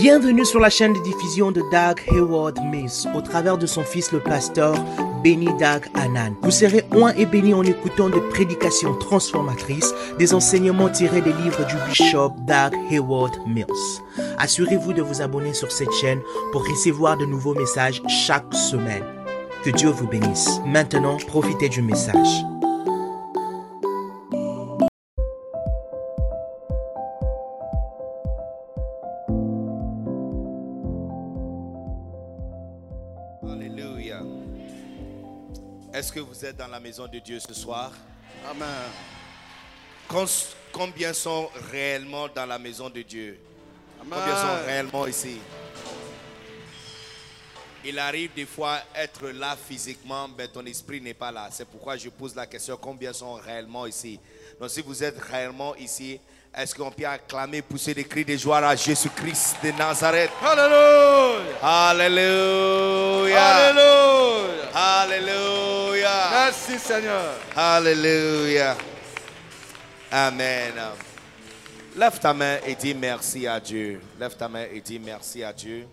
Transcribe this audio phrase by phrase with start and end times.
[0.00, 4.12] Bienvenue sur la chaîne de diffusion de Doug Hayward Mills au travers de son fils
[4.12, 4.74] le pasteur
[5.22, 6.34] Benny Doug Anan.
[6.40, 11.66] Vous serez oint et béni en écoutant des prédications transformatrices, des enseignements tirés des livres
[11.66, 13.66] du bishop Doug Hayward Mills.
[14.38, 19.04] Assurez-vous de vous abonner sur cette chaîne pour recevoir de nouveaux messages chaque semaine.
[19.64, 20.60] Que Dieu vous bénisse.
[20.64, 22.49] Maintenant, profitez du message.
[36.40, 37.92] Vous êtes dans la maison de Dieu ce soir?
[38.48, 38.66] Amen.
[40.72, 43.38] Combien sont réellement dans la maison de Dieu?
[43.98, 44.64] Combien sont Amen.
[44.64, 45.38] réellement ici?
[47.84, 51.50] Il arrive des fois être là physiquement, mais ton esprit n'est pas là.
[51.50, 54.18] C'est pourquoi je pose la question, combien sont réellement ici?
[54.58, 56.18] Donc si vous êtes réellement ici,
[56.56, 60.30] est-ce qu'on peut acclamer, pousser des cris de joie à Jésus-Christ de Nazareth?
[60.42, 61.60] Alléluia.
[61.62, 63.46] Alléluia!
[63.46, 64.70] Alléluia.
[64.74, 66.10] Alléluia!
[66.32, 67.34] Merci Seigneur.
[67.56, 68.76] Alléluia.
[70.10, 70.74] Amen.
[71.96, 74.00] Lève ta main et dis merci à Dieu.
[74.18, 75.86] Lève ta main et dis merci à Dieu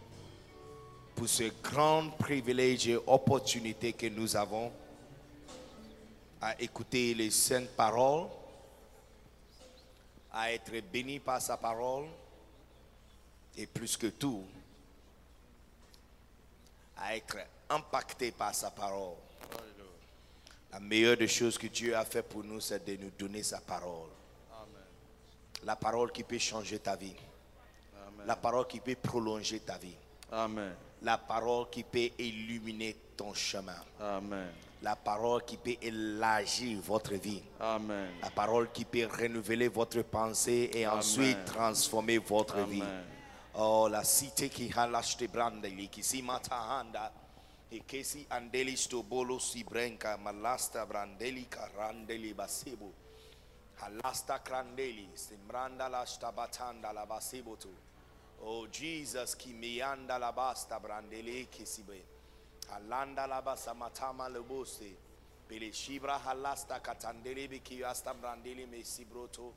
[1.15, 4.71] pour ce grand privilège et opportunité que nous avons
[6.39, 8.27] à écouter les saintes paroles,
[10.37, 12.05] à être bénis par sa parole
[13.57, 14.43] et plus que tout,
[16.95, 17.37] à être
[17.71, 19.15] impacté par sa parole.
[20.71, 23.59] La meilleure des choses que Dieu a fait pour nous, c'est de nous donner sa
[23.59, 24.09] parole.
[25.63, 27.15] La parole qui peut changer ta vie.
[28.27, 29.95] La parole qui peut prolonger ta vie.
[30.31, 30.75] Amen.
[31.01, 33.83] La parole qui peut illuminer ton chemin.
[33.99, 34.51] Amen.
[34.81, 37.41] La parole qui peut élargir votre vie.
[37.59, 38.09] Amen.
[38.21, 42.81] La parole qui peut renouveler votre pensée et ensuite transformer votre vie.
[42.81, 43.03] Amen.
[43.55, 47.11] Oh, la cité qui a l'acheté brandeli, qui si matahanda,
[47.71, 52.93] et que si andeli sto bolo si brenka, malasta brandeli karandeli basibu.
[53.81, 57.69] Halasta krandeli, simbranda la stabatanda la basibutu.
[58.41, 61.99] Oh, Jesus, ki mianda la basta brandeli kisibe.
[61.99, 62.16] Halanda la
[62.67, 64.95] basa matama samatama boste.
[65.47, 69.53] Pele shibra halasta katandeli biki asta brandeli me sibroto.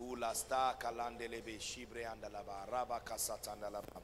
[0.00, 4.00] Ulasta kalandele be shibre andalaba raba kasatandalaba.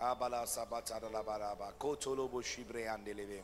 [0.00, 3.42] Abala sabata dalaba raba kotolo bo shibre andelebe.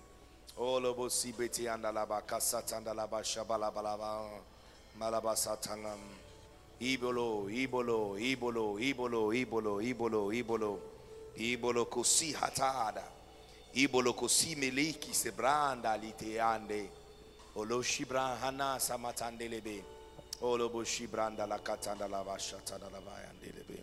[0.59, 4.29] Olobo sibeti andalaba kasatandalaba shabalabalaba.
[4.99, 5.99] Malaba satanam.
[6.81, 10.81] Ibolo, ibolo, ibolo, ibolo, ibolo, ibolo, ibolo.
[11.37, 13.14] Ibolo kosi hatada.
[13.75, 16.91] Ibolokosi meleki sebranda liteande.
[17.57, 19.83] Oloshi brahana samatandelebe.
[20.43, 22.23] Oloboshi branda la katanda la
[22.91, 23.83] la vayandelebe.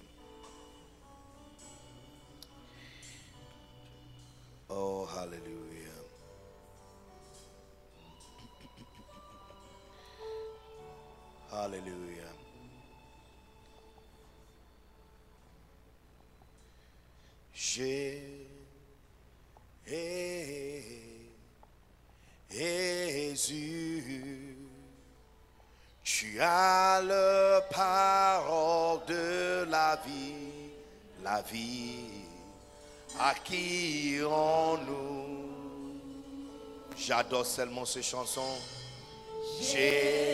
[4.69, 5.91] Oh, hallelujah.
[11.49, 12.31] Hallelujah.
[22.49, 24.03] Jésus,
[26.03, 30.33] tu as le parole de la vie,
[31.23, 32.01] la vie
[33.19, 35.41] à qui nous
[36.97, 38.57] J'adore seulement ces chansons.
[39.59, 40.27] Jésus,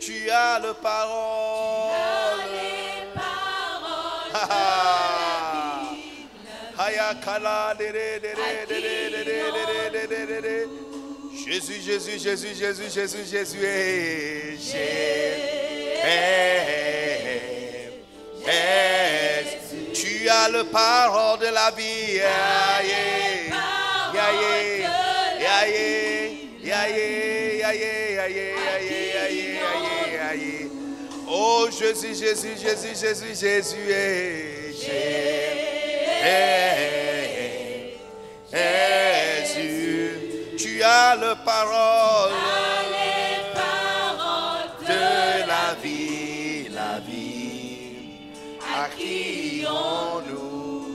[0.00, 2.23] tu as le parole.
[11.44, 13.58] Jésus, Jésus, Jésus, Jésus, Jésus, Jésus,
[14.56, 14.78] Jésus.
[19.92, 22.20] Tu as le parole de la vie.
[31.26, 34.84] Oh Jésus, Jésus, Jésus, Jésus, Jésus, Jésus.
[38.54, 40.10] Jésus,
[40.56, 42.32] tu as le parole
[44.86, 48.30] de la vie, la vie
[48.76, 50.86] à qui nous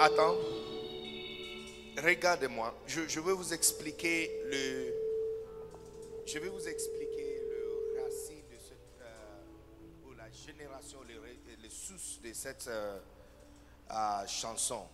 [0.00, 0.34] Attends,
[2.02, 4.92] regardez-moi, je, veux vous expliquer le,
[6.26, 11.14] je vais vous expliquer le racine de cette, euh, ou la génération, les,
[11.62, 12.98] les sources de cette euh,
[14.26, 14.86] chanson.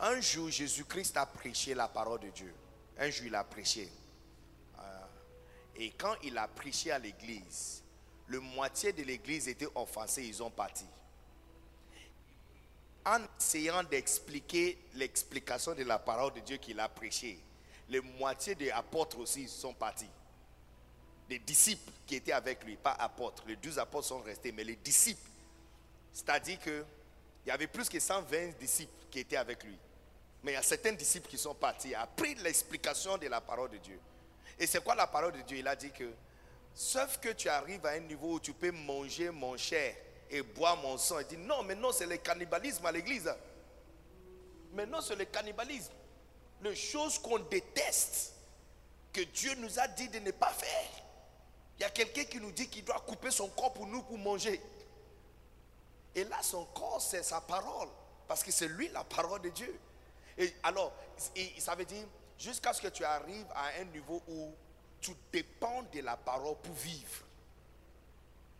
[0.00, 2.52] Un jour, Jésus-Christ a prêché la parole de Dieu.
[2.98, 3.88] Un jour, il a prêché.
[4.78, 5.00] Euh,
[5.76, 7.82] Et quand il a prêché à l'église,
[8.26, 10.86] le moitié de l'église était offensée, ils ont parti.
[13.06, 17.38] En essayant d'expliquer l'explication de la parole de Dieu qu'il a prêché,
[17.88, 20.08] les moitié des apôtres aussi sont partis.
[21.28, 24.76] Les disciples qui étaient avec lui, pas apôtres, les douze apôtres sont restés, mais les
[24.76, 25.28] disciples,
[26.12, 26.58] c'est-à-dire
[27.44, 29.78] qu'il y avait plus que 120 disciples qui étaient avec lui.
[30.42, 33.76] Mais il y a certains disciples qui sont partis, après l'explication de la parole de
[33.76, 34.00] Dieu.
[34.58, 35.58] Et c'est quoi la parole de Dieu?
[35.58, 36.10] Il a dit que,
[36.74, 39.94] sauf que tu arrives à un niveau où tu peux manger mon chair
[40.30, 41.20] et boire mon sang.
[41.20, 43.30] Il dit, non, mais non, c'est le cannibalisme à l'église.
[44.72, 45.92] Mais non, c'est le cannibalisme.
[46.62, 48.32] Les choses qu'on déteste,
[49.12, 50.90] que Dieu nous a dit de ne pas faire.
[51.78, 54.18] Il y a quelqu'un qui nous dit qu'il doit couper son corps pour nous pour
[54.18, 54.60] manger.
[56.14, 57.88] Et là, son corps, c'est sa parole.
[58.26, 59.78] Parce que c'est lui la parole de Dieu.
[60.38, 60.92] Et alors,
[61.58, 62.04] ça veut dire,
[62.38, 64.54] jusqu'à ce que tu arrives à un niveau où
[65.00, 67.24] tu dépends de la parole pour vivre.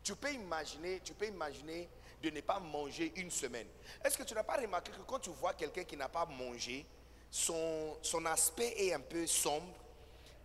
[0.02, 1.88] Tu peux imaginer, tu peux imaginer
[2.22, 3.66] de ne pas manger une semaine.
[4.04, 6.84] Est-ce que tu n'as pas remarqué que quand tu vois quelqu'un qui n'a pas mangé,
[7.30, 9.74] son, son aspect est un peu sombre?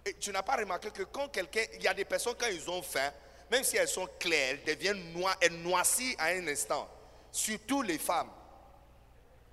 [0.06, 2.70] Et tu n'as pas remarqué que quand quelqu'un, il y a des personnes quand ils
[2.70, 3.12] ont faim,
[3.52, 6.90] même si elles sont claires, elles deviennent noires, elles noircissent à un instant.
[7.32, 8.30] Surtout les femmes.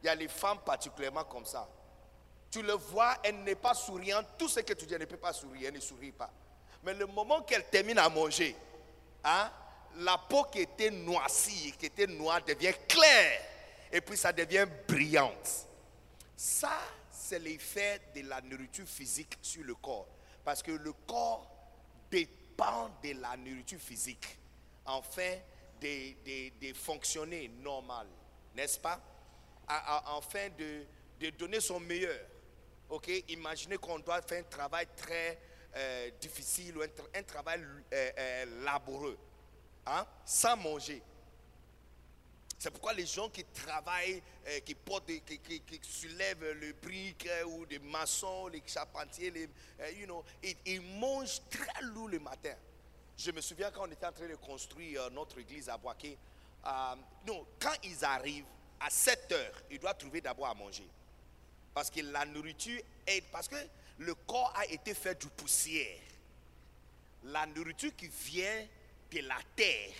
[0.02, 1.68] Il y a les femmes particulièrement comme ça.
[2.50, 4.26] Tu le vois, elle n'est pas souriante.
[4.38, 6.30] Tout ce que tu dis, elle ne peut pas sourire, elle ne sourit pas.
[6.82, 8.56] Mais le moment qu'elle termine à manger,
[9.24, 9.50] hein,
[9.98, 13.42] la peau qui était noircie, qui était noire, devient claire.
[13.90, 15.66] Et puis ça devient brillante.
[16.36, 16.72] Ça,
[17.10, 20.06] c'est l'effet de la nourriture physique sur le corps.
[20.44, 21.50] Parce que le corps
[22.10, 24.38] dépend de la nourriture physique
[24.86, 25.34] afin
[25.80, 28.06] de, fonctionner normal,
[28.54, 29.00] n'est-ce pas?
[29.68, 32.20] A- a- Afin de, donner son meilleur.
[32.88, 33.10] Ok?
[33.28, 35.38] Imaginez qu'on doit faire un travail très
[35.74, 37.60] euh, difficile ou un, tra- un travail
[37.92, 39.18] euh, euh, laborieux,
[39.86, 40.06] hein?
[40.24, 41.02] sans manger.
[42.58, 47.66] C'est pourquoi les gens qui travaillent, euh, qui portent, qui, qui- soulèvent le brique ou
[47.66, 49.48] des maçons, les charpentiers, les,
[49.98, 50.24] you know,
[50.64, 52.54] ils mangent très lourd le matin.
[53.16, 56.18] Je me souviens quand on était en train de construire euh, notre église à Boaké,
[56.66, 56.94] euh,
[57.26, 58.44] non, quand ils arrivent
[58.80, 60.86] à 7 heures, ils doivent trouver d'abord à manger.
[61.72, 63.22] Parce que la nourriture est.
[63.30, 63.56] Parce que
[63.98, 65.98] le corps a été fait de poussière.
[67.24, 68.66] La nourriture qui vient
[69.10, 69.92] de la terre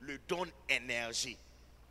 [0.00, 1.36] le donne énergie.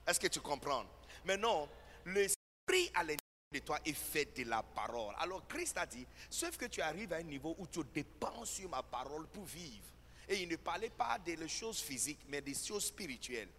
[0.05, 0.85] Est-ce que tu comprends?
[1.25, 1.67] Maintenant,
[2.05, 3.19] l'esprit à l'intérieur
[3.53, 5.13] de toi est fait de la parole.
[5.19, 8.69] Alors Christ a dit, sauf que tu arrives à un niveau où tu dépends sur
[8.69, 9.83] ma parole pour vivre.
[10.29, 13.49] Et il ne parlait pas des choses physiques, mais des choses spirituelles.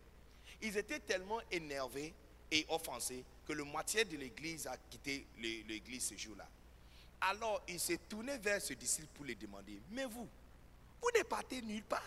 [0.62, 2.14] Ils étaient tellement énervés
[2.50, 6.48] et offensés que le moitié de l'église a quitté l'é- l'église ce jour-là.
[7.20, 10.28] Alors il s'est tourné vers ses disciples pour les demander, mais vous,
[11.00, 12.02] vous ne partez nulle part.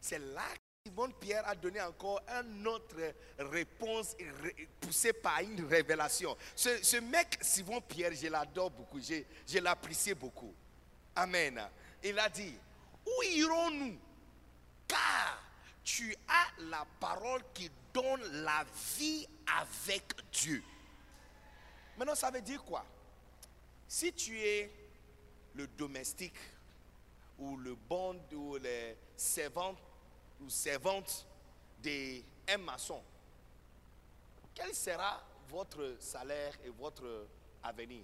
[0.00, 2.96] C'est là que Simon Pierre a donné encore une autre
[3.38, 6.36] réponse ré- poussée par une révélation.
[6.54, 10.54] Ce, ce mec, Simon Pierre, je l'adore beaucoup, je l'apprécie beaucoup.
[11.14, 11.60] Amen.
[12.04, 12.54] Il a dit,
[13.06, 13.98] où irons-nous?
[14.88, 15.42] Car
[15.84, 18.64] tu as la parole qui donne la
[18.96, 19.26] vie
[19.58, 20.62] avec Dieu.
[21.96, 22.84] Maintenant, ça veut dire quoi?
[23.88, 24.70] Si tu es
[25.54, 26.38] le domestique
[27.38, 29.78] ou le bon ou les servantes
[30.40, 31.26] ou servante
[31.82, 33.02] d'un maçon,
[34.54, 37.28] quel sera votre salaire et votre
[37.62, 38.02] avenir?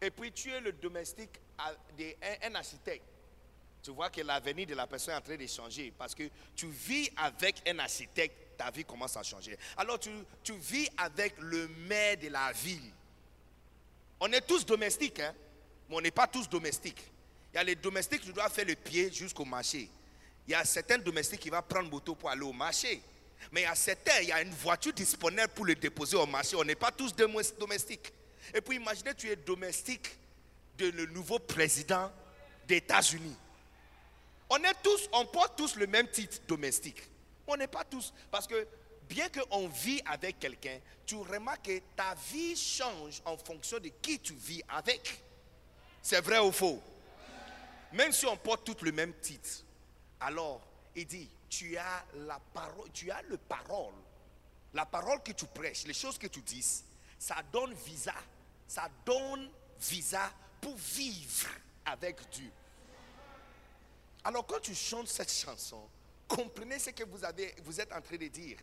[0.00, 1.38] Et puis tu es le domestique
[1.96, 3.04] d'un architecte.
[3.82, 6.66] Tu vois que l'avenir de la personne est en train de changer parce que tu
[6.68, 9.56] vis avec un architecte, ta vie commence à changer.
[9.76, 10.10] Alors tu,
[10.52, 12.92] vis avec le maire de la ville.
[14.20, 15.34] On est tous domestiques, hein?
[15.88, 17.02] mais on n'est pas tous domestiques.
[17.52, 19.88] Il y a les domestiques qui doivent faire le pied jusqu'au marché.
[20.46, 23.00] Il y a certains domestiques qui vont prendre moto pour aller au marché.
[23.50, 26.26] Mais il y a certains, il y a une voiture disponible pour le déposer au
[26.26, 26.54] marché.
[26.56, 28.12] On n'est pas tous dom- domestiques.
[28.52, 30.08] Et puis imaginez, tu es domestique
[30.76, 32.12] de le nouveau président
[32.66, 33.36] des États-Unis.
[34.50, 37.02] On porte tous le même titre domestique.
[37.46, 38.12] On n'est pas tous.
[38.30, 38.66] Parce que
[39.08, 44.18] bien qu'on vit avec quelqu'un, tu remarques que ta vie change en fonction de qui
[44.18, 45.22] tu vis avec.
[46.02, 46.80] C'est vrai ou faux?
[47.92, 49.64] Même si on porte tous le même titre.
[50.20, 50.60] Alors,
[50.94, 53.94] il dit, tu as la parole, tu as le parole.
[54.72, 56.64] La parole que tu prêches, les choses que tu dis,
[57.18, 58.14] ça donne visa.
[58.68, 61.48] Ça donne visa pour vivre
[61.84, 62.50] avec Dieu.
[64.24, 65.82] Alors quand tu chantes cette chanson,
[66.28, 68.58] comprenez ce que vous, êtes en train de dire.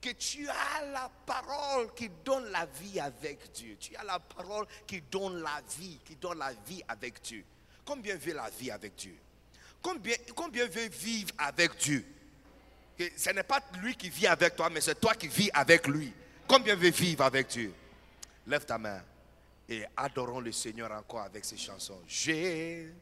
[0.00, 3.76] Que tu as la parole qui donne la vie avec Dieu.
[3.80, 7.44] Tu as la parole qui donne la vie, qui donne la vie avec Dieu.
[7.84, 9.16] Combien veut la vie avec Dieu?
[9.82, 12.04] Combien, combien veut vivre avec Dieu?
[13.16, 16.12] Ce n'est pas lui qui vit avec toi, mais c'est toi qui vis avec lui.
[16.46, 17.72] Combien veut vivre avec Dieu?
[18.46, 19.02] Lève ta main
[19.68, 22.00] et adorons le Seigneur encore avec ces chansons.
[22.06, 22.92] J'ai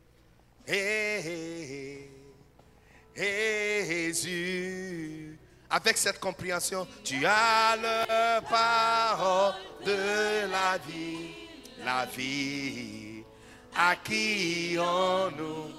[4.17, 5.39] Jésus.
[5.71, 9.55] Avec cette compréhension, tu as le parole
[9.85, 11.31] de la vie,
[11.85, 13.25] la vie
[13.77, 15.73] acquis-en-nous.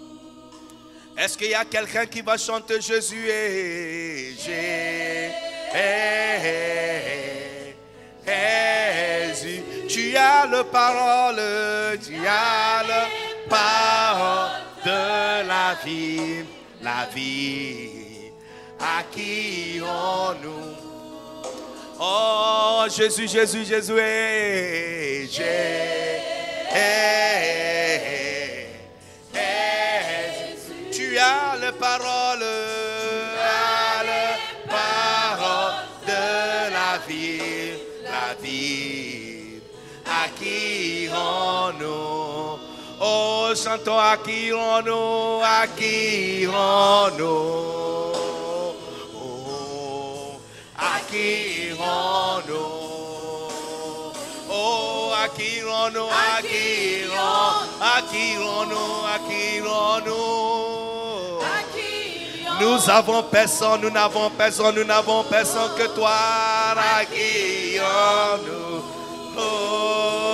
[1.17, 5.31] Est-ce qu'il y a quelqu'un qui va chanter Jésus et Jésus?
[9.87, 11.39] Tu as le parole,
[12.05, 13.84] tu as le parole
[14.85, 16.45] de la vie,
[16.81, 18.31] la vie
[18.79, 20.75] à qui on nous.
[21.99, 25.45] Oh Jésus, Jésus, Jésus, eh, Jésus.
[30.91, 32.45] tu as le parole,
[34.67, 35.73] parole
[36.05, 37.73] de la vie,
[38.03, 39.61] la vie
[40.05, 42.14] à qui on nous.
[43.07, 46.55] Oh, chantons acquis-en-nous, acquis-en-nous.
[49.13, 50.39] Oh,
[50.75, 51.75] acquis-en-nous.
[54.49, 57.51] Oh, acquis-en-nous, acquis-en,
[57.95, 60.25] acquis-en-nous, acquis-en-nous.
[62.59, 66.17] Nous avons personne, nous n'avons personne, nous n'avons personne que toi,
[66.97, 68.83] acquis-en-nous.
[69.37, 70.24] Oh,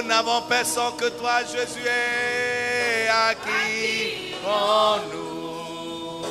[0.00, 6.24] Nous n'avons personne que toi, Jésus, est acquis en nous.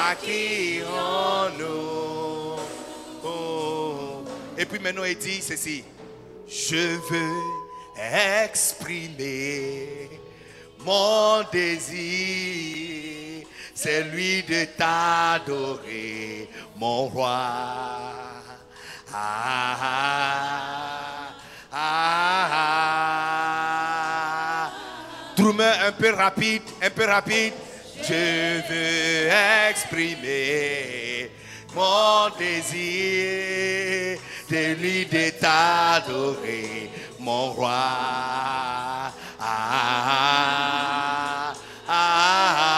[0.00, 2.56] Acquis en nous.
[3.22, 4.24] Oh.
[4.56, 5.84] Et puis maintenant, il dit ceci.
[6.48, 7.42] Je veux
[8.46, 10.08] exprimer
[10.78, 18.38] mon désir, celui de t'adorer, mon roi.
[19.12, 21.32] Ah, ah,
[21.72, 22.58] ah, ah.
[25.34, 27.54] Drummer un peu rapide, un peu rapide.
[28.02, 29.30] Je veux
[29.70, 31.30] exprimer
[31.74, 37.70] mon désir, celui de t'adorer, mon roi.
[39.40, 41.54] Ah, ah,
[41.88, 42.74] ah,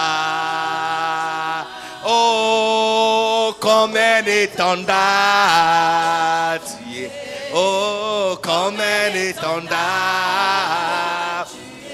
[2.07, 3.30] oh,
[3.81, 4.91] how many thunders?
[6.87, 7.09] Yeah.
[7.55, 9.71] Oh, come many thunders.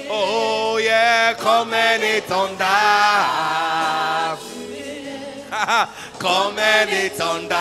[0.09, 2.67] Oh, yeah, come many thunders.
[6.19, 7.57] come many thunders.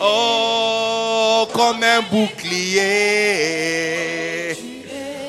[0.00, 2.82] Oh, come and bouclier.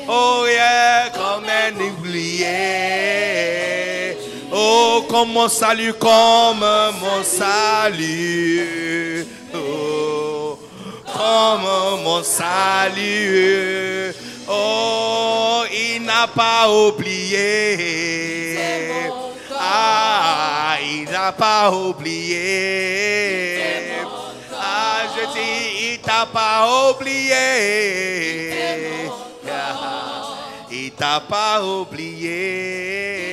[0.08, 3.39] Oh, yeah, come and bouclier.
[4.72, 8.60] Oh, comme mon salut, comme mon salut.
[9.52, 10.56] Oh,
[11.12, 14.14] comme mon salut.
[14.48, 17.76] Oh, il n'a pas oublié.
[19.58, 22.44] Ah, il n'a pas oublié.
[24.54, 28.54] Ah, je dis, il t'a pas oublié.
[29.48, 30.36] Ah,
[30.70, 33.29] Il t'a pas oublié.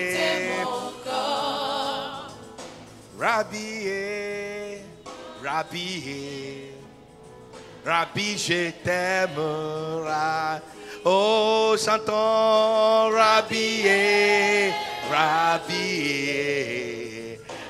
[3.18, 4.78] Rabbi,
[5.42, 6.70] Rabbi,
[7.84, 9.40] Rabbi, je t'aime.
[11.04, 14.70] Oh, chantons Rabbi,
[15.10, 15.74] Rabbi,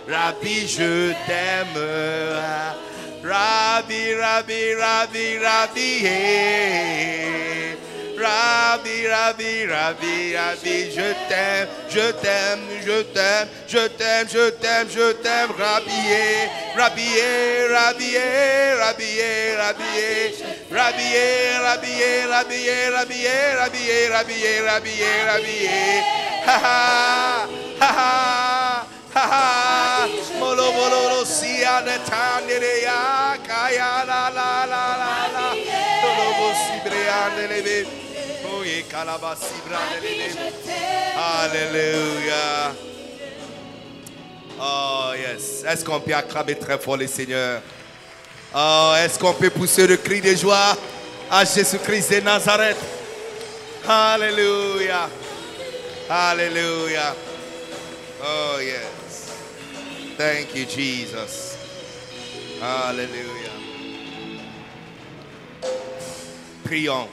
[0.05, 1.77] Rabbi, je t'aime.
[3.23, 6.03] Rabbi, Rabbi, Rabbi, Rabbi,
[8.17, 15.11] Rabbi, Rabbi, Rabbi, Rabbi, je t'aime, je t'aime, je t'aime, je t'aime, je t'aime, je
[15.11, 15.27] t'aime,
[32.87, 35.45] ya kaya la la la la la,
[36.01, 38.06] molo mo si breane le be,
[41.15, 42.75] Alléluia.
[44.59, 45.63] Oh yes.
[45.67, 47.61] Est-ce qu'on peut acclamer très fort le Seigneur?
[48.55, 50.77] Oh, est-ce qu'on peut pousser le cri de joie
[51.29, 52.77] à Jésus-Christ de Nazareth?
[53.87, 55.09] Alléluia.
[56.09, 57.15] Alléluia.
[58.23, 59.31] Oh yes.
[60.17, 61.57] Thank you, Jesus.
[62.59, 63.51] Hallelujah.
[66.63, 67.07] Prions.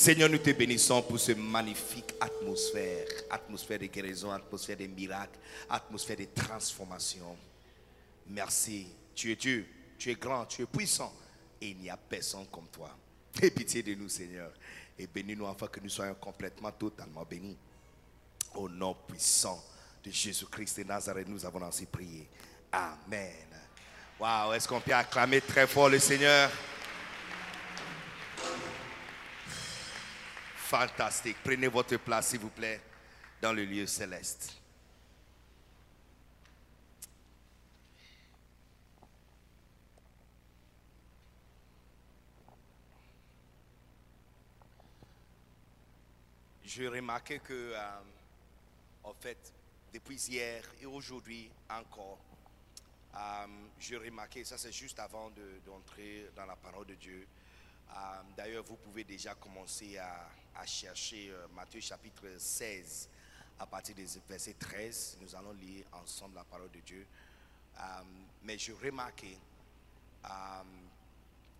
[0.00, 5.38] Seigneur, nous te bénissons pour ce magnifique atmosphère, atmosphère de guérison, atmosphère de miracles,
[5.68, 7.36] atmosphère de transformation.
[8.28, 8.86] Merci.
[9.14, 9.66] Tu es Dieu,
[9.98, 11.12] tu es grand, tu es puissant
[11.60, 12.96] et il n'y a personne comme toi.
[13.42, 14.50] Aie pitié de nous, Seigneur,
[14.98, 17.58] et bénis-nous afin que nous soyons complètement, totalement bénis.
[18.54, 19.62] Au nom puissant
[20.02, 22.26] de Jésus-Christ de Nazareth, nous avons ainsi prié.
[22.72, 23.48] Amen.
[24.18, 26.50] Waouh, est-ce qu'on peut acclamer très fort le Seigneur?
[30.70, 31.36] Fantastique.
[31.42, 32.80] Prenez votre place, s'il vous plaît,
[33.42, 34.52] dans le lieu céleste.
[46.64, 48.00] J'ai remarqué que, euh,
[49.04, 49.52] en fait,
[49.92, 52.18] depuis hier et aujourd'hui encore,
[53.16, 53.46] euh,
[53.78, 57.26] j'ai remarqué, ça c'est juste avant de- d'entrer dans la parole de Dieu.
[57.90, 63.08] Euh, D'ailleurs, vous pouvez déjà commencer à, à chercher euh, Matthieu chapitre 16
[63.58, 65.18] à partir des versets 13.
[65.20, 67.06] Nous allons lire ensemble la parole de Dieu.
[67.78, 67.82] Euh,
[68.42, 69.38] mais j'ai remarqué
[70.24, 70.62] euh,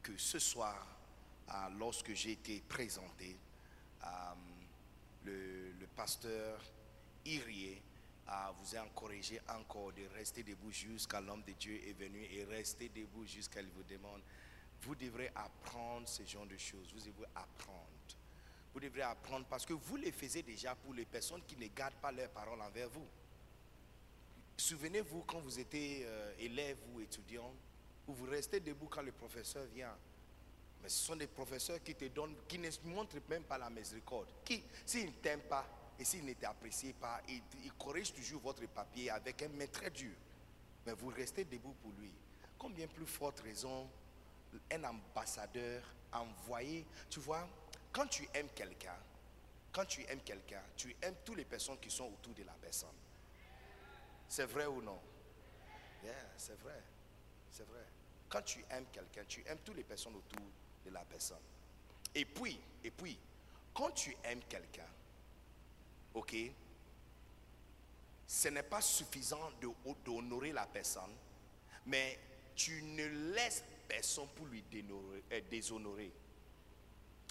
[0.02, 0.86] que ce soir,
[1.78, 3.36] lorsque j'ai été présenté,
[5.24, 6.60] le, pasteur
[8.30, 12.44] euh, vous a encouragé encore de rester debout jusqu'à l'homme de Dieu est venu et
[12.44, 14.22] rester debout jusqu'à il vous demande.
[14.82, 16.92] Vous devrez apprendre ce genre de choses.
[16.94, 17.99] Vous devrez apprendre.
[18.72, 21.94] Vous devrez apprendre parce que vous les faisiez déjà pour les personnes qui ne gardent
[21.94, 23.06] pas leurs paroles envers vous.
[24.56, 27.52] Souvenez-vous quand vous étiez euh, élève ou étudiant,
[28.06, 29.96] où vous restez debout quand le professeur vient.
[30.82, 34.28] Mais ce sont des professeurs qui te donnent, qui ne montrent même pas la miséricorde.
[34.44, 35.66] Qui, s'ils ne t'aiment pas
[35.98, 40.14] et s'ils ne t'apprécient pas, ils, corrigent toujours votre papier avec un main très dur.
[40.86, 42.12] Mais vous restez debout pour lui.
[42.58, 43.88] Combien plus forte raison
[44.72, 47.48] un ambassadeur envoyé, tu vois,
[47.92, 48.96] quand tu aimes quelqu'un,
[49.72, 52.88] quand tu aimes quelqu'un, tu aimes toutes les personnes qui sont autour de la personne.
[54.28, 54.98] C'est vrai ou non?
[56.04, 56.80] Yeah, c'est vrai.
[57.50, 57.84] C'est vrai.
[58.28, 60.46] Quand tu aimes quelqu'un, tu aimes toutes les personnes autour
[60.84, 61.42] de la personne.
[62.14, 63.18] Et puis, et puis,
[63.74, 64.86] quand tu aimes quelqu'un,
[66.14, 66.34] ok,
[68.26, 69.50] ce n'est pas suffisant
[70.04, 71.12] d'honorer la personne,
[71.86, 72.18] mais
[72.54, 76.12] tu ne laisses personne pour lui euh, déshonorer.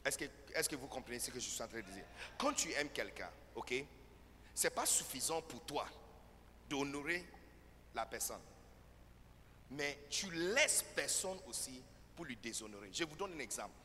[0.10, 2.06] Est-ce que, vous comprenez ce que je suis en train de dire?
[2.38, 3.74] Quand tu aimes quelqu'un, ok,
[4.56, 5.86] c'est pas suffisant pour toi
[6.68, 7.24] d'honorer
[7.94, 8.42] la personne.
[9.72, 11.84] Mais tu laisses personne aussi
[12.16, 12.90] pour lui déshonorer.
[12.92, 13.76] Je vous donne un exemple.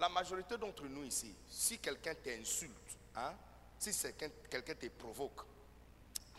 [0.00, 3.32] La majorité d'entre nous ici, si quelqu'un t'insulte, hein,
[3.78, 3.92] si
[4.50, 5.42] quelqu'un te provoque,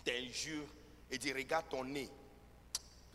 [0.03, 0.67] t'injure
[1.09, 2.09] et dit regarde ton nez,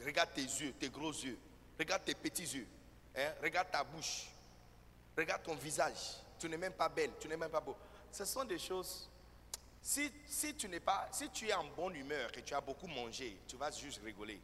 [0.04, 1.38] regarde tes yeux, tes gros yeux,
[1.78, 2.66] regarde tes petits yeux,
[3.16, 4.28] hein, regarde ta bouche,
[5.16, 7.76] regarde ton visage, tu n'es même pas belle, tu n'es même pas beau.
[8.12, 9.08] Ce sont des choses
[9.86, 12.88] si, si tu n'es pas, si tu es en bonne humeur et tu as beaucoup
[12.88, 14.40] mangé, tu vas juste rigoler,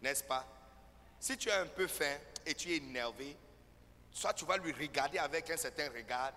[0.00, 0.46] n'est-ce pas?
[1.18, 3.36] Si tu es un peu faim et tu es énervé,
[4.10, 6.32] soit tu vas lui regarder avec un certain regard,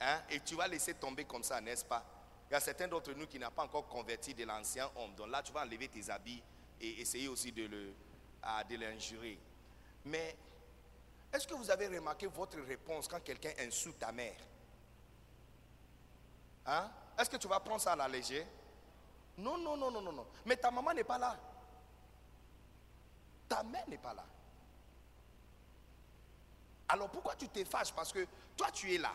[0.00, 2.02] hein, et tu vas laisser tomber comme ça, n'est-ce pas?
[2.48, 5.28] Il y a certains d'entre nous qui n'ont pas encore converti de l'ancien homme, donc
[5.28, 6.42] là tu vas enlever tes habits
[6.80, 7.68] et essayer aussi de
[8.42, 9.38] ah, de l'injurer.
[10.06, 10.36] Mais
[11.32, 14.36] est-ce que vous avez remarqué votre réponse quand quelqu'un insulte ta mère?
[16.66, 16.90] Hein?
[17.18, 18.46] Est-ce que tu vas prendre ça à la légère?
[19.38, 20.26] Non, non, non, non, non, non.
[20.44, 21.38] Mais ta maman n'est pas là.
[23.48, 24.24] Ta mère n'est pas là.
[26.88, 29.12] Alors pourquoi tu te fâches Parce que toi tu es là.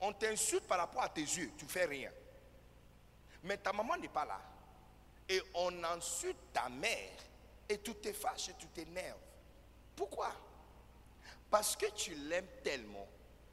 [0.00, 2.10] On t'insulte par rapport à tes yeux, tu fais rien.
[3.42, 4.40] Mais ta maman n'est pas là.
[5.28, 7.18] Et on insulte ta mère
[7.68, 9.18] et tu te fâches et tu t'énerves.
[9.96, 10.32] Pourquoi?
[11.50, 13.08] Parce que tu l'aimes tellement,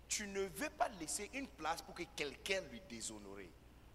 [0.07, 3.37] tu ne veux pas laisser une place pour que quelqu'un lui déshonore.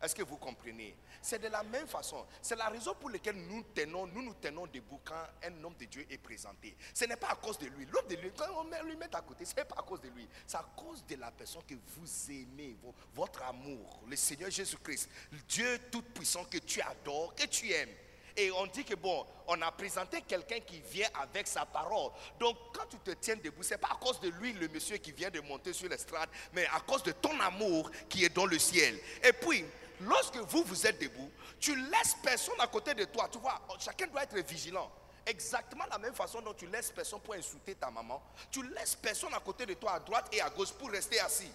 [0.01, 0.95] Est-ce que vous comprenez?
[1.23, 2.25] C'est de la même façon.
[2.43, 6.07] C'est la raison pour laquelle nous tenons, nous tenons debout quand un homme de Dieu
[6.11, 6.77] est présenté.
[6.93, 7.87] Ce n'est pas à cause de lui.
[7.87, 10.09] L'homme de Dieu, quand on lui met à côté, ce n'est pas à cause de
[10.09, 10.29] lui.
[10.47, 15.09] C'est à cause de la personne que vous aimez, vo- votre amour, le Seigneur Jésus-Christ,
[15.49, 17.89] Dieu tout-puissant que tu adores, que tu aimes.
[18.37, 22.13] Et on dit que bon, on a présenté quelqu'un qui vient avec sa parole.
[22.39, 25.13] Donc quand tu te tiens debout, c'est pas à cause de lui, le monsieur qui
[25.13, 28.59] vient de monter sur l'estrade, mais à cause de ton amour qui est dans le
[28.59, 28.99] ciel.
[29.25, 29.65] Et puis,
[30.01, 33.29] lorsque vous vous êtes debout, tu laisses personne à côté de toi.
[33.33, 34.91] Tu vois, chacun doit être vigilant.
[35.25, 39.35] Exactement la même façon dont tu laisses personne pour insulter ta maman, tu laisses personne
[39.35, 41.51] à côté de toi à droite et à gauche pour rester assis.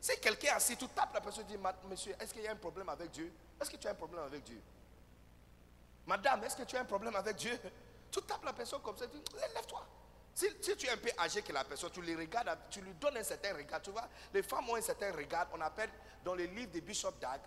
[0.00, 1.58] Si quelqu'un est assis, tu tapes la personne et dis,
[1.90, 3.30] monsieur, est-ce qu'il y a un problème avec Dieu?
[3.60, 4.58] Est-ce que tu as un problème avec Dieu?
[6.10, 7.56] Madame, est-ce que tu as un problème avec Dieu?
[8.10, 9.86] Tu tapes la personne comme ça, tu dis, lève-toi.
[10.34, 13.16] Si, tu es un peu âgé que la personne, tu les regardes, tu lui donnes
[13.16, 13.80] un certain regard.
[13.80, 15.46] Tu vois, les femmes ont un certain regard.
[15.52, 15.90] On appelle,
[16.24, 17.40] dans les livres de Bishop Dag,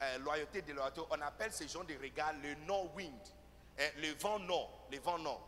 [0.00, 3.20] euh, loyauté, déloyauté, on appelle ces gens de regard le nord-wind.
[3.76, 5.44] Hein, le vent nord, le vent nord.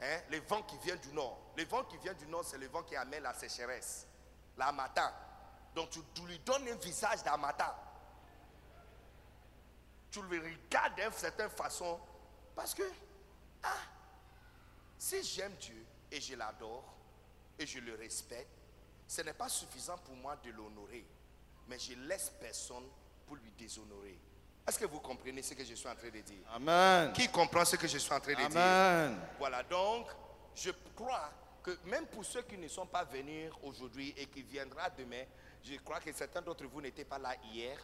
[0.00, 1.38] Hein, le vent qui vient du nord.
[1.56, 4.08] Le vent qui vient du nord, c'est le vent qui amène la sécheresse,
[4.56, 5.12] la matin.
[5.72, 7.72] Donc tu, tu lui donnes un visage d'amatin.
[10.10, 12.00] Tu le regardes d'une certaine façon
[12.54, 12.82] parce que,
[13.62, 13.68] ah,
[14.98, 16.84] si j'aime Dieu et je l'adore
[17.58, 18.50] et je le respecte,
[19.06, 21.04] ce n'est pas suffisant pour moi de l'honorer,
[21.68, 22.84] mais je laisse personne
[23.26, 24.18] pour lui déshonorer.
[24.66, 26.42] Est-ce que vous comprenez ce que je suis en train de dire?
[26.52, 27.12] Amen.
[27.12, 28.46] Qui comprend ce que je suis en train de dire?
[28.46, 29.16] Amen.
[29.38, 30.08] Voilà, donc
[30.54, 31.30] je crois
[31.62, 35.24] que même pour ceux qui ne sont pas venus aujourd'hui et qui viendront demain,
[35.62, 37.78] je crois que certains d'entre vous n'étaient pas là hier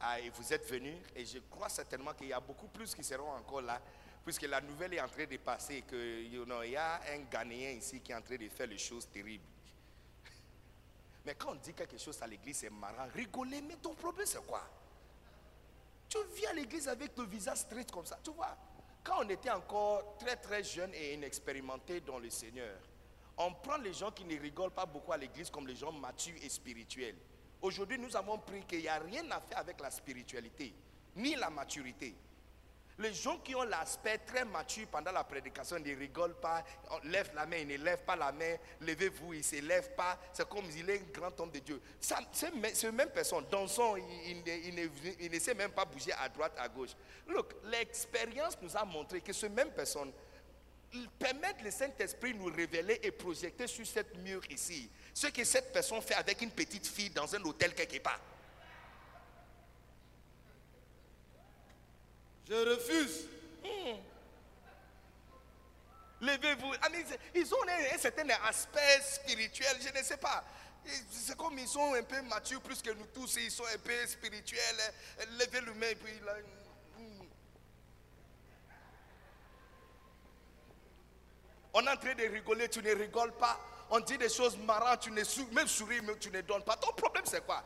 [0.00, 3.02] ah, et vous êtes venus et je crois certainement qu'il y a beaucoup plus qui
[3.02, 3.80] seront encore là
[4.24, 7.20] puisque la nouvelle est en train de passer que you know, il y a un
[7.30, 9.44] Ghanéen ici qui est en train de faire les choses terribles.
[11.24, 14.44] Mais quand on dit quelque chose à l'église, c'est marrant, rigoler, mais ton problème c'est
[14.46, 14.62] quoi?
[16.08, 18.56] Tu viens à l'église avec le visage strict comme ça, tu vois
[19.02, 22.78] Quand on était encore très très jeune et inexpérimenté dans le Seigneur,
[23.36, 26.36] on prend les gens qui ne rigolent pas beaucoup à l'église comme les gens matures
[26.42, 27.16] et spirituels.
[27.60, 30.72] Aujourd'hui, nous avons pris qu'il n'y a rien à faire avec la spiritualité,
[31.16, 32.14] ni la maturité.
[33.00, 36.98] Les gens qui ont l'aspect très mature pendant la prédication ils ne rigolent pas, on
[37.08, 40.18] lève la main, ils ne lèvent pas la main, levez-vous, ils ne se lèvent pas.
[40.32, 41.80] C'est comme s'il est un grand homme de Dieu.
[42.00, 43.44] Ça, c'est me- c'est même personne.
[43.52, 44.42] Dans son, il,
[45.30, 46.90] ne- sait même pas bouger à droite, à gauche.
[47.28, 50.12] Look, l'expérience nous a montré que ce même personne
[50.94, 55.72] il permet le Saint-Esprit nous révéler et projeter sur cette mur ici ce que cette
[55.72, 58.20] personne fait avec une petite fille dans un hôtel quelque part.
[62.48, 63.26] Je refuse.
[66.20, 66.72] Levez-vous.
[66.74, 70.44] I mean, c'est- ils ont un, un certain aspect spirituel, je ne sais pas.
[71.10, 74.06] C'est comme ils sont un peu matures plus que nous tous, ils sont un peu
[74.06, 74.94] spirituels.
[75.36, 76.34] Levez le main et puis là,
[76.96, 77.22] hmm.
[81.74, 83.58] On est en train de rigoler, tu ne rigoles pas.
[83.90, 86.76] On dit des choses marrantes, tu ne sou- même sourire, mais tu ne donnes pas.
[86.76, 87.62] Ton problème, c'est quoi?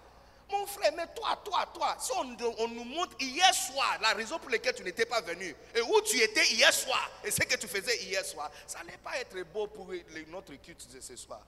[0.50, 4.38] Mon frère, mais toi, toi, toi, si on, on nous montre hier soir la raison
[4.38, 7.56] pour laquelle tu n'étais pas venu et où tu étais hier soir et ce que
[7.56, 9.88] tu faisais hier soir, ça n'allait pas être beau pour
[10.28, 11.40] notre culte de ce soir.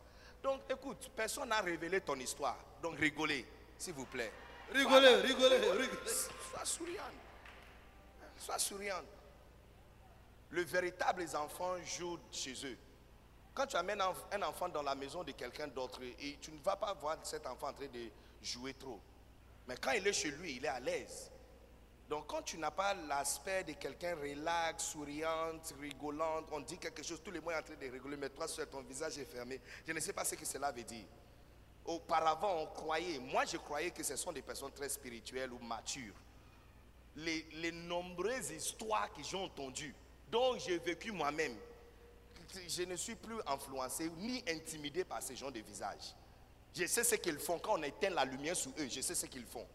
[0.43, 2.57] Donc, écoute, personne n'a révélé ton histoire.
[2.83, 3.47] Donc, rigolez,
[3.79, 4.33] s'il vous plaît.
[4.73, 5.89] Rigolez, rigolez, rigolez.
[6.07, 7.13] Sois souriante.
[8.39, 9.05] Sois souriante.
[10.51, 12.79] Le véritable enfant joue chez eux.
[13.55, 16.75] Quand tu amènes un enfant dans la maison de quelqu'un d'autre, et tu ne vas
[16.75, 18.11] pas voir cet enfant en train de
[18.43, 19.01] jouer trop.
[19.69, 21.31] Mais quand il est chez lui, il est à l'aise.
[22.09, 27.23] Donc quand tu n'as pas l'aspect de quelqu'un relax, souriante, rigolante, on dit quelque chose,
[27.25, 29.61] tous les mots sont en train de rigoler, mais toi, ton visage est fermé.
[29.87, 31.07] Je ne sais pas ce que cela veut dire.
[31.85, 36.15] Auparavant, on croyait, moi je croyais que ce sont des personnes très spirituelles ou matures.
[37.17, 39.95] Les, les nombreuses histoires que j'ai entendues,
[40.31, 41.57] dont j'ai vécu moi-même,
[42.69, 46.15] je ne suis plus influencé ni intimidé par ces gens de visage.
[46.75, 49.27] Je sais ce qu'ils font quand on éteint la lumière sur eux, je sais ce
[49.27, 49.67] qu'ils font.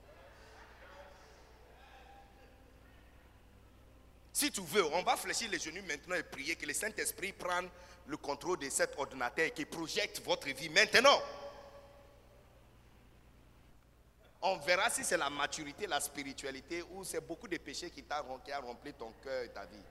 [4.34, 7.70] Si tu veux, on va fléchir les genoux maintenant et prier que le Saint-Esprit prenne
[8.08, 11.22] le contrôle de cet ordinateur et qui projette votre vie maintenant.
[14.42, 18.52] On verra si c'est la maturité, la spiritualité ou c'est beaucoup de péchés qui qui
[18.52, 19.84] a rempli ton cœur et ta vie.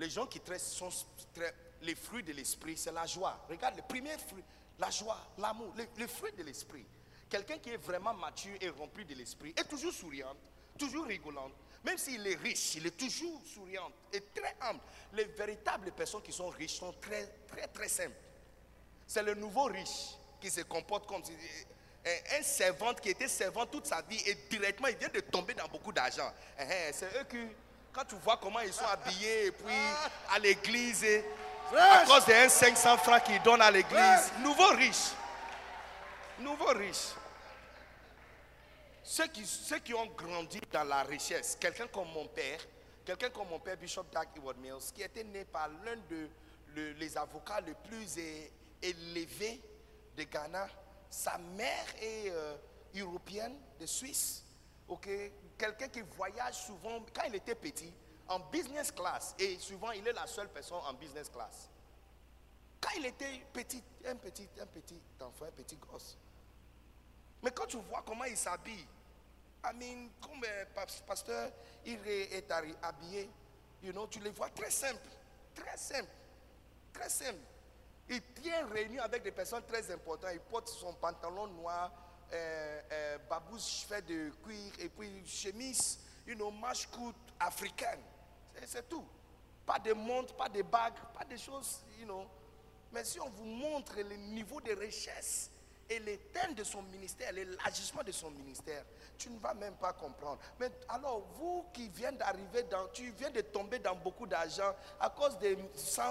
[0.00, 0.88] Les gens qui sont
[1.34, 3.44] très- les fruits de l'esprit, c'est la joie.
[3.50, 4.42] Regarde, le premier fruit,
[4.78, 6.86] la joie, l'amour, le, fruit de l'esprit.
[7.28, 10.38] Quelqu'un qui est vraiment mature et rempli de l'esprit est toujours souriante,
[10.78, 11.52] toujours rigolante.
[11.84, 14.80] Même s'il est riche, il est toujours souriante et très humble.
[15.12, 18.16] Les véritables personnes qui sont riches sont très, très, très simples.
[19.06, 21.32] C'est le nouveau riche qui se comporte comme si
[22.06, 25.52] un, un servante qui était servant toute sa vie et directement il vient de tomber
[25.52, 26.32] dans beaucoup d'argent.
[26.58, 27.36] Eh, eh, C'est eux qui,
[27.92, 29.74] quand tu vois comment ils sont habillés et puis
[30.34, 31.04] à l'église,
[31.76, 35.10] à cause d'un 500 francs qu'ils donnent à l'église, nouveau riche.
[36.38, 37.08] Nouveau riche.
[39.02, 42.60] Ceux qui, ceux qui ont grandi dans la richesse, quelqu'un comme mon père,
[43.04, 46.28] quelqu'un comme mon père Bishop Dag Eward Mills, qui était né par l'un de
[46.74, 48.16] le- les avocats les plus
[48.80, 49.60] élevés
[50.16, 50.68] de Ghana,
[51.08, 52.54] sa mère est euh,
[52.94, 54.44] européenne de Suisse.
[54.86, 55.08] ok?
[55.60, 57.92] Quelqu'un qui voyage souvent, quand il était petit,
[58.26, 61.68] en business class, et souvent il est la seule personne en business class.
[62.80, 66.16] Quand il était petit, un petit, un petit enfant, un petit gosse.
[67.42, 68.86] Mais quand tu vois comment il s'habille,
[69.62, 71.50] I mean, comme euh, pas- pasteur,
[71.84, 72.50] il est
[72.82, 73.28] habillé,
[73.82, 75.10] you know, tu les vois très simples.
[75.54, 76.08] Très simple.
[76.94, 77.40] Très simple.
[78.08, 80.30] Il tient réunion avec des personnes très importantes.
[80.32, 81.92] Il porte son pantalon noir,
[82.32, 88.00] euh, euh, babouche fait de cuir et puis chemise, you know, match court africaine.
[88.54, 89.04] C'est- C'est tout.
[89.66, 92.26] Pas de montre, pas de bague, pas de choses, you know.
[92.92, 95.50] Mais si on vous montre le niveau de richesse
[95.88, 98.84] et l'éteinte de son ministère, l'élargissement de son ministère,
[99.20, 100.38] tu ne vas même pas comprendre.
[100.58, 105.38] Mais alors, vous qui viens d'arriver tu viens de tomber dans beaucoup d'argent à cause
[105.38, 106.02] des 100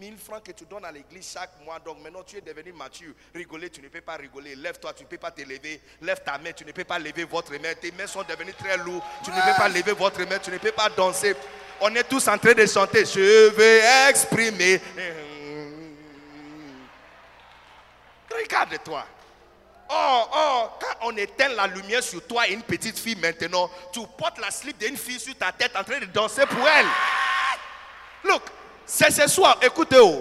[0.00, 1.78] 000 francs que tu donnes à l'église chaque mois.
[1.78, 3.12] Donc maintenant, tu es devenu mature.
[3.34, 4.56] Rigoler, tu ne peux pas rigoler.
[4.56, 5.80] Lève-toi, tu ne peux pas te lever.
[6.00, 7.74] Lève ta main, tu ne peux pas lever votre main.
[7.74, 9.04] Tes mains sont devenues très lourdes.
[9.22, 11.36] Tu ne peux pas lever votre main, tu ne peux pas danser.
[11.82, 13.04] On est tous en train de chanter.
[13.04, 14.80] Je vais exprimer.
[18.30, 19.04] Regarde-toi.
[19.96, 24.00] Oh, oh, quand on éteint la lumière sur toi et une petite fille maintenant, tu
[24.18, 26.86] portes la slip d'une fille sur ta tête en train de danser pour elle.
[28.24, 28.42] Look,
[28.84, 30.20] c'est ce soir, écoutez, oh,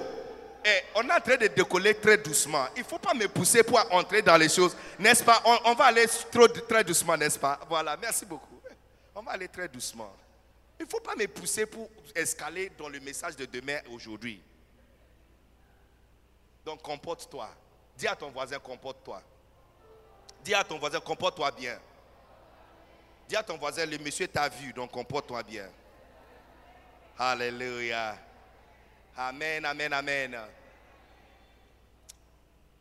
[0.64, 2.68] eh, on est en train de décoller très doucement.
[2.76, 5.42] Il ne faut pas me pousser pour entrer dans les choses, n'est-ce pas?
[5.66, 6.06] On, va aller
[6.70, 7.60] très doucement, n'est-ce pas?
[7.68, 8.62] Voilà, merci beaucoup.
[9.16, 10.14] On va aller très doucement.
[10.80, 14.40] Il ne faut pas me pousser pour escaler dans le message de demain aujourd'hui.
[16.64, 17.50] Donc comporte-toi.
[17.98, 19.22] Dis à ton voisin, comporte-toi.
[20.44, 21.80] Dis à ton voisin, comporte-toi bien.
[23.30, 25.70] Dis à ton voisin, le monsieur t'a vu, donc comporte-toi bien.
[27.18, 28.18] Alléluia.
[29.16, 30.38] Amen, amen, amen.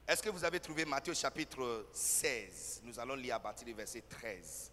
[0.09, 4.03] Est-ce que vous avez trouvé Matthieu chapitre 16 Nous allons lire à partir du verset
[4.09, 4.71] 13.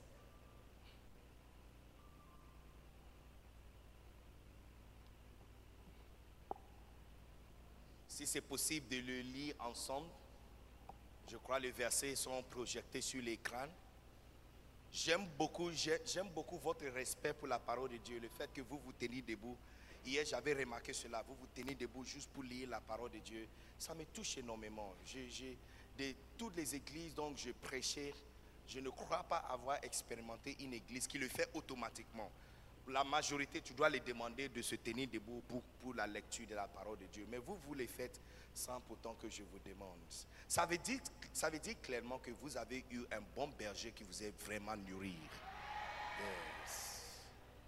[8.07, 10.09] Si c'est possible de le lire ensemble,
[11.29, 13.67] je crois que les versets sont projetés sur l'écran.
[14.91, 18.61] J'aime beaucoup, j'ai- j'aime beaucoup votre respect pour la parole de Dieu, le fait que
[18.61, 19.55] vous vous tenez debout.
[20.05, 21.21] Hier, j'avais remarqué cela.
[21.27, 23.47] Vous vous tenez debout juste pour lire la parole de Dieu.
[23.77, 24.95] Ça me touche énormément.
[25.97, 28.13] De toutes les églises dont je prêchais,
[28.67, 32.31] je ne crois pas avoir expérimenté une église qui le fait automatiquement.
[32.89, 36.55] La majorité, tu dois les demander de se tenir debout pour, pour la lecture de
[36.55, 37.25] la parole de Dieu.
[37.29, 38.19] Mais vous, vous les faites
[38.53, 39.97] sans pourtant que je vous demande.
[40.47, 40.99] Ça veut dire,
[41.31, 44.75] ça veut dire clairement que vous avez eu un bon berger qui vous a vraiment
[44.75, 45.15] nourri.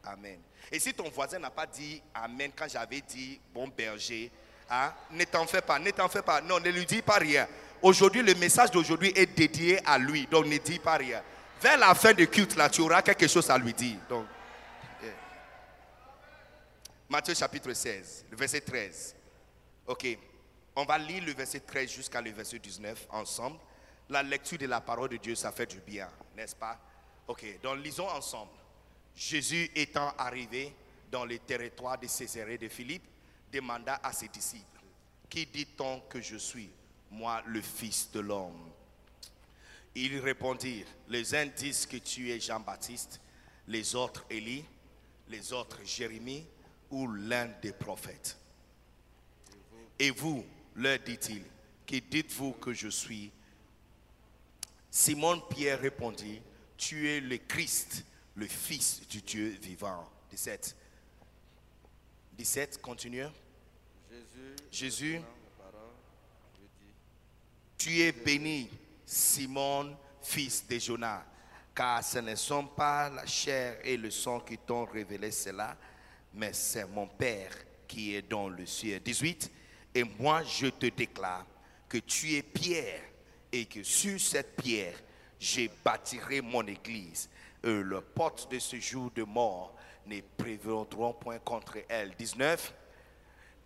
[0.04, 0.40] Amen.
[0.72, 4.32] Et si ton voisin n'a pas dit Amen quand j'avais dit bon berger,
[4.70, 6.42] hein, ne t'en fais pas, ne t'en fais pas.
[6.42, 7.48] Non, ne lui dis pas rien.
[7.84, 10.26] Aujourd'hui, le message d'aujourd'hui est dédié à lui.
[10.26, 11.22] Donc ne dis pas rien.
[11.62, 13.98] Vers la fin du culte, là, tu auras quelque chose à lui dire.
[14.10, 14.26] Donc.
[17.12, 19.16] Matthieu chapitre 16, le verset 13.
[19.88, 20.18] Ok.
[20.78, 23.60] On va lire le verset 13 jusqu'à le verset 19 ensemble.
[24.08, 26.80] La lecture de la parole de Dieu, ça fait du bien, n'est-ce pas?
[27.28, 27.60] Ok.
[27.62, 28.54] Donc lisons ensemble.
[29.14, 30.74] Jésus étant arrivé
[31.12, 33.04] dans le territoire de Césarée de Philippe,
[33.52, 34.80] demanda à ses disciples,
[35.30, 36.72] Qui dit-on que je suis,
[37.10, 38.72] moi le Fils de l'homme?
[39.96, 43.20] Ils répondirent, les uns disent que tu es Jean-Baptiste,
[43.68, 44.64] les autres Élie,
[45.28, 46.48] les autres Jérémie
[46.92, 48.38] ou l'un des prophètes.
[49.98, 51.44] Et vous, leur dit-il,
[51.86, 53.32] qui dites-vous que je suis?
[54.90, 56.42] Simon Pierre répondit,
[56.78, 58.04] tu es le Christ,
[58.36, 60.10] le Fils du Dieu vivant.
[60.32, 60.76] 17.
[62.34, 63.26] 17, continue.
[64.10, 65.22] Jésus, Jésus,
[67.78, 68.70] tu es béni,
[69.06, 71.24] Simon, fils de Jonas,
[71.74, 75.76] car ce ne sont pas la chair et le sang qui t'ont révélé cela,
[76.34, 77.52] mais c'est mon Père
[77.88, 79.02] qui est dans le ciel.
[79.02, 79.52] 18.
[79.96, 81.46] Et moi, je te déclare
[81.90, 83.02] que tu es Pierre
[83.52, 84.96] et que sur cette pierre,
[85.40, 87.30] je bâtirai mon église.
[87.64, 89.76] Et les portes de ce jour de mort
[90.08, 92.16] ne prévaudront point contre elle.
[92.16, 92.74] 19.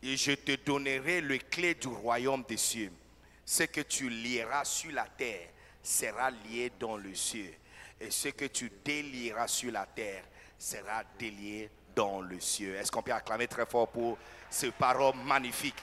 [0.03, 2.91] Et je te donnerai les clés du royaume des cieux.
[3.45, 5.49] Ce que tu lieras sur la terre
[5.83, 7.53] sera lié dans le ciel.
[8.01, 10.23] Et ce que tu délieras sur la terre
[10.57, 12.75] sera délié dans le ciel.
[12.75, 14.17] Est-ce qu'on peut acclamer très fort pour
[14.49, 15.81] ce parole magnifique?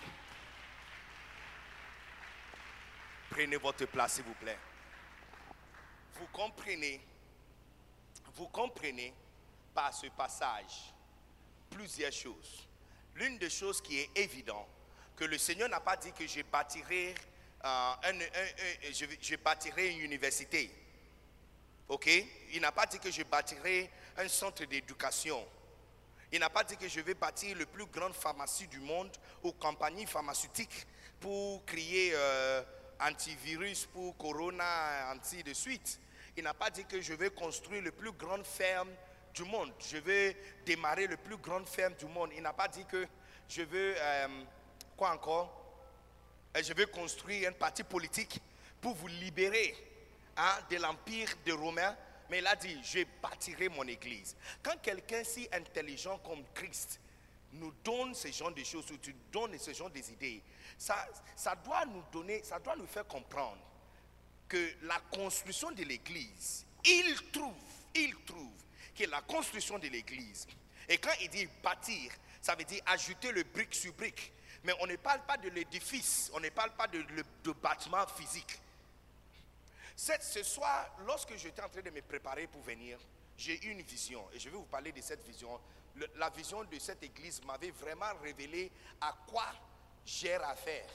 [3.31, 4.59] Prenez votre place, s'il vous plaît.
[6.15, 7.01] Vous comprenez,
[8.35, 9.15] vous comprenez
[9.75, 10.93] par ce passage
[11.71, 12.69] plusieurs choses.
[13.15, 14.69] L'une des choses qui est évidente,
[15.17, 17.15] que le Seigneur n'a pas dit que je bâtirai,
[17.65, 17.93] euh,
[19.21, 20.71] je bâtirai une université.
[21.89, 22.09] Ok?
[22.53, 25.47] Il n'a pas dit que je bâtirai un centre d'éducation.
[26.33, 29.53] Il n'a pas dit que je vais bâtir le plus grande pharmacie du monde ou
[29.53, 30.87] compagnie pharmaceutique
[31.21, 32.63] pour créer euh,
[32.99, 36.01] antivirus pour Corona, ainsi de suite.
[36.35, 38.89] Il n'a pas dit que je vais construire le plus grande ferme
[39.35, 39.73] du monde.
[39.79, 42.31] Je vais démarrer le plus grande ferme du monde.
[42.35, 43.07] Il n'a pas dit que
[43.47, 43.95] je veux,
[44.97, 45.63] quoi encore?
[46.57, 48.41] Euh, Je veux construire un parti politique
[48.81, 49.75] pour vous libérer
[50.37, 51.95] hein, de l'empire des Romains.
[52.33, 54.35] Mais il a dit, je bâtirai mon église.
[54.63, 56.99] Quand quelqu'un si intelligent comme Christ
[57.53, 60.43] nous donne ce genre de choses, ou tu donnes ce genre des idées,
[60.79, 63.61] ça, ça doit nous donner, ça doit nous faire comprendre
[64.49, 67.53] que la construction de l'église, il trouve,
[67.95, 68.57] il trouve
[68.97, 70.47] que la construction de l'église,
[70.89, 74.33] et quand il dit bâtir, ça veut dire ajouter le brique sur brique.
[74.65, 77.05] Mais on ne parle pas de l'édifice, on ne parle pas de,
[77.45, 78.59] de bâtiment physique.
[80.03, 82.99] Ce soir, lorsque j'étais en train de me préparer pour venir,
[83.39, 85.61] j'ai eu une vision et je vais vous parler de cette vision.
[86.17, 89.47] La vision de cette église m'avait vraiment révélé à quoi
[90.05, 90.89] j'ai à faire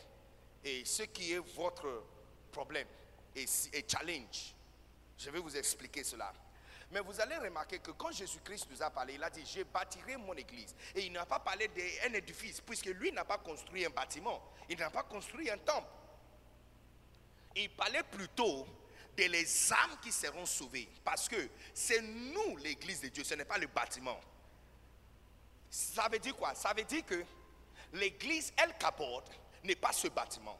[0.61, 2.03] et ce qui est votre
[2.51, 2.87] problème
[3.33, 4.53] et, et challenge.
[5.17, 6.33] Je vais vous expliquer cela.
[6.91, 10.17] Mais vous allez remarquer que quand Jésus-Christ nous a parlé, il a dit, je bâtirai
[10.17, 10.75] mon église.
[10.93, 14.41] Et il n'a pas parlé d'un édifice, puisque lui n'a pas construit un bâtiment.
[14.67, 15.87] Il n'a pas construit un temple.
[17.55, 18.67] Il parlait plutôt
[19.17, 20.87] de les âmes qui seront sauvées.
[21.03, 24.19] Parce que c'est nous, l'église de Dieu, ce n'est pas le bâtiment.
[25.69, 26.53] Ça veut dire quoi?
[26.55, 27.23] Ça veut dire que
[27.93, 29.23] l'église El Kabod
[29.63, 30.57] n'est pas ce bâtiment.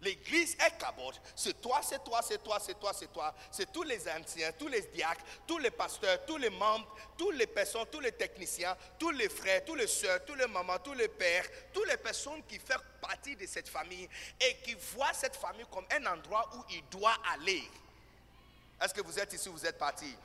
[0.00, 3.34] L'église El Kabod, c'est toi, c'est toi, c'est toi, c'est toi, c'est toi.
[3.52, 7.46] C'est tous les anciens, tous les diacres, tous les pasteurs, tous les membres, toutes les
[7.46, 11.06] personnes, tous les techniciens, tous les frères, tous les soeurs, tous les mamans, tous les
[11.06, 14.08] pères, toutes les personnes qui font partie de cette famille
[14.40, 17.62] et qui voient cette famille comme un endroit où il doit aller.
[18.82, 20.16] Est-ce que vous êtes ici, vous êtes partis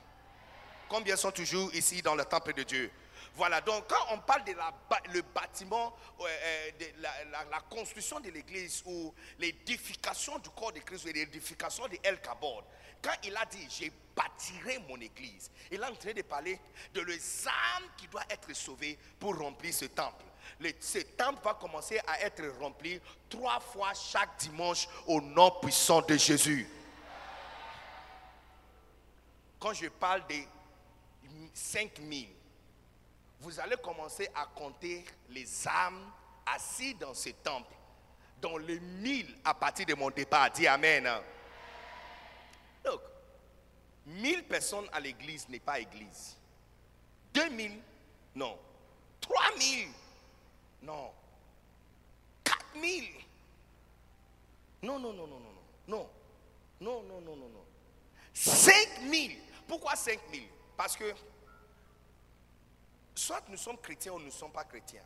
[0.88, 2.90] Combien sont toujours ici dans le temple de Dieu?
[3.34, 4.72] Voilà, donc quand on parle de la,
[5.12, 11.04] le bâtiment, euh, euh, de la, construction de l'église ou l'édification du corps de Christ
[11.04, 12.64] ou l'édification de El Kabod,
[13.02, 16.58] quand il a dit je bâtirai mon église, il est en train de parler
[16.94, 20.24] de les âmes qui doivent être sauvées pour remplir ce temple.
[20.58, 26.00] Le- ce temple va commencer à être rempli trois fois chaque dimanche au nom puissant
[26.02, 26.66] de Jésus.
[29.58, 30.36] Quand je parle de
[31.52, 32.28] 5000,
[33.40, 36.10] vous allez commencer à compter les âmes
[36.46, 37.72] assises dans ce temple,
[38.40, 40.50] dans les 1000 à partir de mon départ.
[40.50, 41.08] Dis Amen.
[42.84, 43.00] Donc,
[44.06, 46.36] 1000 personnes à l'église n'est pas église.
[47.34, 47.80] 2000,
[48.34, 48.58] non.
[49.20, 49.88] 3000,
[50.82, 51.12] non.
[52.44, 53.04] 4000,
[54.82, 55.52] non, non, non, non, non,
[55.88, 56.10] non,
[56.80, 57.64] non, non, non, non, non, non.
[58.32, 59.36] 5000,
[59.68, 60.42] pourquoi 5000
[60.76, 61.14] Parce que
[63.14, 65.04] soit nous sommes chrétiens ou nous ne sommes pas chrétiens.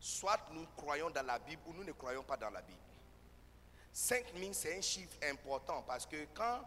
[0.00, 2.78] Soit nous croyons dans la Bible ou nous ne croyons pas dans la Bible.
[3.92, 6.60] 5000, c'est un chiffre important parce que quand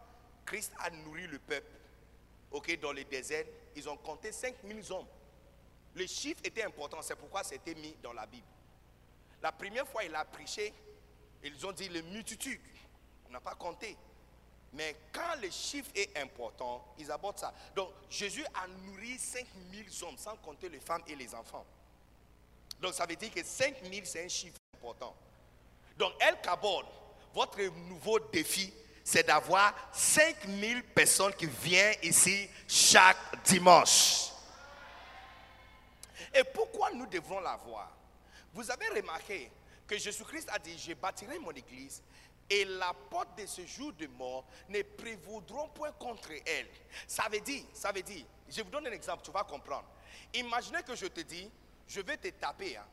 [0.46, 1.70] Christ a nourri le peuple,
[2.52, 5.06] ok, dans le désert, ils ont compté 5000 hommes.
[5.94, 8.48] Le chiffre était important, c'est pourquoi c'était mis dans la Bible.
[9.42, 10.74] La première fois, il a prêché,
[11.44, 12.62] ils ont dit les multitudes.
[13.28, 13.98] On n'a pas compté.
[14.78, 17.52] Mais quand le chiffre est important, ils abordent ça.
[17.76, 21.66] Donc Jésus a nourri 5000 hommes, sans compter les femmes et les enfants.
[22.80, 25.16] Donc ça veut dire que 5000, c'est un chiffre important.
[25.98, 26.86] Donc El Kabod,
[27.34, 27.60] votre
[27.90, 28.72] nouveau défi,
[29.04, 34.28] c'est d'avoir 5000 personnes qui viennent ici chaque dimanche.
[36.36, 37.92] Et pourquoi nous devrons l'avoir?
[38.54, 39.50] Vous avez remarqué
[39.88, 42.04] que Jésus-Christ a dit, je bâtirai mon église
[42.50, 46.68] et la porte de ce jour de mort ne prévaudront point contre elle.
[47.08, 49.88] Ça veut dire, ça veut dire, je vous donne un exemple, tu vas comprendre.
[50.34, 51.50] Imaginez que je te dis,
[51.88, 52.86] je vais te taper, hein,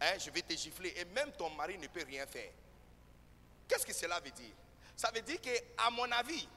[0.00, 2.50] Hein, je vais te gifler et même ton mari ne peut rien faire.
[3.68, 4.54] Qu'est-ce que cela veut dire?
[4.96, 6.48] Ça veut dire que, à mon avis,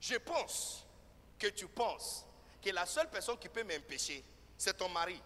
[0.00, 0.86] je pense
[1.38, 2.24] que tu penses
[2.62, 4.24] que la seule personne qui peut m'empêcher,
[4.56, 5.20] c'est ton mari.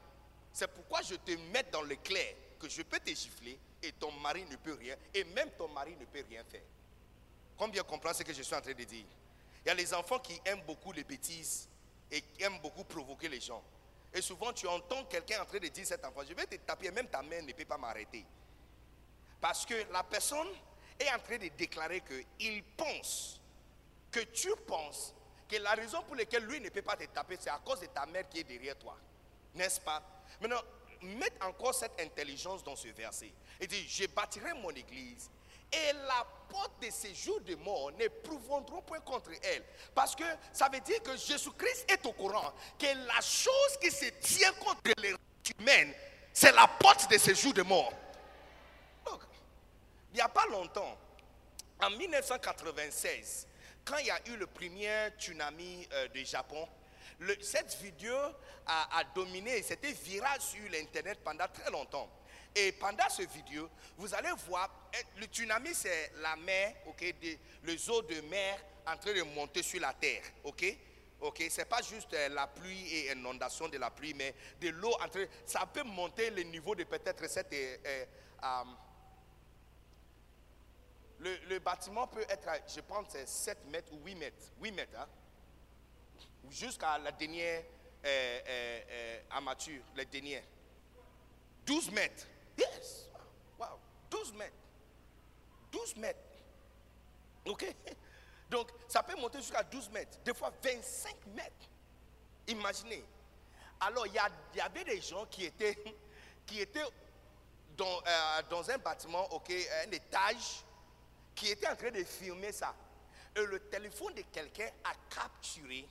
[0.53, 4.11] C'est pourquoi je te mets dans le clair que je peux te gifler et ton
[4.13, 6.63] mari ne peut rien, et même ton mari ne peut rien faire.
[7.57, 9.07] Combien comprend ce que je suis en train de dire?
[9.65, 11.69] Il y a les enfants qui aiment beaucoup les bêtises
[12.11, 13.63] et qui aiment beaucoup provoquer les gens.
[14.13, 16.91] Et souvent, tu entends quelqu'un en train de dire cet enfant, je vais te taper,
[16.91, 18.25] même ta mère ne peut pas m'arrêter.
[19.41, 20.49] Parce que la personne
[20.99, 23.41] est en train de déclarer qu'il pense,
[24.11, 25.15] que tu penses
[25.49, 27.87] que la raison pour laquelle lui ne peut pas te taper, c'est à cause de
[27.87, 28.97] ta mère qui est derrière toi.
[29.55, 30.03] N'est-ce pas?
[30.41, 30.63] Maintenant,
[31.07, 33.33] mette encore cette intelligence dans ce verset.
[33.61, 35.31] Il dit, je bâtirai mon église
[35.73, 39.65] et la porte de ces jours de mort ne prouveront point contre elle.
[39.95, 44.07] Parce que ça veut dire que Jésus-Christ est au courant que la chose qui se
[44.21, 45.15] tient contre les
[45.59, 45.93] humaines,
[46.33, 47.93] c'est la porte de ces jours de mort.
[49.05, 49.21] Donc,
[50.13, 50.97] il n'y a pas longtemps,
[51.83, 53.47] en 1996,
[53.85, 56.67] quand il y a eu le premier tsunami euh, du Japon,
[57.41, 58.15] cette vidéo
[58.67, 62.09] a, dominé, c'était viral sur l'internet pendant très longtemps.
[62.55, 67.15] Et pendant ce vidéo, vous allez voir, eh, le tsunami, c'est la mer, ok,
[67.65, 70.65] les eaux de mer en train de monter sur la terre, ok?
[71.21, 74.93] Ok, c'est pas juste euh, la pluie et inondation de la pluie, mais de l'eau
[75.03, 75.25] en train.
[75.47, 77.53] Ça peut monter le niveau de peut-être cette.
[77.55, 78.05] euh, euh,
[78.45, 78.65] euh,
[81.19, 84.45] le, le bâtiment peut être, je pense, c'est 7 mètres ou 8 mètres.
[84.61, 85.09] 8 mètres, hein?
[86.51, 87.63] Jusqu'à la dernière
[88.05, 90.43] euh, euh, euh, la dernière.
[91.67, 92.27] 12 mètres.
[92.57, 93.09] Yes.
[93.59, 93.79] Wow.
[94.11, 94.55] 12 mètres.
[95.73, 96.21] 12 mètres.
[97.47, 97.65] OK
[98.51, 100.19] Donc, ça peut monter jusqu'à 12 mètres.
[100.25, 101.69] Des fois, 25 mètres.
[102.47, 103.05] Imaginez.
[103.81, 105.77] Alors, il y, y avait des gens qui étaient,
[106.47, 106.85] qui étaient
[107.77, 110.65] dans, euh, dans un bâtiment, OK, un étage,
[111.35, 112.75] qui étaient en train de filmer ça.
[113.35, 115.87] Et le téléphone de quelqu'un a capturé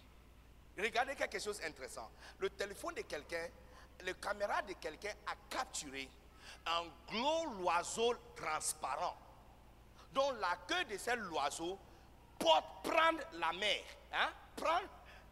[0.78, 2.10] Regardez quelque chose d'intéressant.
[2.40, 3.48] Le téléphone de quelqu'un,
[4.04, 6.10] le caméra de quelqu'un a capturé
[6.66, 9.18] un gros oiseau transparent
[10.14, 11.78] dont la queue de cet oiseau
[12.40, 13.82] porte prendre la mer,
[14.14, 14.80] hein, prend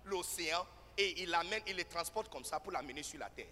[0.06, 0.66] l'océan
[0.98, 3.48] et il l'amène, il le transporte comme ça pour l'amener sur la terre.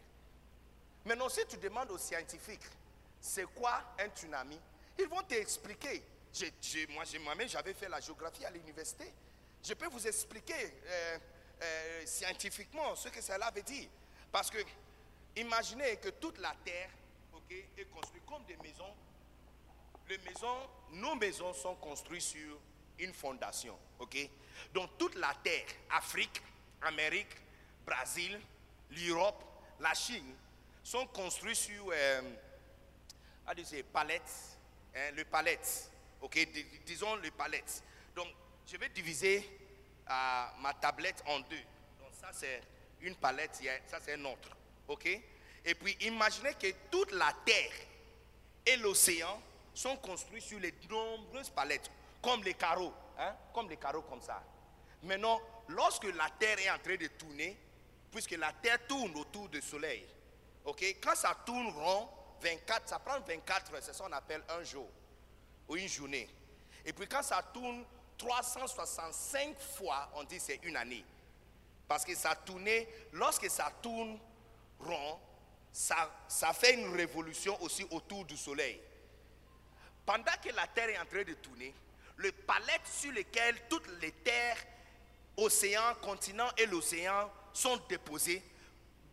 [1.05, 2.65] Maintenant, si tu demandes aux scientifiques,
[3.19, 4.59] c'est quoi un tsunami
[4.99, 6.03] Ils vont t'expliquer.
[6.89, 9.11] Moi, moi-même, j'avais fait la géographie à l'université.
[9.63, 11.17] Je peux vous expliquer euh,
[11.61, 13.87] euh, scientifiquement ce que cela veut dire.
[14.31, 14.57] Parce que,
[15.35, 16.89] imaginez que toute la terre
[17.33, 18.93] ok, est construite comme des maisons.
[20.09, 20.57] Les maisons,
[20.91, 22.57] nos maisons sont construites sur
[22.99, 23.77] une fondation.
[23.99, 24.17] ok
[24.73, 26.41] Donc, toute la terre, Afrique,
[26.81, 27.35] Amérique,
[27.85, 28.39] Brésil,
[28.91, 29.43] l'Europe,
[29.79, 30.35] la Chine,
[30.83, 32.21] sont construits sur, euh,
[33.93, 34.57] palettes,
[34.95, 35.91] hein, le palette,
[36.21, 37.83] ok, dis- disons le palette.
[38.15, 38.27] Donc,
[38.67, 39.47] je vais diviser
[40.59, 41.63] ma tablette en deux.
[41.99, 42.61] Donc, ça c'est
[43.01, 44.49] une palette, ça c'est un autre,
[44.87, 45.05] ok?
[45.63, 47.71] Et puis, imaginez que toute la terre
[48.65, 49.41] et l'océan
[49.73, 51.89] sont construits sur les nombreuses palettes,
[52.21, 54.43] comme les carreaux, hein, comme les carreaux comme ça.
[55.03, 57.57] Maintenant, lorsque la terre est en train de tourner,
[58.11, 60.05] puisque la terre tourne autour du soleil,
[60.65, 62.09] ok, quand ça tourne rond,
[62.41, 64.87] 24, ça prend 24 heures, c'est ça qu'on appelle un jour
[65.67, 66.27] ou une journée.
[66.83, 67.85] Et puis quand ça tourne
[68.21, 71.03] 365 fois, on dit c'est une année.
[71.87, 74.19] Parce que ça tournait, lorsque ça tourne
[74.79, 75.19] rond,
[75.71, 76.07] ça,
[76.53, 78.79] fait une révolution aussi autour du soleil.
[80.05, 81.73] Pendant que la terre est en train de tourner,
[82.17, 84.57] le palette sur lequel toutes les terres,
[85.37, 88.43] océans, continents et l'océan sont déposés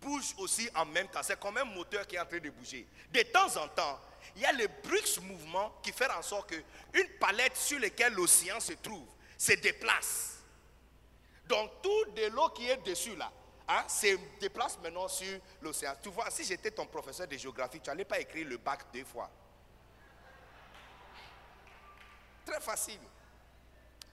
[0.00, 1.22] bouge aussi en même temps.
[1.22, 2.86] C'est comme un moteur qui est en train de bouger.
[3.12, 4.00] De temps en temps,
[4.38, 8.60] il y a le brusque mouvement qui fait en sorte qu'une palette sur laquelle l'océan
[8.60, 9.04] se trouve
[9.36, 10.36] se déplace.
[11.48, 13.32] Donc tout de l'eau qui est dessus là,
[13.66, 15.94] hein, se déplace maintenant sur l'océan.
[16.00, 19.04] Tu vois, si j'étais ton professeur de géographie, tu n'allais pas écrire le bac deux
[19.04, 19.28] fois.
[22.46, 23.00] Très facile.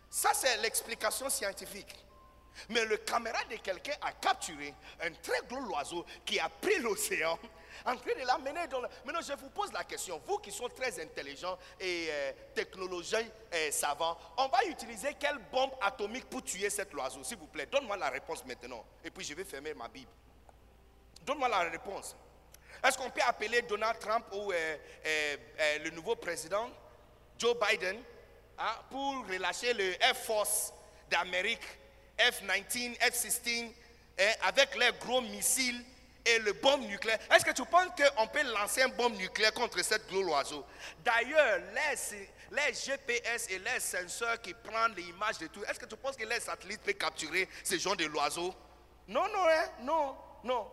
[0.09, 2.03] Ça, c'est l'explication scientifique.
[2.69, 7.37] Mais le caméra de quelqu'un a capturé un très gros oiseau qui a pris l'océan
[7.85, 8.81] en train de l'amener dans.
[9.05, 10.21] Maintenant, je vous pose la question.
[10.25, 15.71] Vous qui sont très intelligents et euh, technologiens euh, savants, on va utiliser quelle bombe
[15.81, 18.85] atomique pour tuer cet oiseau S'il vous plaît, donne-moi la réponse maintenant.
[19.03, 20.11] Et puis, je vais fermer ma Bible.
[21.25, 22.15] Donne-moi la réponse.
[22.83, 26.69] Est-ce qu'on peut appeler Donald Trump ou euh, euh, le nouveau président,
[27.37, 27.97] Joe Biden,
[28.59, 30.71] hein, pour relâcher le Air Force
[31.09, 31.65] d'Amérique,
[32.19, 33.71] F-19, F-16,
[34.19, 35.83] hein, avec leurs gros missiles
[36.25, 39.83] et le bombe nucléaire Est-ce que tu penses qu'on peut lancer un bombe nucléaire contre
[39.83, 40.65] cette gros oiseau
[41.03, 41.59] D'ailleurs,
[42.51, 46.15] les, GPS et les senseurs qui prennent les images de tout, est-ce que tu penses
[46.15, 48.53] que les satellites peuvent capturer ce genre de l'oiseau?
[49.07, 50.67] Non, non, hein, non, non.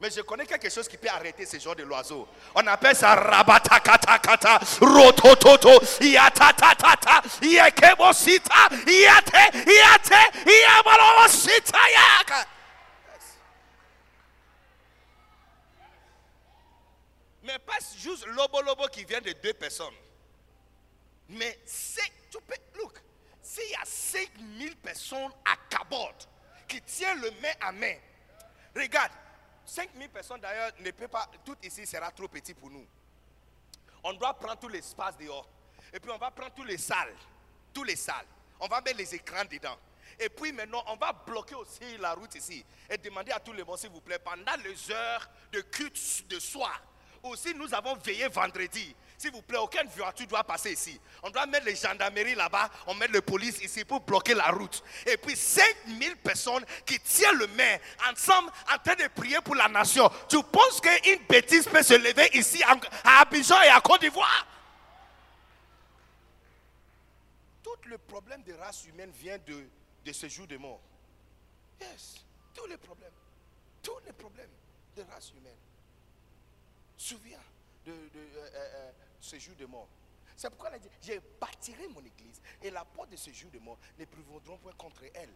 [0.00, 2.26] Mais je connais quelque chose qui peut arrêter ce genre de l'oiseau.
[2.56, 7.96] On appelle ça rabatakatakata, rotototo, yatatatata, yate,
[9.64, 12.46] yate, yabalosita, yaka.
[17.42, 19.94] Mais pas juste lobo-lobo qui vient de deux personnes.
[21.28, 22.38] Mais c'est, tu
[22.78, 23.00] look,
[23.40, 26.12] s'il y a 5000 personnes à Cabot
[26.68, 27.96] qui tiennent le main à main,
[28.76, 29.12] regarde,
[29.64, 32.86] 5000 personnes d'ailleurs ne peut pas, tout ici sera trop petit pour nous.
[34.04, 35.48] On doit prendre tout l'espace dehors.
[35.92, 37.14] Et puis on va prendre toutes les salles,
[37.72, 38.26] tous les salles.
[38.60, 39.76] On va mettre les écrans dedans.
[40.18, 42.64] Et puis maintenant, on va bloquer aussi la route ici.
[42.88, 46.38] Et demander à tout le monde, s'il vous plaît, pendant les heures de culte de
[46.38, 46.80] soir,
[47.22, 51.00] ou si nous avons veillé vendredi, s'il vous plaît, aucune voiture doit passer ici.
[51.22, 54.82] On doit mettre les gendarmeries là-bas, on met la police ici pour bloquer la route.
[55.06, 57.78] Et puis 5000 personnes qui tiennent le main
[58.10, 60.10] ensemble en train de prier pour la nation.
[60.28, 64.46] Tu penses qu'une bêtise peut se lever ici à Abidjan et à Côte d'Ivoire?
[67.62, 69.68] Tout le problème de race humaine vient de,
[70.04, 70.80] de ce jour de mort.
[71.80, 73.12] Yes, tous les problèmes.
[73.80, 74.50] Tous les problèmes
[74.96, 75.54] de race humaine.
[77.02, 77.40] Souviens
[77.84, 79.88] de, euh, euh, euh, ce jour de mort.
[80.36, 83.50] C'est pourquoi elle a dit, j'ai bâtirai mon église et la porte de ce jour
[83.50, 85.34] de mort ne prévaudront point contre elle.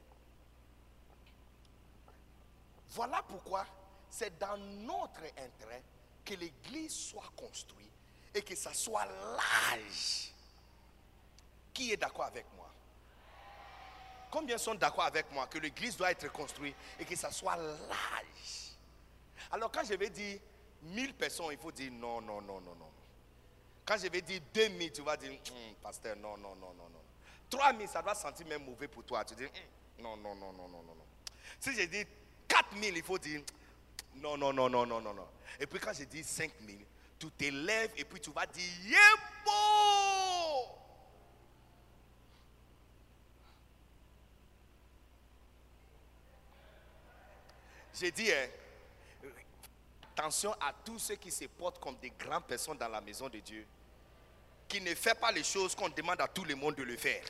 [2.90, 3.66] Voilà pourquoi
[4.08, 5.82] c'est dans notre intérêt
[6.24, 7.90] que l'église soit construite
[8.32, 10.32] et que ça soit large.
[11.74, 12.70] Qui est d'accord avec moi?
[14.30, 18.76] Combien sont d'accord avec moi que l'église doit être construite et que ça soit large?
[19.50, 20.38] Alors quand je vais dire
[20.94, 22.90] 1000 personnes, il faut dire non, non, non, non, non.
[23.84, 27.00] Quand je vais dire 2000, tu vas dire, Hum, pasteur, non, non, non, non, non.
[27.48, 29.24] 3000, ça doit sentir même mauvais pour toi.
[29.24, 29.50] Tu dis, Hum,
[29.98, 31.06] non, non, non, non, non, non, non.
[31.60, 32.04] Si je dis
[32.48, 33.42] 4000, il faut dire,
[34.16, 35.28] non, non, non, non, non, non, non.
[35.58, 36.84] Et puis quand je dis 5000,
[37.18, 39.52] tu t'élèves et puis tu vas dire, Yébo!
[47.98, 48.46] J'ai dit, hein,
[50.16, 53.38] attention à tous ceux qui se portent comme des grandes personnes dans la maison de
[53.38, 53.66] Dieu,
[54.66, 57.22] qui ne fait pas les choses qu'on demande à tout le monde de le faire.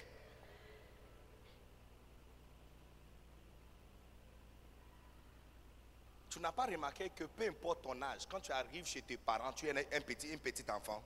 [6.30, 9.53] Tu n'as pas remarqué que peu importe ton âge, quand tu arrives chez tes parents,
[9.53, 11.03] tu es un petit, un petit enfant.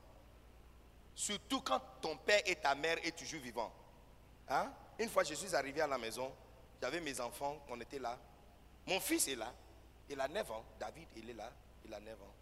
[1.14, 3.72] Surtout quand ton père et ta mère est toujours vivant.
[4.48, 4.70] Hein?
[4.98, 6.30] Une fois, je suis arrivé à la maison,
[6.82, 8.18] j'avais mes enfants, on était là.
[8.86, 9.54] Mon fils est là,
[10.10, 10.64] il a 9 ans.
[10.78, 11.50] David, il est là,
[11.84, 12.34] il a 9 ans.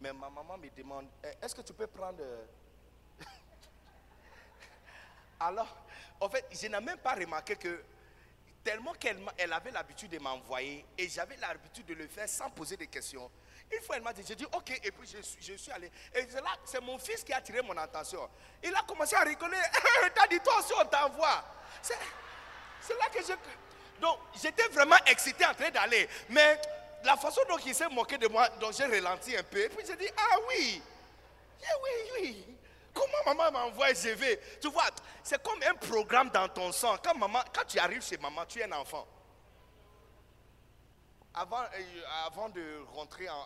[0.00, 2.18] Mais ma maman me demande, Eh, est-ce que tu peux prendre...
[2.20, 2.44] euh,
[5.40, 5.76] Alors,
[6.20, 7.82] en fait, je n'ai même pas remarqué que
[8.64, 9.18] tellement qu'elle
[9.52, 13.30] avait l'habitude de m'envoyer et j'avais l'habitude de le faire sans poser de questions.
[13.72, 15.90] Une fois, elle m'a dit, j'ai dit, ok, et puis je, suis- allé.
[16.14, 18.28] Et c'est là, c'est mon fils qui a attiré mon attention.
[18.62, 19.56] Il a commencé à rigoler.
[20.14, 21.42] T'as dit, toi aussi, on t'envoie.
[21.80, 21.94] C'est
[22.98, 23.32] là que je...
[24.00, 26.08] Donc, j'étais vraiment excité en train d'aller.
[26.28, 26.60] Mais
[27.04, 29.58] la façon dont il s'est moqué de moi, donc j'ai ralenti un peu.
[29.64, 30.82] Et puis j'ai dit, ah oui,
[31.60, 31.90] eh oui,
[32.20, 32.56] oui.
[32.94, 34.40] Comment maman m'envoie, je vais.
[34.60, 34.90] Tu vois,
[35.22, 36.96] c'est comme un programme dans ton sang.
[37.02, 39.06] Quand, maman, quand tu arrives chez maman, tu es un enfant.
[41.34, 43.44] Avant, euh, avant de rentrer en,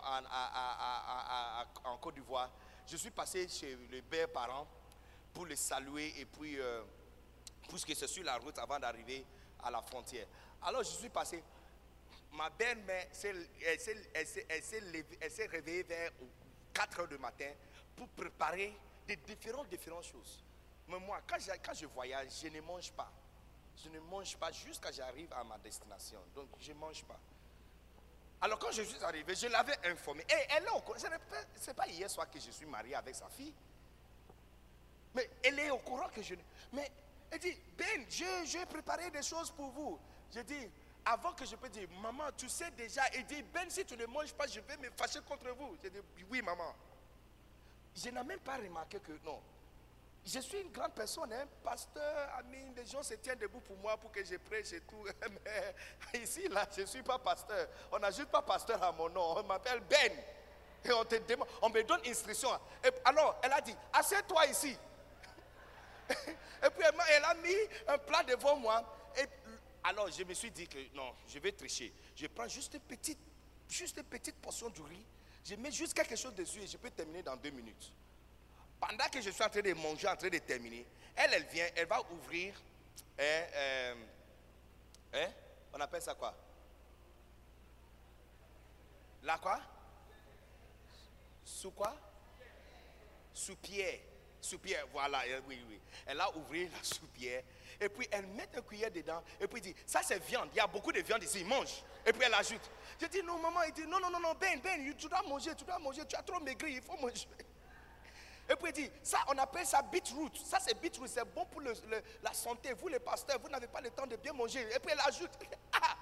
[2.00, 2.50] Côte d'Ivoire,
[2.86, 4.66] je suis passé chez les pères parents
[5.32, 6.82] pour les saluer et puis, euh,
[7.68, 9.24] puisque c'est sur la route avant d'arriver
[9.62, 10.26] à la frontière.
[10.62, 11.44] Alors je suis passé.
[12.36, 13.06] Ma belle-mère,
[13.64, 16.10] elle s'est- réveillée vers
[16.74, 17.50] 4 heures du matin
[17.96, 18.76] pour préparer
[19.06, 20.44] des différentes, différentes choses.
[20.88, 23.10] Mais moi, quand je, quand je voyage, je ne mange pas.
[23.82, 26.20] Je ne mange pas jusqu'à j'arrive à ma destination.
[26.34, 27.18] Donc, je ne mange pas.
[28.42, 30.24] Alors, quand je suis arrivé, je l'avais informée.
[30.28, 30.66] Et elle.
[30.98, 33.54] Ce n'est pas, hier soir que je suis marié avec sa fille.
[35.14, 36.34] Mais elle est au courant que je.
[36.72, 36.90] Mais
[37.30, 38.04] elle dit, Ben,
[38.44, 39.98] j'ai préparé des choses pour vous.
[40.34, 40.68] Je dis,
[41.06, 43.02] avant que je peux dire, maman, tu sais déjà.
[43.14, 45.76] Elle dit, Ben, si tu ne manges pas, je vais me fâcher contre vous.
[45.82, 45.98] Je dis,
[46.28, 46.74] oui, maman.
[47.94, 49.40] Je n'ai même pas remarqué que non.
[50.24, 53.96] Je suis une grande personne, hein, pasteur, ami, les gens se tiennent debout pour moi
[53.96, 55.04] pour que je prêche et tout.
[56.12, 57.68] Mais ici, là, je ne suis pas pasteur.
[57.92, 59.38] On n'ajoute pas pasteur à mon nom.
[59.38, 60.12] On m'appelle Ben.
[60.84, 62.48] Et on te demande, on me donne instruction.
[62.84, 64.76] Et alors, elle a dit, assieds-toi ici.
[66.10, 67.54] Et puis elle a mis
[67.88, 68.82] un plat devant moi.
[69.88, 71.92] Alors je me suis dit que non, je vais tricher.
[72.16, 73.18] Je prends juste une petite,
[73.68, 75.04] juste une petite portion du riz.
[75.44, 77.92] Je mets juste quelque chose dessus et je peux terminer dans deux minutes.
[78.80, 80.84] Pendant que je suis en train de manger, en train de terminer,
[81.14, 82.52] elle, elle vient, elle va ouvrir,
[83.16, 83.94] hein, euh,
[85.14, 85.28] hein,
[85.72, 86.34] on appelle ça quoi?
[89.22, 89.60] La quoi?
[91.44, 91.96] Sous quoi?
[93.32, 94.00] Sous-pierre.
[94.40, 95.80] Sous-pierre, voilà, euh, oui, oui.
[96.06, 97.44] Elle a ouvert la sous-pierre.
[97.80, 99.22] Et puis elle met un cuillère dedans.
[99.40, 100.48] Et puis dit, ça c'est viande.
[100.52, 101.82] Il y a beaucoup de viande ici, mange.
[102.04, 102.70] Et puis elle ajoute.
[103.00, 105.54] Je dis, non, maman, il dit, non, non, non, non, Ben, Ben, tu dois manger,
[105.54, 106.02] tu dois manger.
[106.06, 107.26] Tu as trop maigri, il faut manger.
[108.48, 110.36] Et puis il dit, ça on appelle ça beetroot.
[110.44, 111.74] Ça c'est beetroot, c'est bon pour le-
[112.22, 112.72] la santé.
[112.74, 114.60] Vous les pasteurs, vous n'avez pas le temps de bien manger.
[114.74, 115.30] Et puis elle ajoute.
[115.72, 115.96] Ah,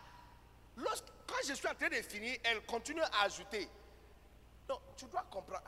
[1.26, 3.68] quand je suis en train de finir, elle continue à ajouter.
[4.68, 5.62] Non, tu dois comprendre.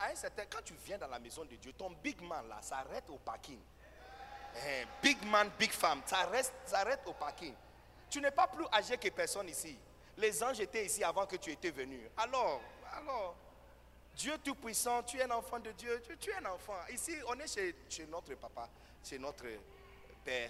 [0.49, 3.17] Quand tu viens dans la maison de Dieu, ton big man là, ça arrête au
[3.17, 3.59] parking.
[4.65, 7.53] Eh, big man, big femme, ça, reste, ça au parking.
[8.09, 9.77] Tu n'es pas plus âgé que personne ici.
[10.17, 11.99] Les anges étaient ici avant que tu étais venu.
[12.17, 12.61] Alors,
[12.97, 13.35] alors,
[14.15, 16.73] Dieu Tout-Puissant, tu es un enfant de Dieu, tu, es un enfant.
[16.91, 18.67] Ici, on est chez, chez notre papa,
[19.03, 19.45] chez notre
[20.23, 20.49] Père.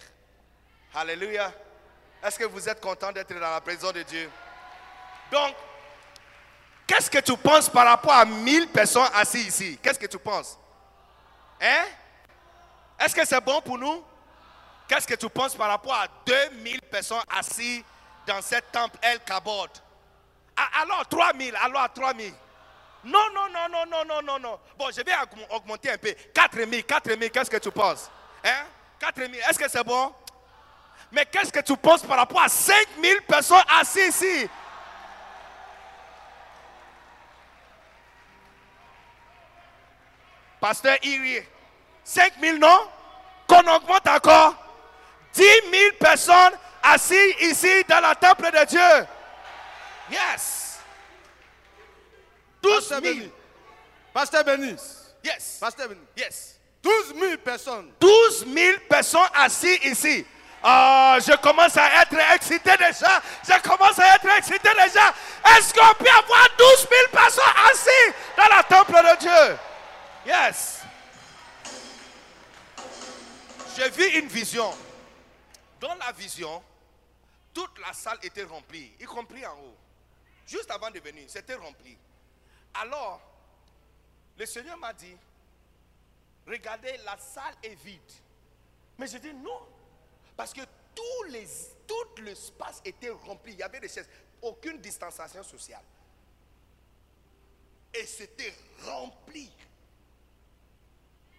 [0.94, 1.52] Alléluia.
[2.24, 4.30] Est-ce que vous êtes content d'être dans la présence de Dieu?
[5.32, 5.54] Donc,
[6.88, 9.80] qu'est-ce que tu penses par rapport à 1000 personnes assises ici?
[9.82, 10.58] Qu'est-ce que tu penses?
[11.62, 11.86] Hein?
[13.00, 14.04] Est-ce que c'est bon pour nous?
[14.88, 17.84] Qu'est-ce que tu penses par rapport à 2000 personnes assises
[18.26, 19.70] dans cette temple El Kabod?
[20.56, 22.34] Ah, Alors 3000, alors 3000.
[23.04, 24.60] Non, non, non, non, non, non, non, non.
[24.78, 26.14] Bon, je vais augm- augmenter un peu.
[26.34, 28.10] 4000, 4000, qu'est-ce que tu penses?
[28.44, 28.66] Hein?
[29.00, 30.14] 4000, est-ce que c'est bon?
[31.12, 34.50] Mais qu'est-ce que tu penses par rapport à 5000 personnes assises ici?
[40.60, 41.44] Pasteur Iri,
[42.08, 42.88] 5 000 non?
[43.48, 44.56] Qu'on augmente encore
[45.34, 49.08] 10 000 personnes assises ici dans la temple de Dieu.
[50.10, 50.80] Yes.
[52.62, 53.14] 12 Pasteur 000.
[53.14, 53.32] Béni.
[54.14, 54.76] Pasteur Béni.
[55.24, 55.58] Yes.
[55.60, 56.02] Pasteur Béni.
[56.16, 56.56] Yes.
[56.82, 57.92] 12 000 personnes.
[58.00, 60.26] 12 000 personnes assises ici.
[60.64, 63.22] Ah, je commence à être excité déjà.
[63.48, 65.14] Je commence à être excité déjà.
[65.58, 69.58] Est-ce qu'on peut avoir 12 000 personnes assises dans la temple de Dieu?
[70.26, 70.77] Yes.
[73.78, 74.74] J'ai vu une vision.
[75.80, 76.64] Dans la vision,
[77.54, 79.76] toute la salle était remplie, y compris en haut.
[80.48, 81.96] Juste avant de venir, c'était rempli.
[82.74, 83.22] Alors,
[84.36, 85.16] le Seigneur m'a dit,
[86.48, 88.00] regardez, la salle est vide.
[88.98, 89.68] Mais je dis non.
[90.36, 90.62] Parce que
[90.96, 91.48] tous les,
[91.86, 93.54] tout l'espace était rempli.
[93.54, 94.10] Il y avait des chaises.
[94.42, 95.84] Aucune distanciation sociale.
[97.94, 98.56] Et c'était
[98.86, 99.52] rempli.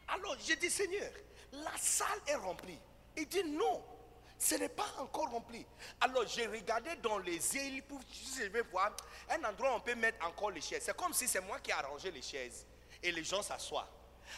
[0.07, 1.11] Alors j'ai dit, Seigneur,
[1.53, 2.79] la salle est remplie.
[3.17, 3.83] Il dit non,
[4.39, 5.67] ce n'est pas encore rempli.
[6.01, 8.01] Alors j'ai regardé dans les îles pour
[8.37, 8.95] je vais voir
[9.31, 10.83] un endroit où on peut mettre encore les chaises.
[10.85, 12.67] C'est comme si c'est moi qui ai arrangé les chaises
[13.03, 13.89] et les gens s'assoient.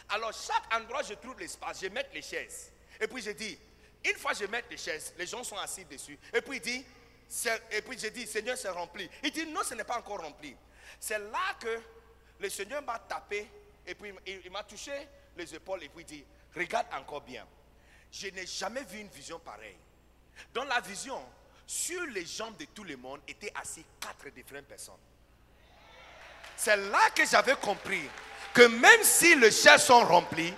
[0.08, 2.72] Alors chaque endroit je trouve l'espace, je mets les chaises.
[3.00, 3.58] Et puis je dis,
[4.04, 6.18] une fois je mets les chaises, les gens sont assis dessus.
[6.32, 6.84] Et puis il dit,
[7.70, 9.08] et puis je dis, Seigneur, c'est rempli.
[9.22, 10.56] Il dit, non, ce n'est pas encore rempli.
[10.98, 11.80] C'est là que
[12.38, 13.48] le Seigneur m'a tapé
[13.86, 14.92] et puis il, il m'a touché
[15.36, 16.24] les épaules et puis il dit,
[16.56, 17.44] regarde encore bien.
[18.12, 19.76] Je n'ai jamais vu une vision pareille.
[20.52, 21.20] Dans la vision,
[21.66, 24.94] sur les jambes de tout le monde étaient assis quatre différentes personnes.
[26.56, 28.02] C'est là que j'avais compris
[28.52, 30.52] que même si les chaises sont remplies,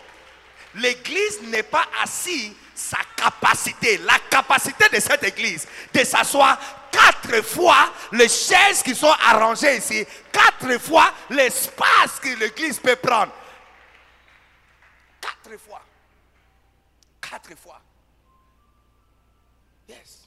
[0.77, 6.59] l'église n'est pas assise sa capacité, la capacité de cette église de s'asseoir
[6.91, 13.33] quatre fois les chaises qui sont arrangées ici, quatre fois l'espace que l'église peut prendre.
[15.53, 15.83] Quatre fois.
[17.21, 17.83] Quatre fois.
[19.87, 20.27] Yes.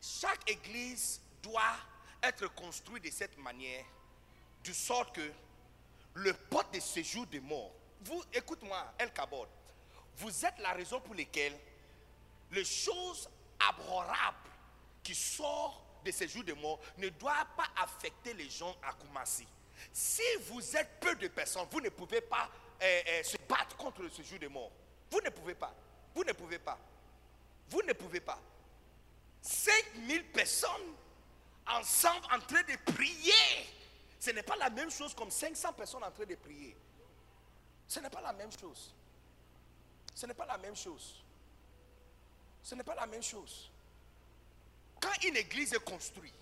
[0.00, 1.76] Chaque église doit
[2.22, 3.84] être construite de cette manière,
[4.62, 5.32] de sorte que
[6.14, 7.72] le porte de séjour des morts.
[8.02, 9.48] Vous, écoute-moi, El Kabod.
[10.18, 11.58] Vous êtes la raison pour laquelle
[12.52, 13.28] les choses
[13.68, 14.50] abhorrables
[15.02, 19.48] qui sortent de séjour des morts ne doivent pas affecter les gens à Koumassi.
[19.92, 22.48] Si vous êtes peu de personnes, vous ne pouvez pas
[22.80, 24.72] se battre contre le séjour des morts.
[25.10, 25.74] Vous ne pouvez pas.
[26.14, 26.78] Vous ne pouvez pas.
[27.68, 28.38] Vous ne pouvez pas.
[29.42, 30.94] 5000 personnes
[31.66, 33.66] ensemble en train de prier.
[34.18, 36.76] Ce n'est pas la même chose comme 500 personnes en train de prier.
[37.86, 38.94] Ce n'est pas la même chose.
[40.14, 41.22] Ce n'est pas la même chose.
[42.62, 43.70] Ce n'est pas la même chose.
[45.00, 46.34] Quand une église est construite,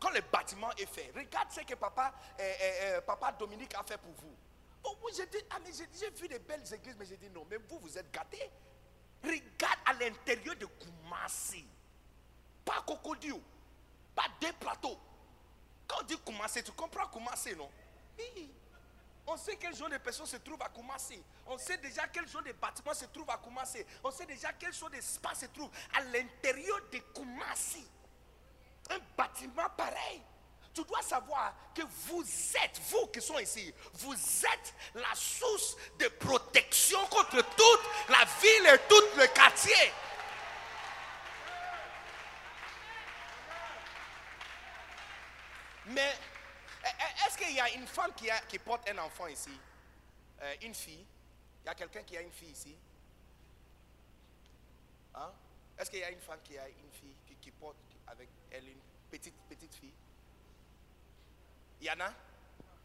[0.00, 3.82] quand le bâtiment est fait, regarde ce que papa, euh, euh, euh, papa Dominique a
[3.82, 4.34] fait pour vous.
[4.84, 7.56] Oh, oui, j'ai dit, ah, j'ai vu des belles églises, mais j'ai dit non, mais
[7.68, 8.50] vous, vous êtes gâtés.
[9.22, 11.66] Regarde à l'intérieur de Koumassi.
[12.64, 13.40] Pas Cocodio,
[14.14, 14.98] pas des plateaux.
[15.86, 17.70] Quand on dit Koumassi, tu comprends Koumassi, non?
[19.26, 21.22] On sait quel genre de personnes se trouvent à Koumassi.
[21.46, 23.84] On sait déjà quel genre de bâtiments se trouve à Koumassi.
[24.02, 27.86] On sait déjà quel genre d'espace se trouve à l'intérieur de Koumassi.
[28.90, 30.22] Un bâtiment pareil.
[30.72, 32.22] Tu dois savoir que vous
[32.62, 38.66] êtes, vous qui sont ici, vous êtes la source de protection contre toute la ville
[38.74, 39.92] et tout le quartier.
[45.86, 46.14] Mais
[46.84, 48.12] eh, est-ce qu'il y a une femme
[48.48, 49.58] qui porte un enfant ici?
[50.42, 51.04] Euh, Une fille?
[51.62, 52.76] Il y a quelqu'un qui a une fille ici?
[55.14, 55.32] Hein?
[55.76, 58.68] Est-ce qu'il y a une femme qui a une fille qui, qui porte avec elle
[58.68, 59.92] une petite, petite fille?
[61.80, 62.12] Il y en a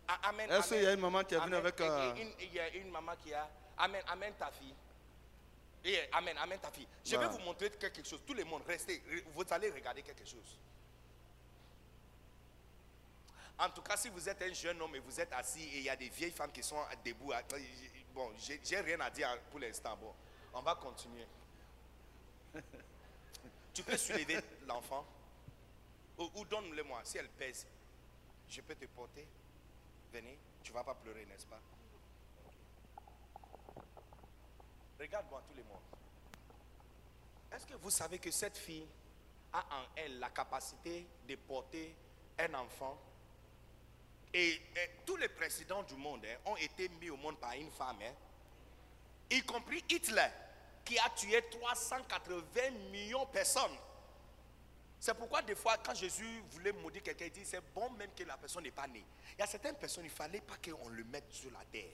[0.08, 0.50] Ah, Amen.
[0.52, 2.90] Est-ce qu'il y a une maman qui est venue avec, euh, Il y a une
[2.92, 3.50] maman qui a.
[3.78, 4.74] Amen, amen ta fille.
[5.84, 6.88] Et amen, amen ta fille.
[7.04, 8.22] Je vais vous montrer quelque chose.
[8.26, 9.02] Tout le monde, restez.
[9.34, 10.58] Vous allez regarder quelque chose.
[13.58, 15.84] En tout cas, si vous êtes un jeune homme et vous êtes assis et il
[15.84, 17.42] y a des vieilles femmes qui sont debout, à-
[18.14, 19.96] bon, j'ai j'ai rien à dire pour l'instant.
[19.98, 20.14] Bon,
[20.54, 21.26] on va continuer.
[23.74, 25.06] Tu peux soulever l'enfant
[26.18, 27.02] ou, ou donne-le-moi.
[27.04, 27.68] Si elle pèse,
[28.50, 29.28] je peux te porter.
[30.14, 31.60] Venez, tu vas pas pleurer, n'est-ce pas?
[35.00, 35.82] Regarde-moi tout le monde.
[37.52, 38.88] Est-ce que vous savez que cette fille
[39.54, 41.96] a en elle la capacité de porter
[42.40, 42.98] un enfant?
[44.34, 47.72] Et, et tous les présidents du monde hein, ont été mis au monde par une
[47.72, 48.14] femme, hein,
[49.30, 50.28] y compris Hitler,
[50.84, 53.78] qui a tué 380 millions de personnes.
[55.06, 58.24] C'est pourquoi des fois, quand Jésus voulait maudire quelqu'un, il dit, c'est bon même que
[58.24, 59.06] la personne n'est pas née.
[59.34, 61.94] Il y a certaines personnes, il ne fallait pas qu'on le mette sur la terre.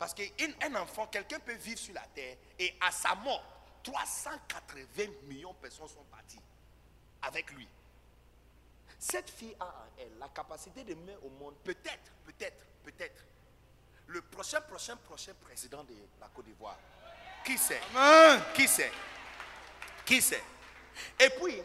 [0.00, 3.44] Parce qu'un enfant, quelqu'un peut vivre sur la terre et à sa mort,
[3.84, 4.84] 380
[5.28, 6.40] millions de personnes sont parties
[7.22, 7.68] avec lui.
[8.98, 13.24] Cette fille a en elle la capacité de mettre au monde, peut-être, peut-être, peut-être,
[14.08, 16.80] le prochain, prochain, prochain président de la Côte d'Ivoire.
[17.44, 17.80] Qui sait?
[17.94, 18.42] Amen.
[18.56, 18.90] Qui sait?
[20.04, 20.42] Qui sait?
[21.20, 21.62] Et puis,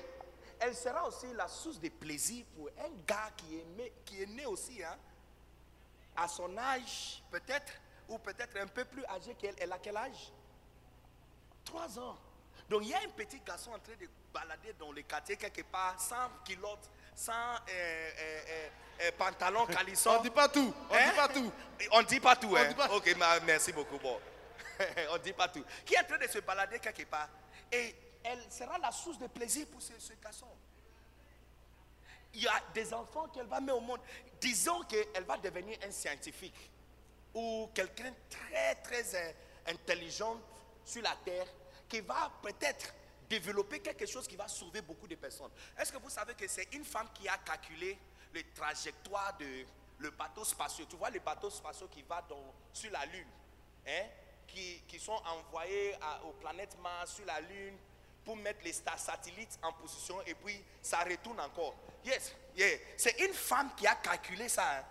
[0.60, 4.26] elle sera aussi la source de plaisir pour un gars qui est, né- qui est
[4.28, 4.98] né aussi, hein,
[6.16, 7.72] à son âge, peut-être,
[8.10, 9.56] ou peut-être un peu plus âgé qu'elle.
[9.60, 10.32] Elle a quel âge?
[11.66, 12.18] Trois ans.
[12.70, 15.62] Donc il y a un petit garçon en train de balader dans le quartier quelque
[15.64, 18.70] part, sans culotte, sans euh, euh, euh,
[19.04, 20.12] euh, pantalon caleçon.
[20.12, 20.74] On ne dit pas tout.
[20.90, 21.10] On ne Hein?
[21.10, 21.52] dit pas tout.
[21.92, 22.66] On dit pas tout, On hein?
[22.68, 23.98] dit pas- Ok, merci beaucoup.
[24.00, 24.20] Bon.
[25.12, 25.64] On dit pas tout.
[25.86, 27.30] Qui est en train de se balader quelque part?
[27.72, 27.96] Et
[28.30, 30.48] elle sera la source de plaisir pour ce, ce garçon.
[32.34, 34.02] Il y a des enfants qu'elle va mettre au monde.
[34.40, 36.70] Disons qu'elle va devenir un scientifique
[37.34, 39.32] ou quelqu'un très, très euh,
[39.68, 40.40] intelligent
[40.86, 41.48] sur la terre
[41.90, 42.94] qui va peut-être
[43.30, 45.52] développer quelque chose qui va sauver beaucoup de personnes.
[45.78, 47.98] Est-ce que vous savez que c'est une femme qui a calculé
[48.34, 49.66] les trajectoires de
[50.00, 53.28] le bateau spatial Tu vois les bateaux spatiaux qui dans- sur la Lune,
[53.88, 54.04] hein,
[54.48, 57.78] qui, qui sont envoyés aux planètes Mars, sur la Lune,
[58.28, 61.74] pour mettre les satellites en position et puis ça retourne encore.
[62.04, 62.78] Yes, yeah.
[62.98, 64.80] c'est une femme qui a calculé ça.
[64.80, 64.84] hein.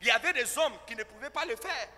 [0.00, 1.88] Il y avait des hommes qui ne pouvaient pas le faire.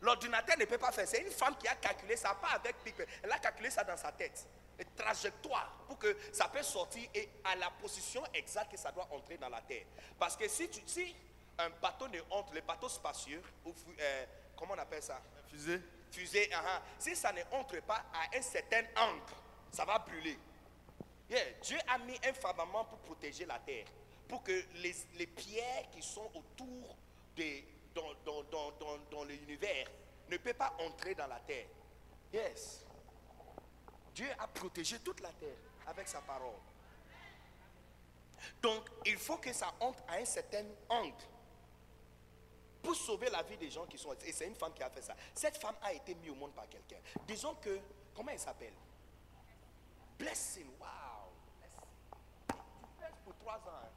[0.00, 1.08] L'ordinateur ne peut pas faire.
[1.08, 3.04] C'est une femme qui a calculé ça, pas avec Big Ben.
[3.20, 4.46] Elle a calculé ça dans sa tête.
[4.78, 9.08] Une trajectoire pour que ça puisse sortir et à la position exacte que ça doit
[9.10, 9.86] entrer dans la terre.
[10.20, 11.16] Parce que si, tu, si
[11.58, 14.24] un bateau ne entre, les bateaux spacieux, ou, euh,
[14.56, 15.20] comment on appelle ça?
[15.50, 15.80] Fusée.
[16.12, 16.80] fusée, ah.
[16.96, 19.20] si ça ne entre pas à un certain angle,
[19.72, 20.38] ça va brûler.
[21.62, 23.86] Dieu a mis un firmament pour protéger la terre,
[24.28, 26.96] pour que les, pierres qui sont autour
[27.36, 27.62] de,
[27.94, 29.88] dans, dans, dans, dans, dans l'univers
[30.28, 31.66] ne peuvent pas entrer dans la terre.
[32.32, 32.84] Yes.
[34.14, 35.56] Dieu a protégé toute la terre
[35.86, 36.60] avec sa parole.
[38.60, 41.14] Donc, il faut que ça entre à un certain angle
[42.82, 44.12] pour sauver la vie des gens qui sont.
[44.24, 45.14] Et c'est une femme qui a fait ça.
[45.34, 46.98] Cette femme a été mise au monde par quelqu'un.
[47.26, 47.78] Disons que,
[48.14, 48.74] comment elle s'appelle?
[50.22, 51.32] Blessing, wow.
[51.58, 51.88] Blessing.
[52.48, 52.54] Tu
[53.00, 53.90] pèses pour trois ans.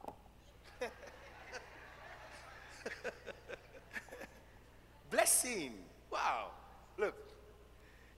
[0.80, 0.80] hein.
[5.10, 5.72] Blessing,
[6.10, 6.50] wow.
[6.98, 7.14] Look,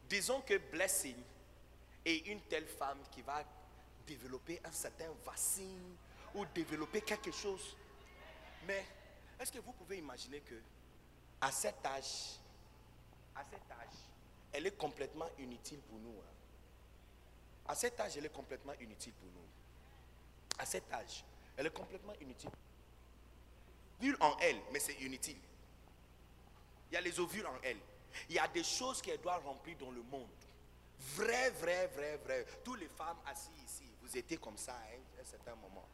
[0.09, 1.17] disons que Blessing
[2.03, 3.45] est une telle femme qui va
[4.07, 5.69] développer un certain vaccin
[6.35, 7.77] ou développer quelque chose.
[8.67, 8.87] Mais
[9.39, 10.55] est-ce que vous pouvez imaginer que
[11.43, 12.39] à cet âge,
[13.37, 13.99] à cet âge,
[14.51, 16.19] elle est complètement inutile pour nous.
[16.21, 16.38] hein?
[17.69, 19.47] À cet âge, elle est complètement inutile pour nous.
[20.59, 21.23] À cet âge,
[21.57, 22.51] elle est complètement inutile.
[24.01, 25.39] Vue en elle, mais c'est inutile.
[26.91, 27.79] Il y a les ovules en elle.
[28.31, 30.29] Il y a des choses qu'elle doit remplir dans le monde.
[31.15, 32.47] Vrai, vrai, vrai, vrai.
[32.65, 35.87] Toutes les femmes assises ici, vous étiez comme ça à un, un certain moment.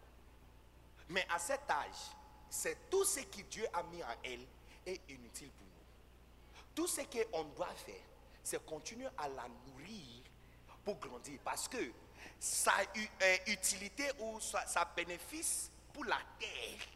[1.09, 2.15] Mais à cet âge,
[2.49, 4.47] c'est tout ce que Dieu a mis en elle
[4.87, 6.65] est inutile pour nous.
[6.75, 7.95] Tout ce qu'on doit faire,
[8.43, 10.14] c'est continuer à la nourrir
[10.85, 11.39] pour grandir.
[11.45, 11.93] Parce que
[12.39, 12.73] sa
[13.23, 16.87] euh, utilité ou sa, bénéfice pour la terre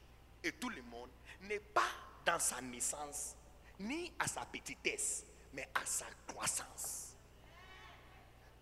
[0.42, 1.10] et tout le monde
[1.42, 1.90] n'est pas
[2.24, 3.34] dans sa naissance,
[3.80, 7.14] ni à sa petitesse, mais à sa croissance.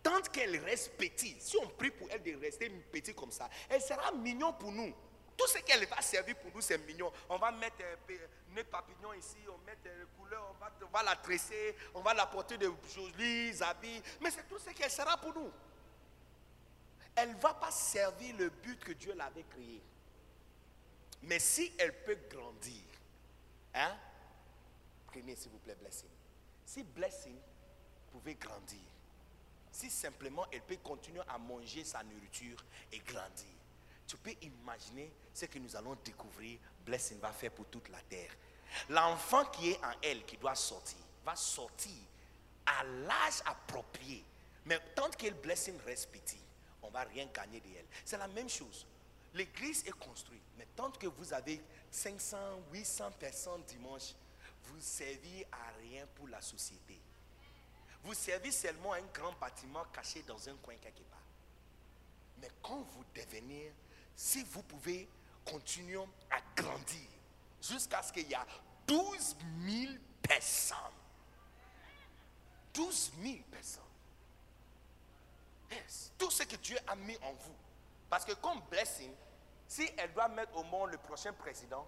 [0.03, 3.83] Tant qu'elle reste petite, si on prie pour elle de rester petite comme ça, elle
[3.83, 4.95] sera mignon pour nous.
[5.37, 7.12] Tout ce qu'elle va servir pour nous, c'est mignon.
[7.28, 8.18] On va mettre un peu-
[8.55, 12.14] nez papillon ici, on met des couleurs, on va, on va la tresser, on va
[12.14, 14.03] la porter de jolis habits.
[14.20, 15.51] Mais c'est tout ce qu'elle sera pour nous.
[17.14, 19.82] Elle ne va pas servir le but que Dieu l'avait créé.
[21.22, 22.82] Mais si elle peut grandir,
[23.74, 23.97] hein,
[25.07, 26.11] prenez s'il vous plaît Blessing.
[26.64, 27.39] Si Blessing
[28.12, 28.80] pouvait grandir,
[29.72, 32.62] si simplement elle peut continuer à manger sa nourriture
[32.93, 33.47] et grandir,
[34.07, 38.30] tu peux imaginer ce que nous allons découvrir blessing va faire pour toute la terre.
[38.88, 41.92] L'enfant qui est en elle, qui doit sortir, va sortir
[42.64, 44.24] à l'âge approprié.
[44.64, 46.40] Mais tant que le blessing reste petit,
[46.82, 47.86] on ne va rien gagner de elle.
[48.04, 48.86] C'est la même chose.
[49.34, 52.38] L'église est construite, mais tant que vous avez 500,
[52.72, 54.14] 800 personnes dimanche,
[54.64, 56.98] vous ne servez à rien pour la société.
[58.02, 61.20] Vous servez seulement à un grand bâtiment caché dans un coin quelque part.
[62.40, 63.72] Mais quand vous devenez,
[64.16, 65.08] si vous pouvez
[65.44, 67.08] continuer à grandir
[67.60, 68.46] jusqu'à ce qu'il y a
[68.86, 69.92] 12 000
[70.22, 70.76] personnes.
[72.72, 73.82] 12 000 personnes.
[75.70, 76.12] Yes.
[76.16, 77.54] Tout ce que Dieu a mis en vous.
[78.08, 79.12] Parce que comme blessing,
[79.66, 81.86] si elle doit mettre au monde le prochain président,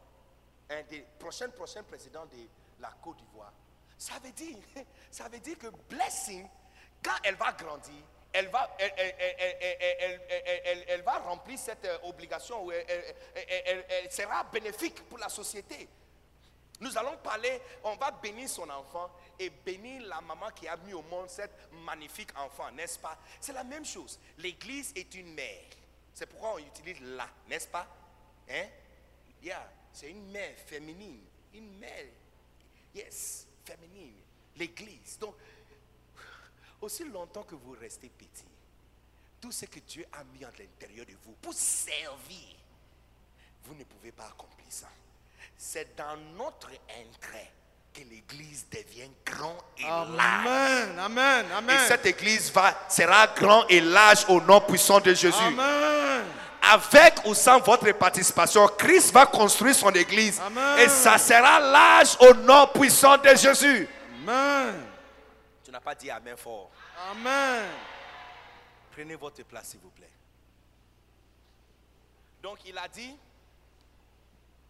[0.71, 2.49] un des prochains prochains présidents de
[2.81, 3.53] la Côte d'Ivoire,
[3.97, 4.59] ça veut dire,
[5.11, 6.47] ça veut dire que blessing,
[7.03, 8.03] quand elle va grandir,
[8.33, 8.49] elle
[11.03, 15.89] va, remplir cette euh, obligation, elle- elle- elle sera bénéfique pour la société.
[16.81, 20.93] Nous allons parler, on va bénir son enfant et bénir la maman qui a mis
[20.93, 23.19] au monde cet magnifique enfant, n'est-ce pas?
[23.41, 24.19] C'est la même chose.
[24.39, 25.65] L'église est une mère.
[26.15, 27.87] C'est pourquoi on utilise la, n'est-ce pas?
[28.49, 28.67] Hein?
[29.43, 31.25] Yeah, c'est une mère féminine.
[31.55, 32.07] Une mère,
[32.95, 34.15] yes, féminine.
[34.57, 35.19] L'église.
[35.19, 35.35] Donc,
[36.81, 38.45] aussi longtemps que vous restez petit,
[39.41, 42.57] tout ce que Dieu a mis à l'intérieur de vous pour servir,
[43.65, 44.89] vous ne pouvez pas accomplir ça.
[45.57, 47.53] C'est dans notre intérêt
[47.93, 50.89] que l'église devienne grand et large.
[50.99, 51.47] Amen.
[51.57, 51.77] Amen.
[51.77, 55.35] Et cette église va, sera grand et large au nom puissant de Jésus.
[55.41, 56.25] Amen.
[56.71, 60.41] Avec ou sans votre participation, Christ va construire son église.
[60.41, 60.79] Amen.
[60.81, 63.89] Et ça sera large au nom puissant de Jésus.
[64.27, 64.88] Amen.
[65.89, 66.71] Pas dit Amen fort.
[67.13, 67.67] Amen.
[68.93, 70.13] Prenez votre place, s'il vous plaît.
[72.43, 73.17] Donc il a dit,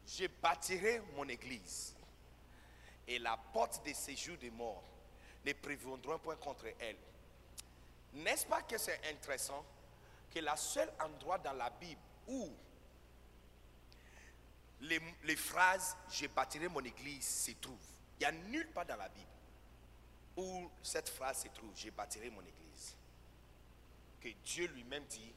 [0.07, 1.97] je bâtirai mon église
[3.09, 4.85] et la porte des séjours des morts
[5.45, 6.95] ne prévaudront point contre elle.
[8.15, 9.65] N'est-ce pas que c'est intéressant
[10.33, 12.49] que la seule endroit dans la Bible où
[14.83, 17.75] les, les phrases je bâtirai mon église se trouvent,
[18.21, 19.27] il n'y a nulle part dans la Bible
[20.39, 22.95] où cette phrase se trouve, je bâtirai mon église
[24.21, 25.33] que Dieu lui-même dit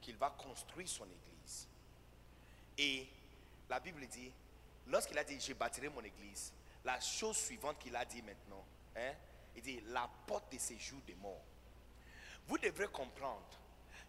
[0.00, 1.68] qu'il va construire son église.
[2.78, 3.06] Et
[3.68, 4.32] la Bible dit,
[4.88, 6.52] lorsqu'il a dit, je bâtirai mon église,
[6.84, 8.64] la chose suivante qu'il a dit maintenant,
[8.96, 9.14] hein,
[9.54, 11.44] il dit, la porte de séjour des morts.
[12.48, 13.46] Vous devrez comprendre,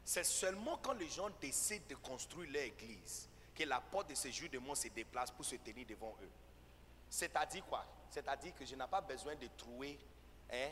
[0.03, 4.49] c'est seulement quand les gens décident de construire leur église que la porte de séjour
[4.49, 6.31] des morts se déplace pour se tenir devant eux.
[7.13, 7.85] C'est-à-dire quoi?
[8.09, 9.99] C'est-à-dire que je n'ai pas besoin de trouver
[10.51, 10.71] hein,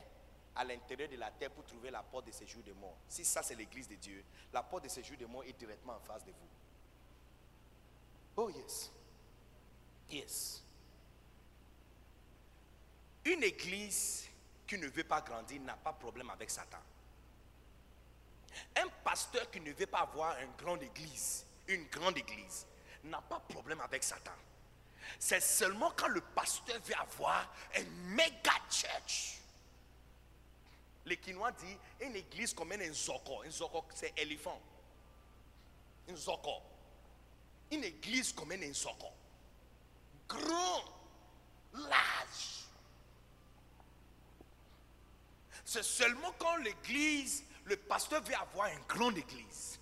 [0.55, 2.97] à l'intérieur de la terre pour trouver la porte de séjour des morts.
[3.07, 5.99] Si ça c'est l'église de Dieu, la porte de séjour des morts est directement en
[5.99, 6.47] face de vous.
[8.37, 8.91] Oh yes.
[10.09, 10.63] Yes.
[13.23, 14.27] Une église
[14.65, 16.81] qui ne veut pas grandir n'a pas de problème avec Satan.
[18.77, 22.65] Un pasteur qui ne veut pas avoir une grande église, une grande église,
[23.03, 24.31] n'a pas de problème avec Satan.
[25.20, 27.84] C'est seulement quand le pasteur veut avoir un
[28.16, 29.39] méga church.
[31.06, 33.43] Les Quinois disent une église comme un zoko.
[33.43, 34.62] Un zoko, c'est éléphant.
[36.10, 36.62] Un zoko.
[37.72, 39.08] Une église comme un zoko.
[40.28, 40.84] Grand,
[41.74, 42.66] large.
[45.66, 49.80] C'est seulement quand l'église, le pasteur veut avoir une grande église,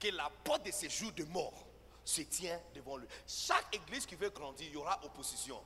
[0.00, 1.65] que la porte de séjour de mort
[2.06, 3.06] se tient devant lui.
[3.26, 5.60] Chaque église qui veut grandir, il y aura opposition.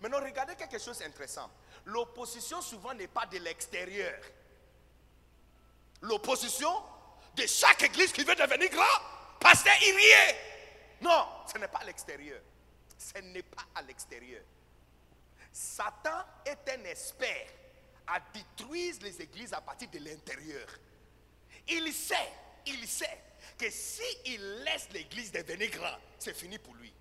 [0.00, 1.50] Maintenant, regardez quelque chose d'intéressant.
[1.86, 4.14] L'opposition souvent n'est pas de l'extérieur.
[6.02, 6.72] L'opposition
[7.34, 10.36] de chaque église qui veut devenir grand, pasteur Irie.
[11.00, 12.40] Non, ce n'est pas à l'extérieur.
[12.96, 14.42] Ce n'est pas à l'extérieur.
[15.52, 17.48] Satan est un expert
[18.06, 20.68] à détruire les églises à partir de l'intérieur.
[21.66, 22.32] Il sait,
[22.66, 23.20] il sait
[23.62, 26.92] que s'il laisse l'église devenir grand, c'est fini pour lui.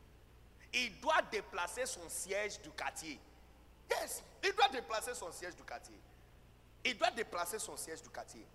[0.74, 3.20] Il doit déplacer son siège du quartier.
[3.90, 5.96] Yes, il doit déplacer son siège du quartier.
[6.86, 8.46] Il doit déplacer son siège du quartier.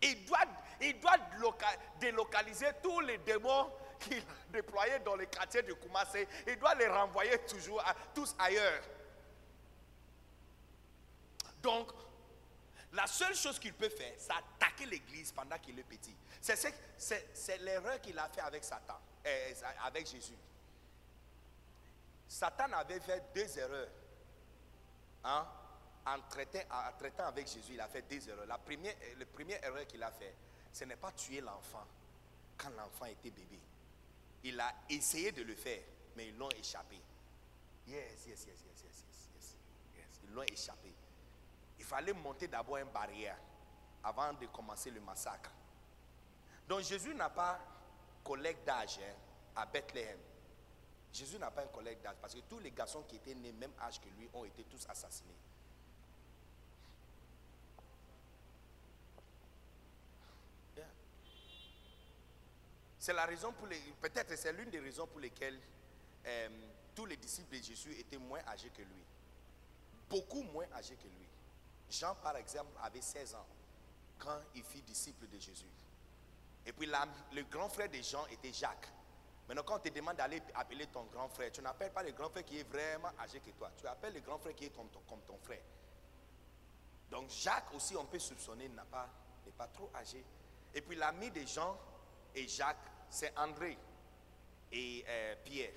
[0.00, 0.44] Il doit,
[0.80, 3.70] il doit loca- délocaliser tous les démons
[4.00, 6.26] qu'il a déployés dans le quartier de Koumassé.
[6.46, 8.82] Il doit les renvoyer toujours à, tous ailleurs.
[11.62, 11.90] Donc,
[12.92, 16.14] la seule chose qu'il peut faire, c'est attaquer l'église pendant qu'il est petit.
[16.40, 20.36] C'est ce- c'est- c'est l'erreur qu'il a fait avec Satan, euh, avec Jésus.
[22.28, 23.88] Satan avait fait deux erreurs.
[25.24, 25.46] Hein?
[26.06, 28.46] En, traitant, avec Jésus, il a fait deux erreurs.
[28.46, 30.34] La première, euh, la première erreur qu'il a fait,
[30.72, 31.86] ce n'est pas tuer l'enfant
[32.56, 33.58] quand l'enfant était bébé.
[34.44, 35.82] il a essayé de le faire,
[36.16, 36.96] mais ils l'ont échappé.
[37.88, 39.56] Yes, yes, yes, yes, yes, yes, yes,
[39.96, 40.20] yes.
[40.24, 40.92] Ils l'ont échappé.
[41.78, 43.36] Il fallait monter d'abord une barrière
[44.02, 45.50] avant de commencer le massacre.
[46.68, 47.58] Donc Jésus n'a pas
[48.24, 49.14] collègue d'âge hein,
[49.56, 50.18] à Bethléem.
[51.12, 53.72] Jésus n'a pas un collègue d'âge parce que tous les garçons qui étaient nés même
[53.80, 55.34] âge que lui ont été tous assassinés.
[62.98, 65.58] C'est la raison pour les, peut-être c'est l'une des raisons pour lesquelles
[66.26, 66.48] euh,
[66.94, 69.04] tous les disciples de Jésus étaient moins âgés que lui.
[70.10, 71.27] Beaucoup moins âgés que lui.
[71.90, 73.46] Jean, par exemple, avait 16 ans
[74.18, 75.66] quand il fit disciple de Jésus.
[76.66, 76.86] Et puis
[77.32, 78.88] le grand frère de Jean était Jacques.
[79.48, 82.28] Maintenant, quand on te demande d'aller appeler ton grand frère, tu n'appelles pas le grand
[82.28, 83.70] frère qui est vraiment âgé que toi.
[83.78, 85.62] Tu appelles le grand frère qui est comme ton, frère.
[87.10, 89.08] Donc Jacques aussi, on peut soupçonner, n'a pas-
[89.46, 90.22] n'est pas trop âgé.
[90.74, 91.78] Et puis l'ami de Jean
[92.34, 92.76] et Jacques,
[93.08, 93.78] c'est André
[94.70, 95.72] et euh, Pierre,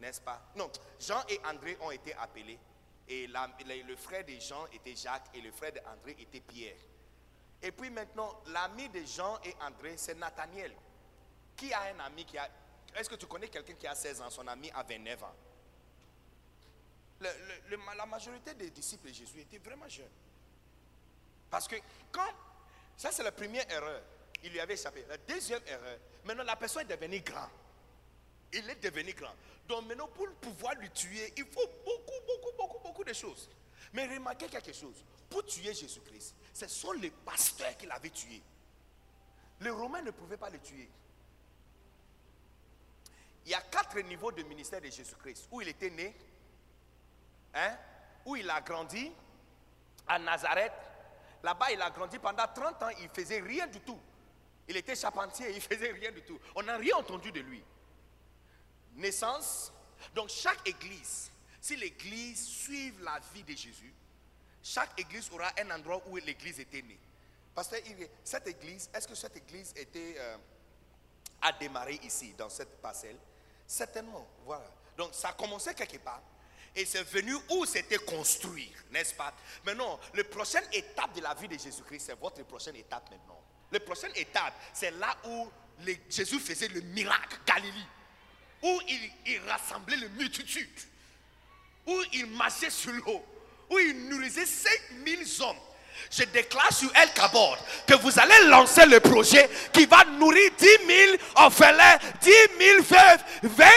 [0.00, 0.42] n'est-ce pas?
[0.56, 0.68] Non,
[0.98, 2.58] Jean et André ont été appelés.
[3.08, 6.76] Et le, frère de Jean était Jacques et le frère d'André était Pierre.
[7.62, 10.72] Et puis maintenant, l'ami de Jean et André, c'est Nathaniel.
[11.56, 12.48] Qui a un ami qui a...
[12.94, 15.34] Est-ce que tu connais quelqu'un qui a 16 ans, son ami a 29 ans
[17.20, 20.10] La majorité des disciples de Jésus étaient vraiment jeunes.
[21.50, 21.76] Parce que
[22.10, 22.28] quand...
[22.96, 24.02] Ça, c'est la première erreur.
[24.42, 25.04] Il lui avait échappé.
[25.08, 27.48] La deuxième erreur, maintenant la personne est devenue grand.
[28.52, 29.34] Il est devenu grand.
[29.68, 33.50] Donc maintenant, pour pouvoir le tuer, il faut beaucoup, beaucoup, beaucoup, beaucoup de choses.
[33.92, 35.04] Mais remarquez quelque chose.
[35.28, 38.40] Pour tuer Jésus-Christ, ce sont les pasteurs qui l'avaient tué.
[39.60, 40.88] Les Romains ne pouvaient pas le tuer.
[43.44, 45.48] Il y a quatre niveaux de ministère de Jésus-Christ.
[45.50, 46.14] Où il était né,
[47.54, 47.76] hein,
[48.24, 49.10] où il a grandi,
[50.06, 50.72] à Nazareth.
[51.42, 53.98] Là-bas, il a grandi pendant 30 ans, il faisait rien du tout.
[54.68, 56.38] Il était charpentier, il faisait rien du tout.
[56.54, 57.62] On n'a rien entendu de lui
[58.96, 59.72] naissance.
[60.14, 61.30] Donc chaque église,
[61.60, 63.92] si l'église suit la vie de Jésus,
[64.62, 66.98] chaque église aura un endroit où l'église était née.
[67.54, 67.76] Parce que
[68.24, 70.36] cette église, est-ce que cette église était, euh,
[71.40, 73.16] a démarré ici, dans cette parcelle?
[73.66, 74.70] Certainement, voilà.
[74.96, 76.22] Donc ça a commencé quelque part.
[76.74, 79.32] Et c'est venu où c'était construire, n'est-ce pas?
[79.64, 83.40] Maintenant, la prochaine étape de la vie de Jésus-Christ, c'est votre prochaine étape maintenant.
[83.72, 85.50] La prochaine étape, c'est là où
[86.10, 87.86] Jésus faisait le miracle, Galilée
[88.62, 88.80] où
[89.26, 90.80] il, rassemblait les multitudes,
[91.86, 93.24] où il marchait sur l'eau,
[93.70, 95.56] où il nourrissait 5000 hommes.
[96.10, 100.66] Je déclare sur El Kabod que vous allez lancer le projet qui va nourrir 10
[100.86, 103.70] 000 orphelins, 10 000 veuves, 20 000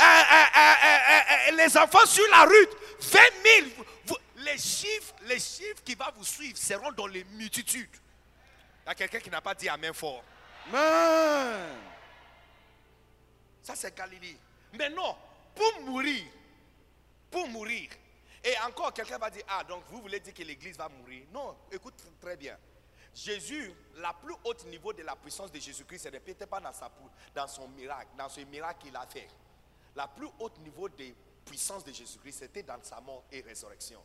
[0.00, 2.66] euh, euh, euh, enfants sur la rue,
[3.00, 3.18] 20
[3.60, 3.66] 000.
[3.76, 7.90] Vous- vous- les, chiffres, les chiffres qui vont vous suivre seront dans les multitudes.
[8.86, 10.24] Il y a quelqu'un qui n'a pas dit Amen fort.
[10.72, 11.76] Amen.
[13.64, 14.36] Ça, c'est Galilée.
[14.74, 15.16] Mais non,
[15.54, 16.24] pour mourir,
[17.30, 17.90] pour mourir.
[18.44, 21.24] Et encore, quelqu'un va dire, ah, donc vous voulez dire que l'église va mourir.
[21.32, 22.56] Non, écoute très bien.
[23.14, 26.90] Jésus, la plus haute niveau de la puissance de Jésus-Christ, ce n'était pas dans, sa,
[26.90, 29.28] pou- dans son miracle, dans ce miracle qu'il a fait.
[29.96, 31.14] La plus haute niveau de
[31.46, 34.02] puissance de Jésus-Christ, c'était dans sa mort et résurrection.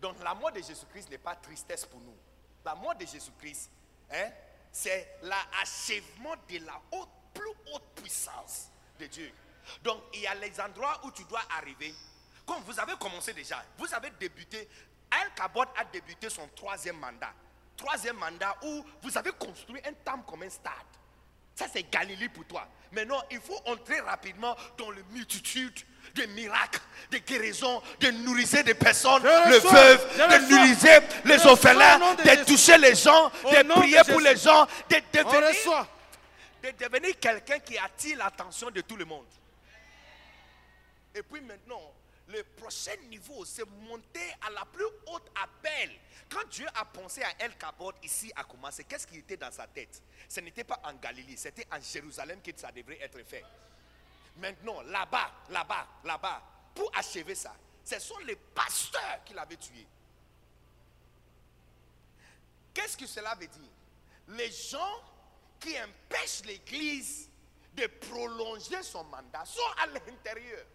[0.00, 2.16] Donc la mort de Jésus-Christ n'est pas tristesse pour nous.
[2.64, 3.70] La mort de Jésus-Christ,
[4.10, 4.30] hein,
[4.70, 8.68] c'est l'achèvement de la haute, plus haute puissance
[9.02, 9.30] de Dieu.
[9.82, 11.94] Donc il y a les endroits où tu dois arriver.
[12.46, 14.68] Comme vous avez commencé déjà, vous avez débuté,
[15.10, 17.32] Al Kabod a débuté son troisième mandat.
[17.76, 20.72] Troisième mandat où vous avez construit un temple comme un stade.
[21.54, 22.66] Ça, c'est Galilée pour toi.
[22.92, 25.78] Maintenant, il faut entrer rapidement dans le multitude
[26.14, 26.80] de miracles,
[27.10, 32.94] de guérisons, de nourrir des personnes, le veuve, de nourrir les orphelins, de toucher les
[32.94, 35.86] gens, de prier pour les gens, de devenir.
[36.62, 39.26] De devenir quelqu'un qui attire l'attention de tout le monde.
[41.14, 41.92] Et puis maintenant,
[42.28, 45.90] le prochain niveau, c'est monter à la plus haute appel.
[46.30, 49.66] Quand Dieu a pensé à El Kabod ici à commencer, qu'est-ce qui était dans sa
[49.66, 50.02] tête?
[50.28, 53.44] Ce n'était pas en Galilée, c'était en Jérusalem que ça devrait être fait.
[54.36, 56.42] Maintenant, là-bas, là-bas, là-bas,
[56.74, 57.54] pour achever ça,
[57.84, 59.86] ce sont les pasteurs qui l'avaient tué.
[62.72, 63.70] Qu'est-ce que cela veut dire?
[64.28, 65.02] Les gens
[65.62, 67.28] qui empêchent l'Église
[67.74, 70.66] de prolonger son mandat sont à l'intérieur.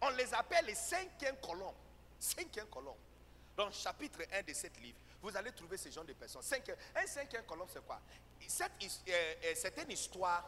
[0.00, 1.74] On les appelle les cinquièmes colombes.
[2.18, 2.96] Cinquième colombe.
[3.56, 6.42] Dans le chapitre 1 de cette livre, vous allez trouver ce genre de personnes.
[6.42, 8.00] Cinquième- un cinquième colombe, c'est quoi?
[8.42, 8.68] Euh,
[9.08, 10.44] euh, C'est une histoire,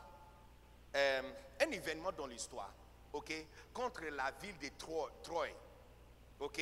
[0.94, 2.72] euh, un événement dans l'histoire,
[3.12, 3.32] ok,
[3.72, 5.46] contre la ville de Tro- Troie,
[6.40, 6.60] ok?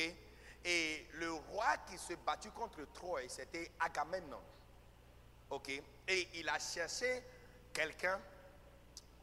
[0.63, 4.41] Et le roi qui se battu contre Troie, c'était Agamemnon,
[5.49, 5.69] ok.
[6.07, 7.23] Et il a cherché
[7.73, 8.19] quelqu'un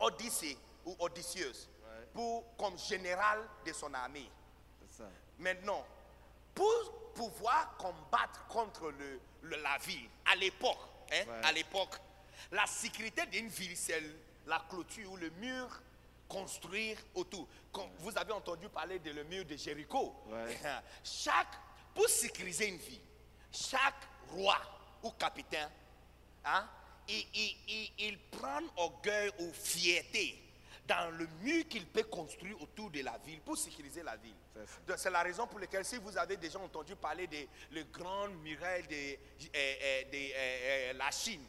[0.01, 2.07] Odyssée ou Odysseus Ouais.
[2.13, 4.31] pour, comme général de son armée.
[4.91, 5.05] Ça.
[5.39, 5.85] Maintenant,
[6.55, 10.79] pour pouvoir combattre contre le, le- la ville, à l'époque,
[11.13, 11.41] hein, Ouais.
[11.47, 11.95] à l'époque,
[12.53, 14.03] la sécurité d'une ville, c'est
[14.47, 15.69] la clôture ou le mur
[16.29, 17.47] construire autour.
[17.99, 20.15] Vous avez entendu parler de le mur de Jéricho.
[21.05, 21.55] Chaque,
[21.95, 23.01] pour sécuriser une ville,
[23.53, 23.95] chaque
[24.31, 24.57] roi
[25.03, 25.71] ou capitaine,
[26.45, 26.69] hein,
[27.09, 30.41] il, il- il- il prend orgueil ou fierté
[30.87, 34.35] dans le mur qu'il peut construire autour de la ville pour sécuriser la ville.
[34.97, 37.39] C'est la raison pour laquelle, si vous avez déjà entendu parler de
[37.73, 38.89] le grand muraille de,
[39.47, 41.45] de, euh, euh, la Chine,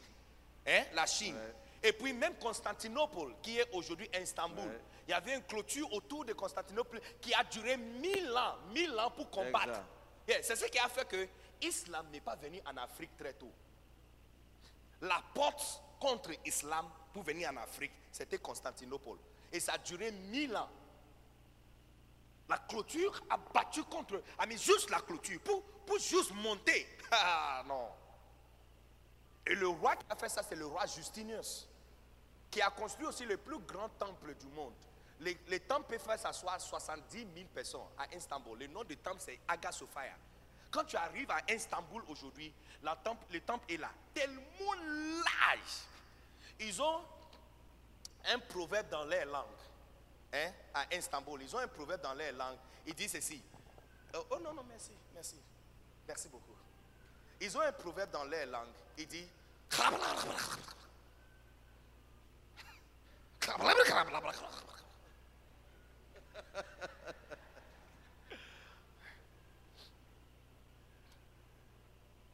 [0.66, 1.88] hein, la Chine, Ouais.
[1.88, 4.80] et puis même Constantinople, qui est aujourd'hui Istanbul, Ouais.
[5.06, 9.10] il y avait une clôture autour de Constantinople qui a duré mille ans, mille ans
[9.10, 9.80] pour combattre.
[10.26, 11.28] Yeah, C'est ce qui a fait que
[11.62, 13.52] l'islam n'est pas venu en Afrique très tôt.
[15.02, 19.18] La porte contre l'islam pour venir en Afrique, c'était Constantinople.
[19.52, 20.68] Et ça a duré mille ans.
[22.48, 24.22] La clôture a battu contre.
[24.38, 26.86] Ah, mais juste la clôture, pour, pour juste monter.
[27.08, 27.88] Ah, non.
[29.46, 31.68] Et le roi qui a fait ça, c'est le roi Justinus,
[32.50, 34.74] qui a construit aussi le plus grand temple du monde.
[35.20, 38.58] Les temples peuvent faire s'asseoir 70 000 personnes à Istanbul.
[38.58, 40.16] Le nom du temple, c'est Aga Sophia.
[40.76, 42.52] Quand tu arrives à Istanbul aujourd'hui,
[43.02, 44.74] temple- le temple est là, tellement
[45.24, 45.86] large.
[46.60, 47.00] Ils ont
[48.26, 49.46] un proverbe dans leur langue.
[50.34, 52.58] Hein, à Istanbul, ils ont un proverbe dans leur langue.
[52.86, 53.42] Il dit ceci.
[54.14, 55.40] Euh, oh non, non, merci, merci.
[56.06, 56.54] Merci beaucoup.
[57.40, 58.68] Ils ont un proverbe dans leur langue.
[58.98, 59.26] Il dit.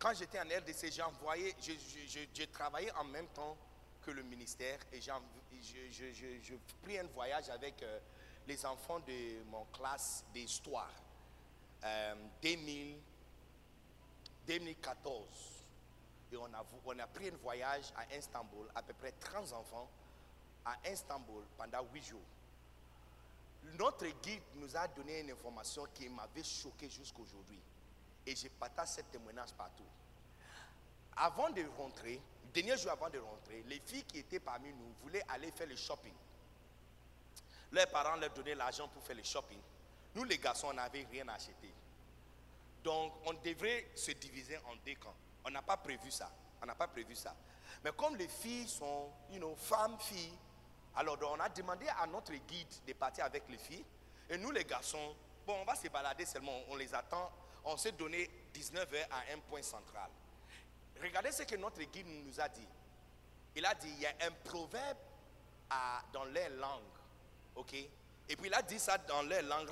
[0.03, 1.79] Quand j'étais en RDC, j'ai
[2.09, 3.57] je, je- travaillé en même temps
[4.03, 5.13] que le ministère et je,
[6.83, 8.01] pris un voyage avec euh,
[8.49, 10.91] les enfants de mon classe d'histoire.
[11.85, 12.99] Euh, 2000,
[14.45, 15.25] 2014.
[16.33, 19.89] Et on a, on a pris un voyage à Istanbul, à peu près 30 enfants,
[20.65, 22.21] à Istanbul pendant 8 jours.
[23.79, 27.61] Notre guide nous a donné une information qui m'avait choqué jusqu'aujourd'hui.
[28.27, 29.85] Et je partage cette témoignage partout.
[31.17, 34.95] Avant de rentrer, le dernier jour avant de rentrer, les filles qui étaient parmi nous
[35.03, 36.15] voulaient aller faire le shopping.
[37.73, 39.59] Leurs parents leur donnaient l'argent pour faire le shopping.
[40.15, 41.73] Nous, les garçons, on n'avait rien acheté.
[42.85, 45.15] Donc, on devrait se diviser en deux camps.
[45.45, 46.31] On n'a pas prévu ça.
[46.61, 47.35] On n'a pas prévu ça.
[47.83, 50.37] Mais comme les filles sont, you know, femmes, filles,
[50.95, 53.85] alors on a demandé à notre guide de partir avec les filles.
[54.29, 55.17] Et nous, les garçons,
[55.47, 56.53] bon, on va se balader seulement.
[56.69, 57.31] On les attend.
[57.65, 60.11] On s'est donné 19 heures à un point central.
[61.01, 62.67] Regardez ce que notre guide nous a dit.
[63.55, 64.99] Il a dit, il y a un proverbe
[66.13, 66.83] dans leur langue.
[67.57, 67.75] OK?
[67.75, 69.69] Et puis il a dit ça dans leur langue.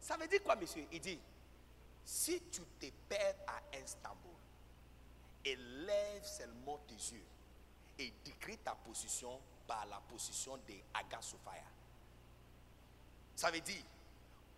[0.00, 0.86] Ça veut dire quoi, monsieur?
[0.92, 1.20] Il dit,
[2.04, 4.32] si tu te perds à Istanbul,
[5.44, 7.24] élève seulement tes yeux
[7.98, 10.74] et décris ta position par la position de
[11.20, 11.62] Sophia.
[13.34, 13.82] Ça veut dire,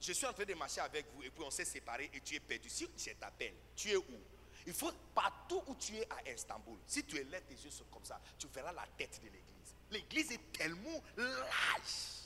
[0.00, 2.34] je suis en train de marcher avec vous et puis on s'est séparés et tu
[2.36, 2.68] es perdu.
[2.68, 4.20] Si je t'appelle, tu es où?
[4.66, 6.78] Il faut partout où tu es à Istanbul.
[6.86, 9.74] Si tu élèves tes yeux comme ça, tu verras la tête de l'église.
[9.90, 12.18] L'église est tellement large.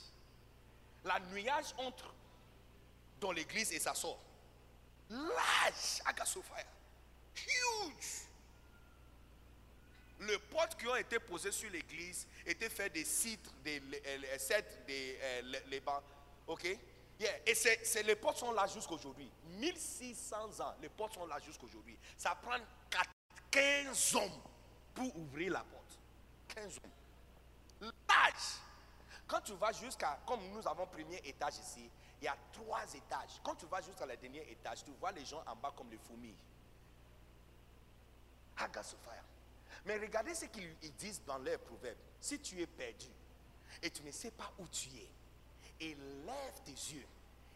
[1.04, 2.14] La nuage entre
[3.20, 4.20] dans l'église et ça sort.
[5.08, 6.64] Large, Aga Sophia.
[7.36, 8.28] Huge.
[10.20, 13.80] Les portes qui ont été posées sur l'église étaient faites des citres, des
[14.38, 15.18] cèdres, des
[15.68, 16.02] les bancs.
[16.46, 16.66] Ok?
[17.18, 17.30] Yeah.
[17.46, 19.30] Et c'est, les portes sont là jusqu'aujourd'hui.
[19.58, 21.96] 1600 ans, les portes sont là jusqu'aujourd'hui.
[22.16, 22.56] Ça prend
[22.90, 23.10] quatre-
[23.50, 24.40] 15 hommes
[24.94, 25.98] pour ouvrir la porte.
[26.48, 27.90] 15 hommes.
[28.08, 28.58] Large.
[29.26, 31.88] Quand tu vas jusqu'à, comme nous avons premier étage ici,
[32.20, 33.40] il y a trois étages.
[33.42, 35.98] Quand tu vas jusqu'à le dernier étage, tu vois les gens en bas comme les
[35.98, 36.34] fourmis.
[38.56, 39.12] Haga Sophia.
[39.84, 41.96] Mais regardez ce qu'ils ils disent dans leur proverbe.
[42.20, 43.08] Si tu es perdu
[43.82, 45.08] et tu ne sais pas où tu es,
[45.90, 47.06] élève tes yeux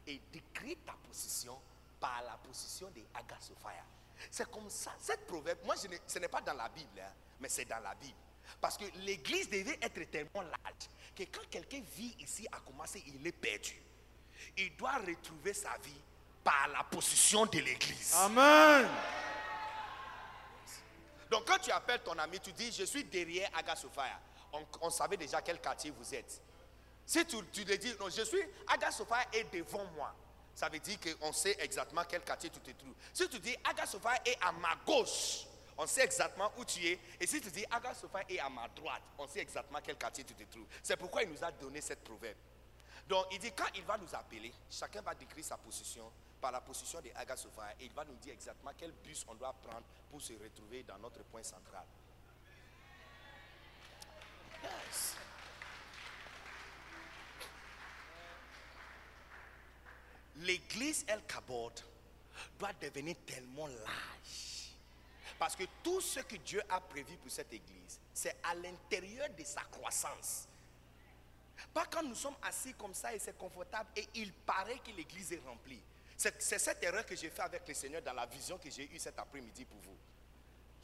[0.07, 1.59] et décris ta position
[2.01, 3.85] par la position de Haga Sophia.
[4.31, 4.93] C'est comme ça.
[4.99, 7.79] Cette proverbe, moi, je ne- ce n'est pas dans la Bible, hein, mais c'est dans
[7.81, 8.17] la Bible.
[8.61, 13.27] Parce que l'église devait être tellement large que quand quelqu'un vit ici à commencer, il
[13.27, 13.75] est perdu.
[14.57, 16.01] Il doit retrouver sa vie
[16.45, 18.15] par la position de l'église.
[18.15, 18.89] Amen.
[21.31, 24.21] Donc quand tu appelles ton ami, tu dis, je suis derrière Aga Sophia.
[24.53, 26.41] On, on savait déjà quel quartier vous êtes.
[27.07, 30.15] Si tu, tu dis, non, je suis, Aga Sophia est devant moi.
[30.55, 32.95] Ça veut dire qu'on sait exactement quel quartier tu te trouves.
[33.13, 35.47] Si tu dis, Aga Sophia est à ma gauche,
[35.79, 36.99] on sait exactement où tu es.
[37.21, 40.25] Et si tu dis Aga Sofa est à ma droite, on sait exactement quel quartier
[40.25, 40.67] tu te trouves.
[40.83, 42.39] C'est pourquoi il nous a donné cette proverbe.
[43.07, 46.11] Donc il dit quand il va nous appeler, chacun va décrire sa position
[46.41, 49.35] par la position de Aga Sofa et il va nous dire exactement quel bus on
[49.35, 51.85] doit prendre pour se retrouver dans notre point central.
[54.63, 55.17] Yes.
[60.39, 61.73] L'église El Kabod
[62.59, 64.71] doit devenir tellement large.
[65.39, 69.45] Parce que tout ce que Dieu a prévu pour cette église, c'est à l'intérieur de
[69.45, 70.49] sa croissance.
[71.73, 75.33] Pas quand nous sommes assis comme ça et c'est confortable et il paraît que l'église
[75.33, 75.81] est remplie.
[76.17, 78.99] C'est cette erreur que j'ai fait avec le Seigneur dans la vision que j'ai eue
[78.99, 79.97] cet après-midi pour vous.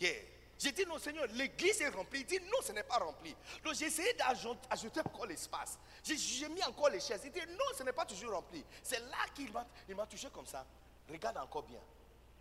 [0.00, 0.41] Yeah.
[0.62, 2.20] J'ai dit non Seigneur, l'église est remplie.
[2.20, 3.34] Il dit non, ce n'est pas rempli.
[3.64, 5.76] Donc j'ai essayé d'ajouter encore l'espace.
[6.04, 7.22] J'ai- mis encore les chaises.
[7.24, 8.64] Il dit non, ce n'est pas toujours rempli.
[8.82, 10.64] C'est là qu'il m'a touché comme ça.
[11.10, 11.80] Regarde encore bien.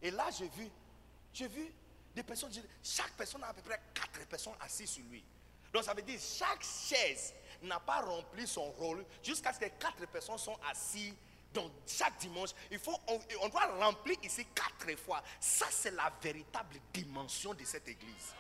[0.04, 0.70] Et là j'ai vu,
[1.34, 1.74] j'ai vu
[2.14, 2.52] des personnes,
[2.84, 5.24] chaque personne a à peu près quatre personnes assises sur lui.
[5.74, 7.34] Donc ça veut dire chaque chaise
[7.64, 11.14] n'a pas rempli son rôle jusqu'à ce que quatre personnes sont assises.
[11.54, 15.22] Donc chaque dimanche, il faut, on, on doit remplir ici quatre fois.
[15.40, 18.34] Ça c'est la véritable dimension de cette église.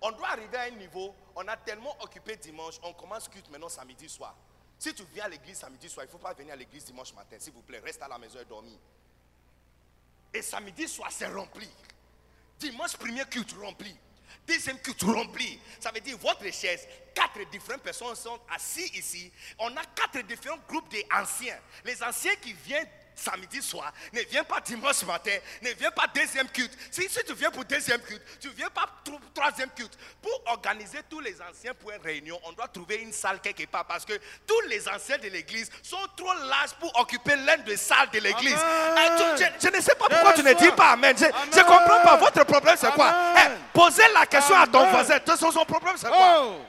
[0.00, 3.68] On doit arriver à un niveau, on a tellement occupé dimanche, on commence culte maintenant
[3.68, 4.34] samedi soir.
[4.78, 7.14] Si tu viens à l'église samedi soir, il ne faut pas venir à l'église dimanche
[7.14, 7.78] matin, s'il vous plaît.
[7.78, 8.76] Reste à la maison et dormir.
[10.32, 11.70] Et samedi soir, c'est rempli.
[12.58, 13.96] Dimanche, premier culte rempli.
[14.46, 15.58] Deuxième culte rempli.
[15.80, 19.32] Ça veut dire votre chaise, quatre différentes personnes sont assises ici.
[19.58, 21.58] On a quatre différents groupes d'anciens.
[21.84, 26.48] Les anciens qui viennent samedi soir ne viennent pas dimanche matin, ne viennent pas deuxième
[26.48, 26.72] culte.
[26.90, 29.96] Si, si tu viens pour deuxième culte, tu ne viens pas tro- troisième culte.
[30.22, 33.84] Pour organiser tous les anciens pour une réunion, on doit trouver une salle quelque part
[33.86, 34.14] parce que
[34.46, 38.58] tous les anciens de l'église sont trop larges pour occuper l'une des salles de l'église.
[38.58, 41.16] Eh, je, je ne sais pas pourquoi tu ne dis pas Amen.
[41.18, 41.24] Je
[41.58, 42.16] ne comprends pas.
[42.16, 43.12] Votre problème, c'est quoi?
[43.36, 45.18] Eh, Posez la question à ton voisin.
[45.36, 46.42] Son problème, c'est quoi?
[46.44, 46.60] Oh.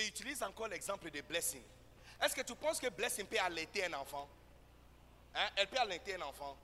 [0.00, 1.62] J'utilise encore l'exemple de Blessing.
[2.22, 4.26] Est-ce que tu penses que Blessing peut allaiter un enfant?
[5.34, 5.50] Hein?
[5.56, 6.56] Elle peut allaiter un enfant.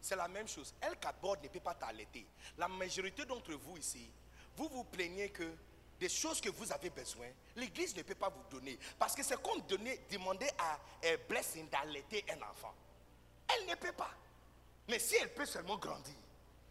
[0.00, 0.72] C'est la même chose.
[0.80, 2.24] Elle qu'aborde ne peut pas t'allaiter.
[2.56, 4.08] La majorité d'entre vous ici,
[4.56, 5.52] vous vous plaignez que
[5.98, 7.26] des choses que vous avez besoin,
[7.56, 8.78] l'Église ne peut pas vous donner.
[8.96, 12.74] Parce que c'est comme donner, demander à euh, Blessing d'allaiter un enfant.
[13.48, 14.10] Elle ne peut pas.
[14.86, 16.14] Mais si elle peut seulement grandir,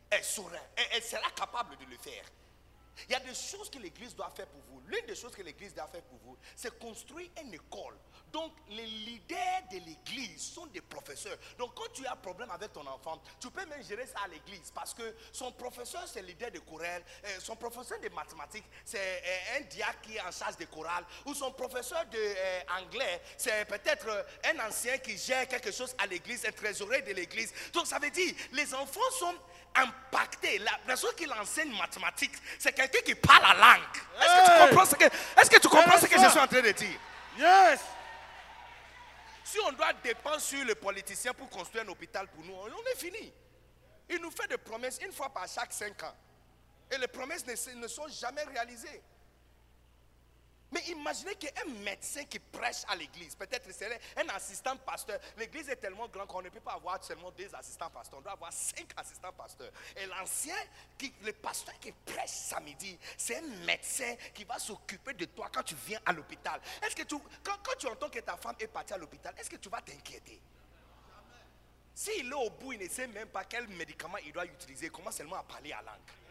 [0.10, 2.24] elle saura, elle, elle sera capable de le faire.
[3.10, 4.67] Il y a des choses que l'Église doit faire pour.
[4.88, 7.98] L'une des choses que l'Église doit faire pour vous, c'est construire une école.
[8.32, 11.38] Donc, les leaders de l'Église sont des professeurs.
[11.58, 14.28] Donc, quand tu as un problème avec ton enfant, tu peux même gérer ça à
[14.28, 14.72] l'Église.
[14.74, 17.04] Parce que son professeur, c'est le leader de chorale.
[17.26, 21.06] euh, son professeur de mathématiques, c'est euh, un diacre qui est en charge des chorales.
[21.26, 26.46] Ou son professeur d'anglais, c'est peut-être euh, un ancien qui gère quelque chose à l'Église,
[26.46, 27.54] un trésorier de l'Église.
[27.74, 29.36] Donc, ça veut dire, les enfants sont
[29.78, 30.60] impactés.
[30.60, 33.98] La personne qui l'enseigne mathématiques, c'est quelqu'un qui parle la langue.
[34.20, 35.06] Est-ce que tu comprends ce que,
[35.42, 37.00] est-ce que, tu comprends ce que je Yes, suis en train de dire?
[37.38, 37.80] Yes.
[39.44, 42.98] Si on doit dépendre sur le politicien pour construire un hôpital pour nous, on est
[42.98, 43.32] fini.
[44.10, 46.16] Il nous fait des promesses une fois par chaque cinq ans.
[46.92, 49.02] Et les promesses ne, se- ne sont jamais réalisées.
[50.72, 55.18] Mais imaginez qu'un médecin qui prêche à l'église, peut-être c'est un assistant pasteur.
[55.38, 58.20] L'église est tellement grande qu'on ne peut pas avoir seulement deux assistants pasteurs.
[58.20, 59.72] On doit avoir cinq assistants pasteurs.
[59.96, 60.56] Et l'ancien,
[61.22, 65.76] le pasteur qui prêche samedi, c'est un médecin qui va s'occuper de toi quand tu
[65.86, 66.60] viens à l'hôpital.
[66.86, 69.56] Est-ce que tu, quand, tu entends que ta femme est partie à l'hôpital, est-ce que
[69.56, 70.42] tu vas t'inquiéter?
[71.96, 74.92] S'il est au bout, il ne sait même pas quel médicament il doit utiliser, il
[74.92, 76.27] commence seulement à parler à langue.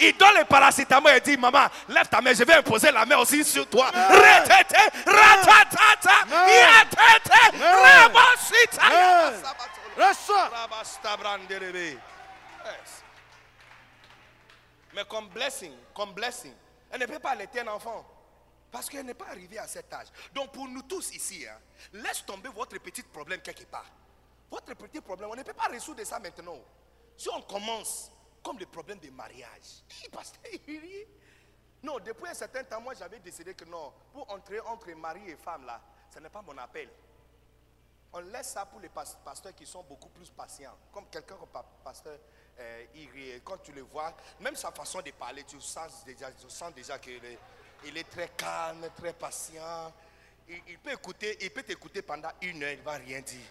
[0.00, 3.16] Il donne le paracétamol et dit Maman, lève ta main, je vais imposer la main
[3.16, 3.90] aussi sur toi.
[14.94, 16.54] Mais comme blessing, comme blessing,
[16.90, 18.04] elle ne peut pas allaiter un enfant.
[18.70, 20.08] Parce qu'elle n'est pas arrivée à cet âge.
[20.34, 21.58] Donc pour nous tous ici, hein,
[21.92, 23.86] laisse tomber votre petit problème quelque part.
[24.50, 26.58] Votre petit problème, on ne peut pas résoudre ça maintenant.
[27.18, 28.12] Si on commence
[28.44, 29.82] comme le problème de mariage.
[29.90, 31.04] Hi, pasteur, il rit.
[31.82, 35.36] Non, depuis un certain temps, moi j'avais décidé que non, pour entrer entre mari et
[35.36, 35.80] femme là,
[36.14, 36.88] ce n'est pas mon appel.
[38.12, 40.76] On laisse ça pour les pas- pasteurs qui sont beaucoup plus patients.
[40.92, 42.18] Comme quelqu'un comme pa- pasteur
[42.58, 42.84] euh,
[43.44, 46.98] quand tu le vois, même sa façon de parler, tu sens déjà, tu sens déjà
[46.98, 47.38] qu'il est,
[47.84, 49.92] il est très calme, très patient.
[50.48, 53.46] Il, peut écouter, il peut t'écouter pendant une heure, il ne va rien dire.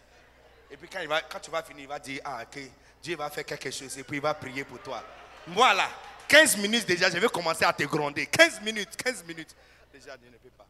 [0.72, 1.00] Et puis quand,
[1.30, 2.60] quand tu vas finir, il va dire, ah ok,
[3.02, 5.04] Dieu va faire quelque chose et puis il va prier pour toi.
[5.48, 5.90] Voilà,
[6.28, 8.26] 15 minutes déjà, je vais commencer à te gronder.
[8.28, 9.56] 15 minutes, 15 minutes.
[9.92, 10.68] Déjà, je ne peux pas.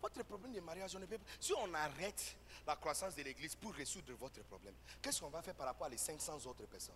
[0.00, 1.24] Votre problème de mariage, on ne peut pas.
[1.38, 2.36] Si on arrête
[2.66, 5.90] la croissance de l'église pour résoudre votre problème, qu'est-ce qu'on va faire par rapport à
[5.90, 6.94] les 500 autres personnes?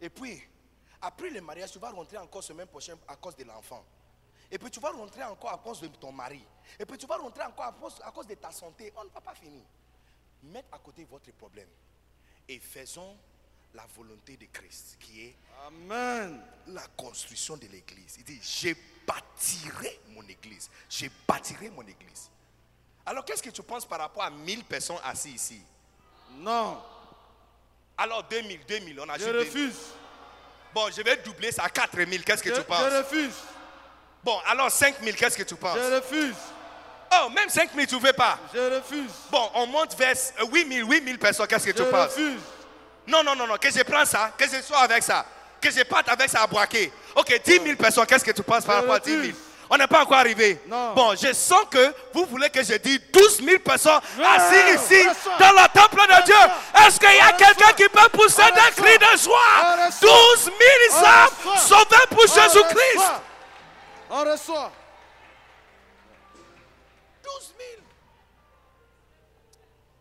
[0.00, 0.42] Et puis,
[1.02, 3.84] après le mariage, tu vas rentrer encore semaine prochaine à cause de l'enfant.
[4.50, 6.44] Et puis tu vas rentrer encore à cause de ton mari.
[6.78, 8.92] Et puis tu vas rentrer encore à cause, à cause de ta santé.
[8.96, 9.62] On ne va pas finir.
[10.44, 11.68] Mettez à côté votre problème
[12.48, 13.16] et faisons
[13.74, 15.34] la volonté de Christ qui est
[15.66, 16.40] Amen.
[16.68, 18.16] la construction de l'église.
[18.18, 18.74] Il dit, je
[19.06, 20.68] bâtirai mon église.
[20.88, 22.30] Je bâtirai mon église.
[23.06, 25.62] Alors qu'est-ce que tu penses par rapport à 1000 personnes assises ici?
[26.38, 26.82] Non.
[27.98, 29.46] Alors 2000, 2000, on a Je ajoute 2000.
[29.68, 29.80] refuse.
[30.72, 32.24] Bon, je vais doubler ça à 4000.
[32.24, 32.90] Qu'est-ce que Je, tu penses?
[32.90, 33.34] je refuse.
[34.24, 35.76] Bon, alors 5000, qu'est-ce que tu penses?
[35.76, 36.36] Je refuse.
[37.12, 38.38] Oh, même 5000, tu ne veux pas?
[38.54, 39.10] Je refuse.
[39.30, 42.10] Bon, on monte vers euh, 8000, 8000 personnes, qu'est-ce que Je tu penses?
[42.12, 42.40] refuse.
[43.06, 45.24] Non, non, non, non, que je prends ça, que je sois avec ça,
[45.60, 46.92] que je parte avec ça à Boaké.
[47.16, 49.34] Ok, 10 000 personnes, qu'est-ce que tu penses par Je rapport à 10 000 refuse.
[49.72, 50.60] On n'est pas encore arrivé.
[50.66, 50.94] Non.
[50.94, 55.06] Bon, je sens que vous voulez que je dise 12 000 personnes assises ici
[55.38, 56.24] dans le temple de.
[56.24, 56.34] Dieu.
[56.86, 58.84] Est-ce qu'il y a quelqu'un qui peut pousser des Reçois.
[58.84, 59.86] cris de joie?
[59.86, 60.08] Reçois.
[60.34, 60.50] 12
[60.90, 63.10] 000 âmes sauvées pour Jésus-Christ.
[64.10, 64.72] On reçoit.
[67.38, 67.82] 12 000.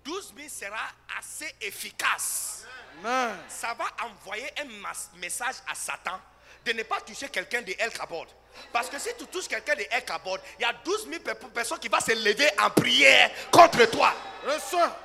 [0.04, 0.88] 12 000 sera
[1.18, 2.66] assez efficace.
[3.04, 3.38] Amen.
[3.48, 6.20] ça va envoyer un message à Satan
[6.66, 8.28] de ne pas toucher quelqu'un de El Kabod.
[8.74, 11.36] Parce que si tu touches quelqu'un de El Kabod, il y a 12 000 pe-
[11.50, 14.14] personnes qui vont se lever en prière contre toi.
[14.46, 14.98] Reçois.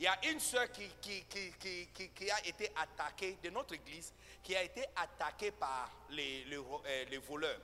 [0.00, 3.50] Il y a une soeur qui, qui, qui, qui, qui- qui a été attaquée de
[3.50, 4.12] notre église,
[4.44, 7.58] qui a été attaquée par les, euh, les voleurs.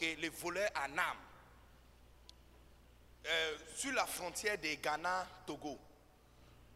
[0.00, 1.16] Les voleurs en âme.
[3.26, 5.78] Euh, sur la frontière de Ghana-Togo.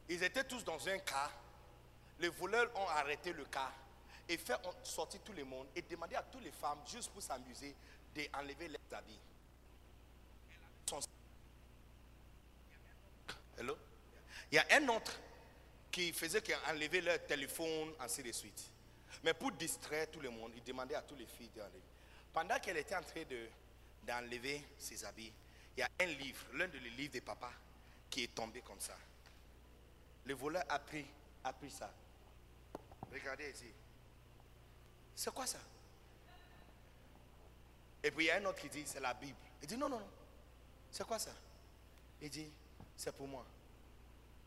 [0.08, 1.32] Ils étaient tous dans un car.
[2.18, 3.72] Les voleurs ont arrêté le car
[4.28, 7.74] et fait sortir tout le monde et demandé à toutes les femmes, juste pour s'amuser,
[8.14, 9.20] d'enlever leurs habits.
[13.58, 13.76] Hello?
[14.50, 15.18] Il y a un autre
[15.90, 18.70] qui faisait qu'enlever leur téléphone, ainsi de suite.
[19.24, 21.82] Mais pour distraire tout le monde, il demandait à toutes les filles d'enlever.
[22.36, 23.48] Pendant qu'elle était en train de-
[24.02, 25.32] d'enlever ses habits,
[25.74, 27.50] il y a un livre, l'un de les livres de papa,
[28.10, 28.94] qui est tombé comme ça.
[30.26, 31.06] Le voleur a pris,
[31.42, 31.90] a pris ça.
[33.10, 33.72] Regardez ici.
[35.14, 35.56] C'est quoi ça?
[38.02, 39.38] Et puis il y a un autre qui dit, c'est la Bible.
[39.62, 40.08] Il dit, non, non, non.
[40.90, 41.32] C'est quoi ça?
[42.20, 42.50] Il dit,
[42.98, 43.46] c'est pour moi.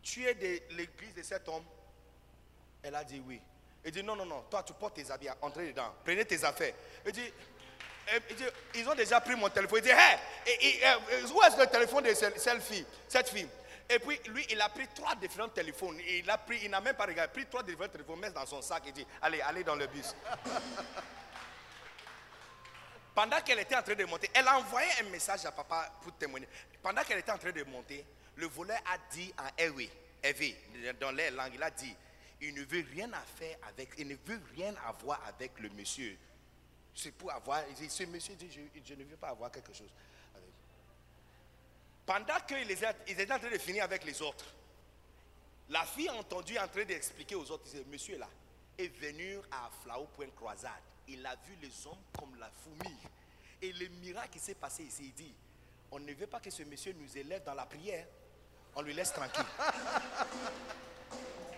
[0.03, 1.65] Tu es de l'église de cet homme
[2.83, 3.41] Elle a dit oui.
[3.83, 4.43] Il dit, non, non, non.
[4.43, 5.91] Toi, tu portes tes habits, entrez dedans.
[6.03, 6.75] Prenez tes affaires.
[7.03, 7.33] Il dit,
[8.75, 9.79] ils ont déjà pris mon téléphone.
[9.79, 10.17] Il dit, hey,
[10.47, 12.85] et- et, euh, où est-ce le téléphone de cette, fille,
[13.89, 15.99] Et puis, lui, il a pris trois différents téléphones.
[16.07, 17.31] Il a pris, il n'a même pas regardé.
[17.33, 20.13] Pris trois différents téléphones, met dans son sac et dit, allez, allez dans le bus.
[23.15, 26.13] Pendant qu'elle était en train de monter, elle a envoyé un message à papa pour
[26.17, 26.47] témoigner.
[26.81, 28.05] Pendant qu'elle était en train de monter,
[28.35, 29.89] le voleur a dit en Ewe,
[30.23, 30.55] Ewe,
[30.99, 31.93] dans les langues, il a dit,
[32.41, 36.17] il ne veut rien à faire avec, il ne veut rien avoir avec le monsieur.
[37.01, 39.87] C'est pour avoir, ce monsieur dit, je, ne veux pas avoir quelque chose.
[42.05, 44.53] Pendant qu'ils étaient, en train de finir avec les autres,
[45.69, 48.27] la fille a entendu en train d'expliquer aux autres, disait, monsieur là
[48.77, 50.71] est venu à Flao Point Croisade.
[51.07, 52.97] Il a vu les hommes comme la fourmi.
[53.61, 55.33] Et le miracle qui s'est passé ici, il dit,
[55.91, 58.07] on ne veut pas que ce monsieur nous élève dans la prière.
[58.75, 59.45] On lui laisse tranquille.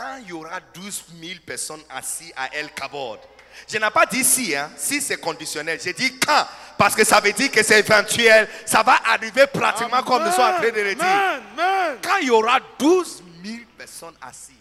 [0.00, 3.20] Quand il y aura 12 000 personnes assises à El Kabod,
[3.68, 5.78] je n'ai pas dit si, hein, si c'est conditionnel.
[5.78, 6.46] J'ai dit quand,
[6.78, 8.48] parce que ça veut dire que c'est éventuel.
[8.64, 11.04] Ça va arriver pratiquement comme nous sommes en train de le dire.
[11.04, 11.98] Amen.
[12.02, 14.54] Quand il y aura 12 000 personnes assises,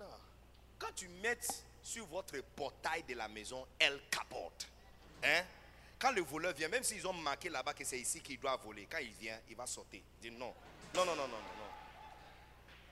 [0.00, 0.06] non.
[0.78, 1.36] quand tu mets
[1.82, 4.50] sur votre portail de la maison El Kabod,
[5.24, 5.42] hein,
[5.98, 8.88] quand le voleur vient, même s'ils ont marqué là-bas que c'est ici qu'il doit voler,
[8.90, 10.02] quand il vient, il va sauter.
[10.22, 10.54] Il dit non,
[10.94, 11.63] non, non, non, non, non.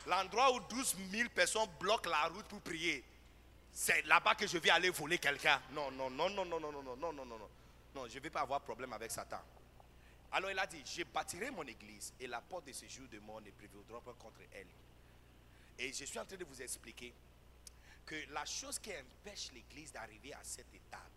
[0.06, 3.04] L'endroit où 12 000 personnes bloquent la route pour prier,
[3.72, 5.60] c'est là-bas que je vais aller voler quelqu'un.
[5.72, 7.48] Non, non, non, non, non, non, non, non, non, non, non, non.
[7.94, 9.40] Non, je ne vais pas avoir problème avec Satan.
[10.32, 13.18] Alors il a dit, je bâtirai mon église et la porte de ce jour de
[13.18, 14.66] mort ne prévaudra pas contre elle.
[15.78, 17.12] Et je suis en train de vous expliquer
[18.06, 21.10] que la chose qui empêche l'église d'arriver à cette étape,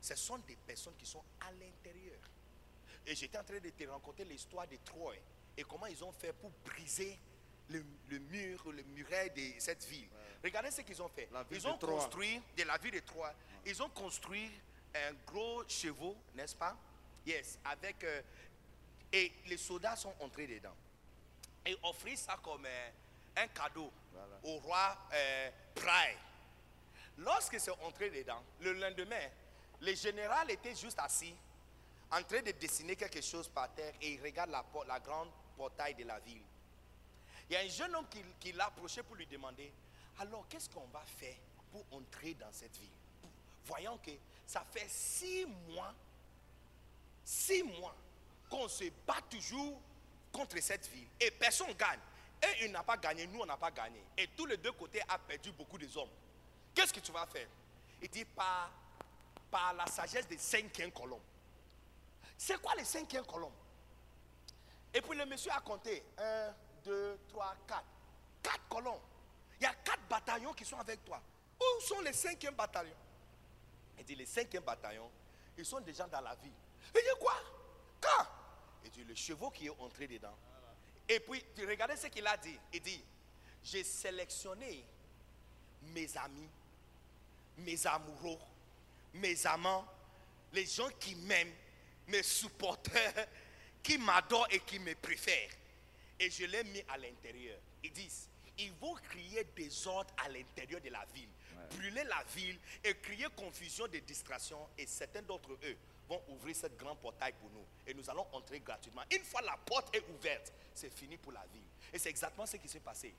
[0.00, 2.18] ce sont des personnes qui sont à l'intérieur.
[3.06, 5.14] Et j'étais en train de te raconter l'histoire de Troie
[5.56, 7.18] et comment ils ont fait pour briser
[7.70, 10.08] le, le mur, le muret de cette ville.
[10.42, 11.28] Regardez ce qu'ils ont fait.
[11.50, 13.32] Ils ont construit, de la ville de Troie,
[13.64, 14.50] ils ont construit
[14.94, 16.76] un gros chevaux, n'est-ce pas?
[17.26, 18.04] Yes, avec.
[18.04, 18.20] euh,
[19.12, 20.74] et les soldats sont entrés dedans.
[21.64, 22.90] Et offrirent ça comme euh,
[23.36, 23.90] un cadeau
[24.42, 25.50] au roi euh.
[27.18, 29.28] Lorsqu'ils sont entrés dedans, le lendemain,
[29.80, 31.34] le général était juste assis,
[32.10, 35.94] en train de dessiner quelque chose par terre et il regarde la, la grande portail
[35.94, 36.42] de la ville.
[37.48, 39.70] Il y a un jeune homme qui, qui l'a approché pour lui demander,
[40.18, 41.36] alors qu'est-ce qu'on va faire
[41.70, 42.88] pour entrer dans cette ville?
[43.66, 44.10] Voyons que
[44.46, 45.94] ça fait six mois,
[47.24, 47.94] six mois
[48.48, 49.80] qu'on se bat toujours
[50.32, 52.00] contre cette ville et personne gagne.
[52.42, 54.02] Et il n'a pas gagné, nous on n'a pas gagné.
[54.16, 56.10] Et tous les deux côtés a perdu beaucoup de hommes.
[56.74, 57.46] Qu'est-ce que tu vas faire?
[58.02, 58.70] Il dit par,
[59.50, 61.20] par la sagesse des cinquième colonnes.
[62.36, 63.52] C'est quoi les cinquième colonnes
[64.92, 66.54] Et puis le monsieur a compté 1,
[66.84, 67.84] 2, 3, 4.
[68.42, 69.00] Quatre colonnes.
[69.60, 71.20] Il y a quatre bataillons qui sont avec toi.
[71.60, 72.96] Où sont les cinquièmes bataillons?
[73.98, 75.10] Il dit les cinquièmes bataillons,
[75.56, 76.52] ils sont déjà dans la ville.
[76.94, 77.34] Il dit quoi?
[78.00, 78.26] Quand?
[78.84, 80.36] Il dit le chevaux qui est entré dedans.
[81.08, 82.58] Et puis, tu regardez ce qu'il a dit.
[82.72, 83.02] Il dit,
[83.62, 84.84] j'ai sélectionné
[85.82, 86.48] mes amis,
[87.58, 88.38] mes amoureux,
[89.14, 89.86] mes amants,
[90.52, 91.54] les gens qui m'aiment,
[92.08, 93.28] mes supporters,
[93.82, 95.50] qui m'adorent et qui me préfèrent.
[96.20, 97.58] Et je l'ai mis à l'intérieur.
[97.82, 98.28] Ils disent,
[98.58, 101.28] ils vont crier désordre à l'intérieur de la ville,
[101.70, 104.58] brûler la ville et crier confusion et distraction.
[104.78, 105.76] Et certains d'entre eux
[106.08, 107.64] vont ouvrir cette grande portail pour nous.
[107.86, 109.02] Et nous allons entrer gratuitement.
[109.10, 111.62] Une fois la porte est ouverte, c'est fini pour la ville.
[111.92, 113.12] Et c'est exactement ce qui s'est passé.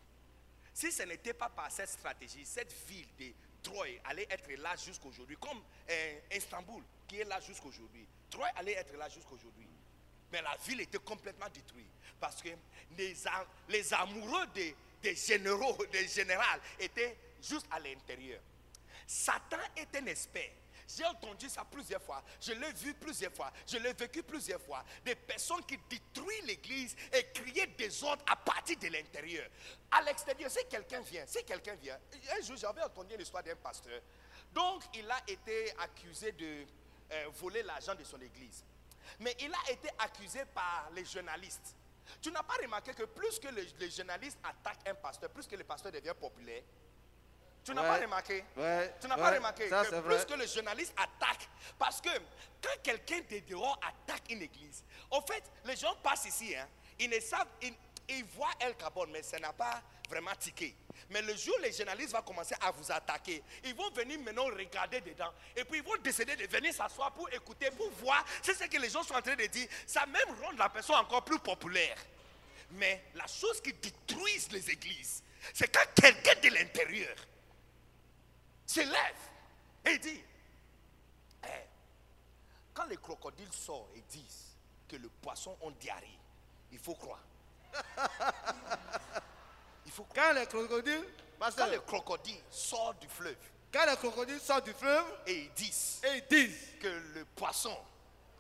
[0.74, 3.32] Si ce n'était pas par cette stratégie, cette ville de
[3.64, 8.08] Troy allait être là jusqu'aujourd'hui, comme euh, Istanbul qui est là jusqu'aujourd'hui.
[8.30, 9.68] Troy allait être là jusqu'aujourd'hui.
[10.36, 11.88] Mais la ville était complètement détruite
[12.20, 12.49] parce que
[12.98, 14.76] les, amoureux des,
[15.16, 16.41] généraux, des généraux
[16.80, 18.41] étaient juste à l'intérieur.
[19.07, 20.52] Satan est un expert.
[20.90, 22.22] J'ai entendu ça plusieurs fois.
[22.41, 23.49] Je l'ai vu plusieurs fois.
[23.66, 24.84] Je l'ai vécu plusieurs fois.
[25.06, 29.48] Des personnes qui détruisent l'église et crient des ordres à partir de l'intérieur.
[29.90, 31.98] À l'extérieur, si quelqu'un vient, si quelqu'un vient.
[32.38, 34.02] Un jour, j'avais entendu l'histoire d'un pasteur.
[34.53, 36.66] Donc, il a été accusé de
[37.14, 38.66] euh, voler l'argent de son église.
[39.19, 41.76] Mais il a été accusé par les journalistes.
[42.22, 45.56] Tu n'as pas remarqué que plus que les, les journalistes attaquent un pasteur, plus que
[45.56, 46.61] le pasteur devient populaire.
[47.64, 47.88] Tu n'as Ouais.
[47.98, 48.44] pas remarqué?
[48.56, 50.26] Ouais, Tu n'as pas remarqué ça, que plus vrai.
[50.27, 51.49] que le journaliste attaque,
[51.80, 52.10] parce que
[52.61, 56.68] quand quelqu'un de dehors attaque une église, en fait, les gens passent ici, hein,
[56.99, 57.73] ils ne savent, ils,
[58.07, 60.76] ils voient El Cabon, mais ça n'a pas vraiment tiqué.
[61.10, 64.45] Mais le jour où les journalistes vont commencer à vous attaquer, ils vont venir maintenant
[64.45, 68.53] regarder dedans, et puis ils vont décider de venir s'asseoir pour écouter, pour voir, c'est
[68.53, 71.23] ce que les gens sont en train de dire, ça même rend la personne encore
[71.23, 71.98] plus populaire.
[72.72, 75.23] Mais la chose qui détruit les églises,
[75.53, 77.15] c'est quand quelqu'un de l'intérieur
[78.65, 79.15] se lève
[79.86, 80.22] et dit,
[81.44, 81.48] Eh,
[82.73, 84.56] quand les crocodiles sortent et disent
[84.88, 86.19] que le poisson ont diarrhée,
[86.72, 87.23] il faut croire.
[89.86, 90.28] Il faut croire.
[90.30, 93.36] Quand les crocodiles, Quand pasteur, les crocodiles sortent du fleuve
[93.76, 97.78] quand les crocodiles sortent du fleuve et ils disent et ils disent que le poisson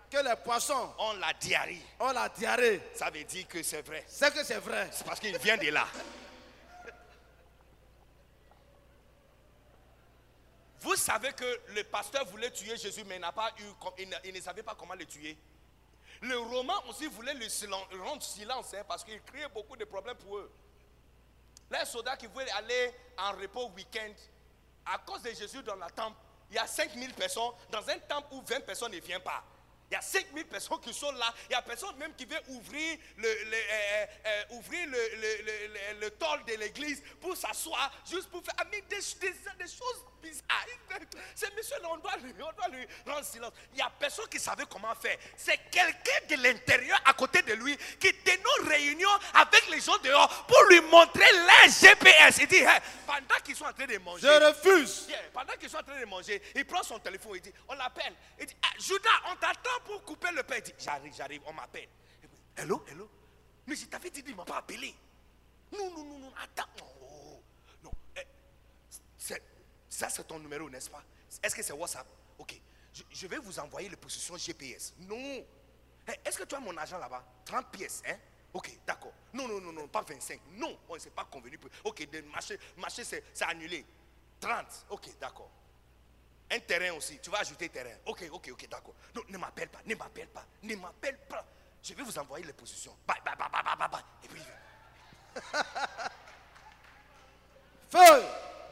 [0.09, 4.05] que les poissons ont la diarrhée, ont la diarrhée, ça veut dire que c'est vrai.
[4.07, 4.87] c'est que c'est vrai.
[4.93, 5.85] C'est parce qu'il vient de là.
[10.79, 13.63] Vous savez que le pasteur voulait tuer Jésus, mais il, n'a pas eu,
[13.97, 15.35] il ne, il ne savait pas comment le tuer.
[16.21, 20.15] Le Romain aussi voulait le silen- rendre silence hein, parce qu'il créait beaucoup de problèmes
[20.17, 20.49] pour eux.
[21.71, 24.13] Les soldats qui voulaient aller en repos week-end,
[24.85, 26.17] à cause de Jésus dans la temple,
[26.49, 29.43] il y a 5000 personnes dans un temple où 20 personnes ne viennent pas.
[29.89, 31.33] Il y a 5000 personnes qui sont là.
[31.49, 35.43] Il y a personne même qui veut ouvrir le, le- euh, euh, ouvrir le, le,
[35.43, 38.97] le- le- tôle de l'église pour s'asseoir, juste pour faire des, des-
[39.59, 40.65] des choses bizarres.
[41.35, 43.51] Ce monsieur-là, on doit, lui, on doit lui rendre silence.
[43.71, 45.17] Il n'y a personne qui savait comment faire.
[45.37, 49.97] C'est quelqu'un de l'intérieur à côté de lui qui tenait une réunion avec les gens
[49.99, 52.37] dehors pour lui montrer les GPS.
[52.39, 55.05] Il dit, Hey, pendant qu'ils sont en train de manger, Je refuse.
[55.09, 57.73] Yeah, pendant qu'ils sont en train de manger, il prend son téléphone, il dit, on
[57.75, 58.13] l'appelle.
[58.39, 60.55] Il dit, Ah, Judas, on t'attend pour couper le pain.
[60.57, 61.87] Il dit, j'arrive, j'arrive, on m'appelle.
[62.57, 63.09] Hello, hello.
[63.67, 64.93] Mais je t'avais dit, il ne m'a pas appelé.
[65.71, 66.69] Non, non, non, non, attends.
[66.79, 67.41] Non,
[67.83, 67.91] non.
[68.15, 68.21] Eh,
[69.17, 69.41] c'est-
[69.95, 71.03] ça, c'est ton numéro, n'est-ce pas?
[71.41, 72.05] Est-ce que c'est WhatsApp?
[72.37, 72.59] Ok.
[72.93, 74.93] Je, je vais vous envoyer les positions GPS.
[74.99, 75.17] Non.
[76.07, 77.23] Eh, Est-ce que tu as mon argent là-bas?
[77.45, 78.15] 30 pièces, hein?
[78.53, 79.11] Ok, d'accord.
[79.33, 80.39] Non, non, non, non, pas 25.
[80.53, 81.57] Non, on ne s'est pas convenu.
[81.57, 83.85] pour- Ok, de marché, marché c'est c'est annulé.
[84.39, 84.85] 30.
[84.91, 85.49] Ok, d'accord.
[86.51, 87.19] Un terrain aussi.
[87.19, 87.95] Tu vas ajouter terrain.
[88.05, 88.93] Ok, ok, ok, d'accord.
[89.13, 91.43] Non, ne m'appelle pas, ne m'appelle pas, ne m'appelle pas.
[91.83, 92.95] Je vais vous envoyer les positions.
[93.05, 94.03] Bye, bye, bye, bye, bye, bye, bye.
[94.23, 94.41] Et puis,
[97.89, 98.23] Feu.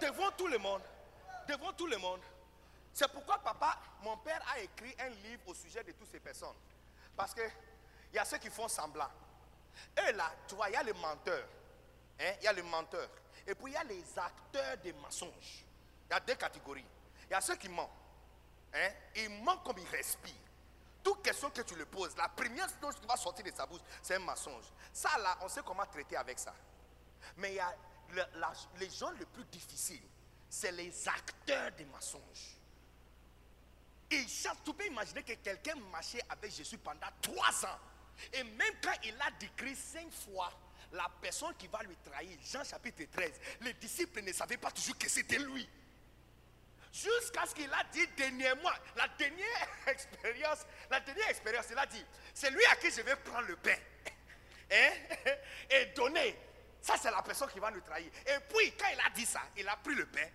[0.02, 0.82] devant tout le monde,
[1.48, 2.22] devant tout le monde.
[2.94, 6.56] C'est pourquoi papa, mon père a écrit un livre au sujet de toutes ces personnes.
[7.15, 7.41] Parce que
[8.11, 9.10] il y a ceux qui font semblant.
[9.98, 11.48] Et là, tu vois, il y a les menteurs.
[12.20, 13.10] Hein, Il y a les menteurs.
[13.48, 15.65] Et puis il y a les acteurs des mensonges.
[16.10, 16.86] Il y a deux catégories.
[17.28, 17.90] Il y a ceux qui mentent.
[18.74, 18.90] Hein?
[19.15, 20.34] Ils mentent comme ils respirent.
[21.03, 23.82] Toute question que tu le poses, la première chose qui va sortir de sa bouche,
[24.02, 24.65] c'est un mensonge.
[24.94, 26.53] Ça, là, on sait comment traiter avec ça.
[27.38, 27.76] Mais il y a
[28.80, 30.03] les gens les plus difficiles,
[30.54, 32.60] c'est les acteurs des mensonges.
[34.12, 37.80] Et ça, tu peux imaginer que quelqu'un marchait avec Jésus pendant trois ans.
[38.32, 40.54] Et même quand il a décrit cinq fois
[40.92, 43.32] la personne qui va lui trahir, Jean chapitre 13,
[43.62, 45.68] les disciples ne savaient pas toujours que c'était lui.
[46.92, 52.06] Jusqu'à ce qu'il a dit dernièrement, la dernière expérience, la dernière expérience, il a dit,
[52.32, 53.78] c'est lui à qui je vais prendre le pain
[54.72, 54.92] hein,
[55.72, 56.38] et donner.
[56.80, 58.12] Ça, c'est la personne qui va nous trahir.
[58.28, 60.30] Et puis, quand il a dit ça, il a pris le pain.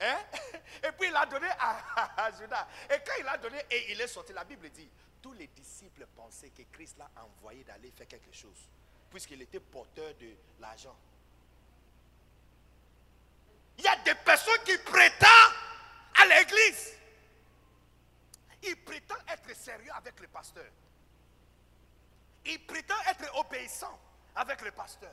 [0.00, 0.18] Hein,
[0.84, 2.66] Et puis il a donné à, à Judas.
[2.90, 4.88] Et quand il a donné et il est sorti, la Bible dit,
[5.20, 8.68] tous les disciples pensaient que Christ l'a envoyé d'aller faire quelque chose,
[9.10, 10.96] puisqu'il était porteur de l'argent.
[13.78, 15.54] Il y a des personnes qui prétendent
[16.20, 16.94] à l'église.
[18.64, 20.66] Ils prétendent être sérieux avec le pasteur.
[22.44, 23.98] Ils prétendent être obéissants
[24.34, 25.12] avec le pasteur.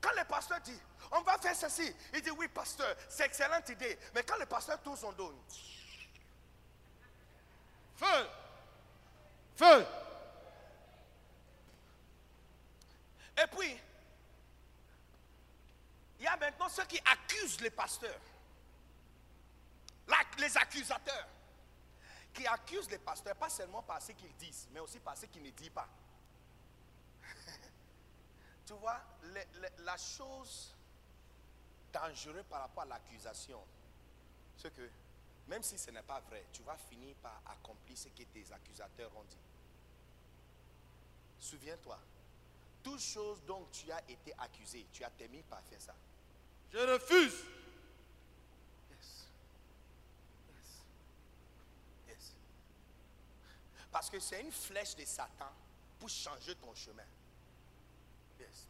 [0.00, 0.78] Quand le pasteur dit,
[1.12, 3.98] on va faire ceci, il dit, oui, pasteur, c'est excellente idée.
[4.14, 5.34] Mais quand le pasteur tourne son dos,
[7.96, 8.28] Feu.
[9.56, 9.86] Feu.
[13.42, 13.80] Et puis,
[16.18, 18.20] il y a maintenant ceux qui accusent les pasteurs.
[20.38, 21.26] Les accusateurs.
[22.34, 25.42] Qui accusent les pasteurs, pas seulement par ce qu'ils disent, mais aussi par ce qu'ils
[25.42, 25.88] ne disent pas.
[28.66, 29.24] tu vois, le- le-
[29.78, 30.74] la chose
[31.92, 33.60] dangereuse par rapport à l'accusation,
[34.56, 34.88] c'est que
[35.48, 39.10] même si ce n'est pas vrai, tu vas finir par accomplir ce que tes accusateurs
[39.16, 39.36] ont dit.
[41.38, 41.98] Souviens-toi,
[42.82, 45.94] toute chose dont tu as été accusé, tu as terminé par faire ça.
[46.72, 47.44] Je refuse.
[48.90, 49.26] Yes.
[50.48, 50.82] Yes.
[52.08, 52.32] Yes.
[53.92, 55.52] Parce que c'est une flèche de Satan
[55.98, 57.04] pour changer ton chemin.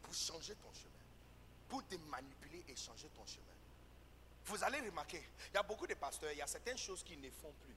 [0.01, 1.03] Pour changer ton chemin.
[1.67, 3.43] Pour te manipuler et changer ton chemin.
[4.45, 7.19] Vous allez remarquer, il y a beaucoup de pasteurs, il y a certaines choses qu'ils
[7.19, 7.75] ne font plus.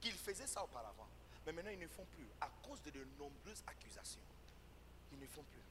[0.00, 1.08] Qu'ils faisaient ça auparavant.
[1.44, 2.26] Mais maintenant, ils ne font plus.
[2.40, 4.20] À cause de de nombreuses accusations.
[5.12, 5.62] Ils ne font plus.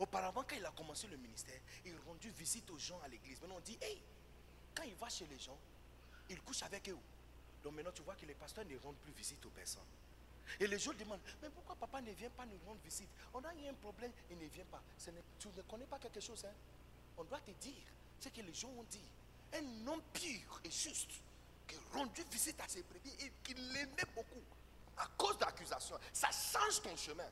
[0.00, 3.40] Auparavant, quand il a commencé le ministère, il rendu visite aux gens à l'église.
[3.40, 4.02] Maintenant, on dit, hey,
[4.74, 5.58] quand il va chez les gens,
[6.28, 6.98] il couche avec eux.
[7.62, 9.82] Donc maintenant, tu vois que les pasteurs ne rendent plus visite aux personnes.
[10.60, 13.08] Et les gens demandent, mais pourquoi papa ne vient pas nous rendre visite?
[13.32, 14.82] On a eu un problème, il ne vient pas.
[15.38, 16.54] Tu ne connais pas quelque chose, hein?
[17.16, 17.82] On doit te dire
[18.20, 19.08] ce que les gens ont dit.
[19.54, 21.10] Un homme pur et juste
[21.66, 24.42] qui rendu visite à ses brebis et qui l'aimait beaucoup.
[24.96, 27.28] À cause d'accusations, ça change ton chemin.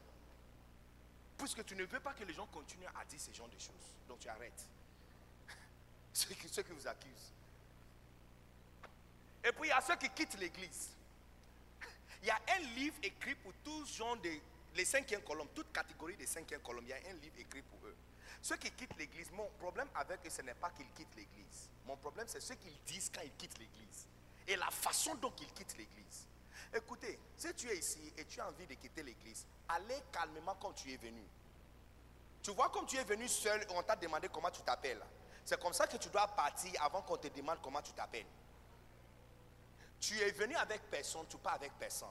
[1.37, 3.97] Puisque tu ne veux pas que les gens continuent à dire ce genre de choses.
[4.09, 4.67] Donc tu arrêtes.
[6.13, 7.33] Ceux qui, ceux qui vous accusent.
[9.45, 10.91] Et puis il y a ceux qui quittent l'église.
[12.23, 14.31] Il y a un livre écrit pour tous gens de
[14.75, 16.85] les cinquièmes colonnes, toute catégorie des cinquièmes colonnes.
[16.85, 17.97] Il y a un livre écrit pour eux.
[18.41, 21.69] Ceux qui quittent l'église, mon problème avec eux, ce n'est pas qu'ils quittent l'église.
[21.85, 24.07] Mon problème, c'est ce qu'ils disent quand ils quittent l'église.
[24.47, 26.27] Et la façon dont ils quittent l'église.
[26.75, 30.75] Écoutez, si tu es ici et tu as envie de quitter l'église, allez calmement comme
[30.75, 31.23] tu es venu.
[32.43, 35.05] Tu vois, comme tu es venu seul, on t'a demandé comment tu t'appelles.
[35.45, 38.27] C'est comme ça que tu dois partir avant qu'on te demande comment tu t'appelles.
[40.03, 42.09] Tu es venu avec personne, tu pars avec personne.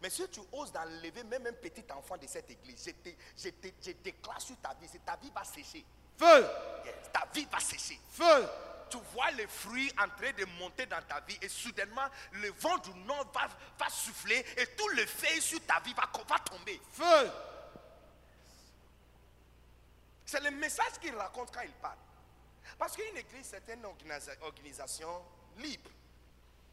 [0.00, 3.48] Mais si tu oses d'enlever même un petit enfant de cette église, je, te, je,
[3.50, 5.84] te- je déclare sur ta vie, c'est- ta vie va sécher.
[6.18, 6.48] Feu.
[6.86, 8.00] Yes, ta vie va sécher.
[8.10, 8.48] Feu.
[8.88, 12.78] Tu vois les fruits en train de monter dans ta vie et soudainement le vent
[12.78, 13.46] du nord va,
[13.78, 16.80] va souffler et tout le feuille sur ta vie va, va tomber.
[16.92, 17.30] Feu.
[20.24, 21.98] C'est le message qu'il raconte quand il parle.
[22.78, 25.22] Parce qu'une église, c'est une organisa- organisation
[25.58, 25.90] libre.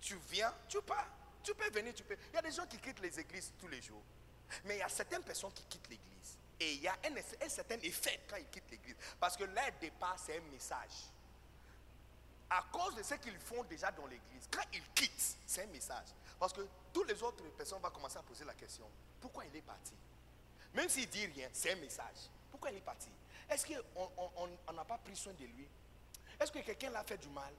[0.01, 1.07] Tu viens, tu pars.
[1.43, 2.17] Tu peux venir, tu peux.
[2.31, 4.03] Il y a des gens qui quittent les églises tous les jours.
[4.65, 6.37] Mais il y a certaines personnes qui quittent l'église.
[6.59, 8.95] Et il y a un, certain effet quand ils quittent l'église.
[9.19, 10.91] Parce que leur départ, c'est un message.
[12.49, 16.07] À cause de ce qu'ils font déjà dans l'église, quand ils quittent, c'est un message.
[16.39, 18.85] Parce que toutes les autres personnes vont commencer à poser la question
[19.21, 19.93] pourquoi il est parti?
[20.73, 22.27] Même s'il dit rien, c'est un message.
[22.49, 23.09] Pourquoi il est parti?
[23.49, 23.83] Est-ce qu'on
[24.17, 25.67] on- on- on n'a pas pris soin de lui?
[26.39, 27.53] Est-ce que quelqu'un l'a fait du mal?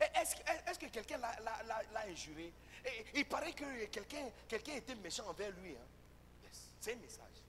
[0.00, 1.34] Est-ce que, est-ce que quelqu'un l'a,
[2.08, 2.52] injuré?
[2.84, 5.72] Et Il paraît que quelqu'un, était méchant envers lui.
[5.72, 5.86] hein.
[6.44, 7.42] Yes, c'est un message.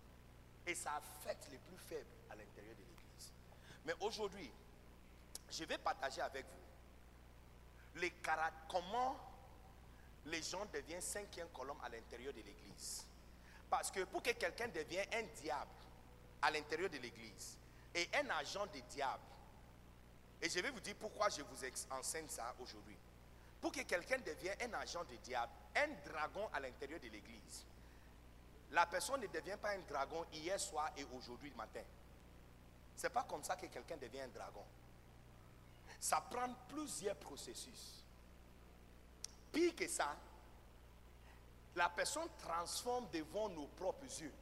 [0.65, 3.33] Et ça affecte les plus faibles à l'intérieur de l'église.
[3.85, 4.51] Mais aujourd'hui,
[5.51, 8.13] je vais partager avec vous les
[8.67, 9.17] comment
[10.25, 13.05] les gens deviennent cinquième colonne à l'intérieur de l'église.
[13.69, 15.69] Parce que pour que quelqu'un devienne un diable
[16.41, 17.57] à l'intérieur de l'église
[17.93, 19.21] et un agent du diable,
[20.41, 21.57] Et je vais vous dire pourquoi je vous
[21.91, 22.97] enseigne ça aujourd'hui.
[23.59, 27.65] Pour que quelqu'un devienne un agent de diable, un dragon à l'intérieur de l'église,
[28.71, 31.83] la personne ne devient pas un dragon hier soir et aujourd'hui matin.
[32.95, 34.63] C'est pas comme ça que quelqu'un devient un dragon.
[35.99, 38.03] Ça prend plusieurs processus.
[39.51, 40.15] Pire que ça,
[41.75, 44.33] la personne transforme devant nos propres yeux.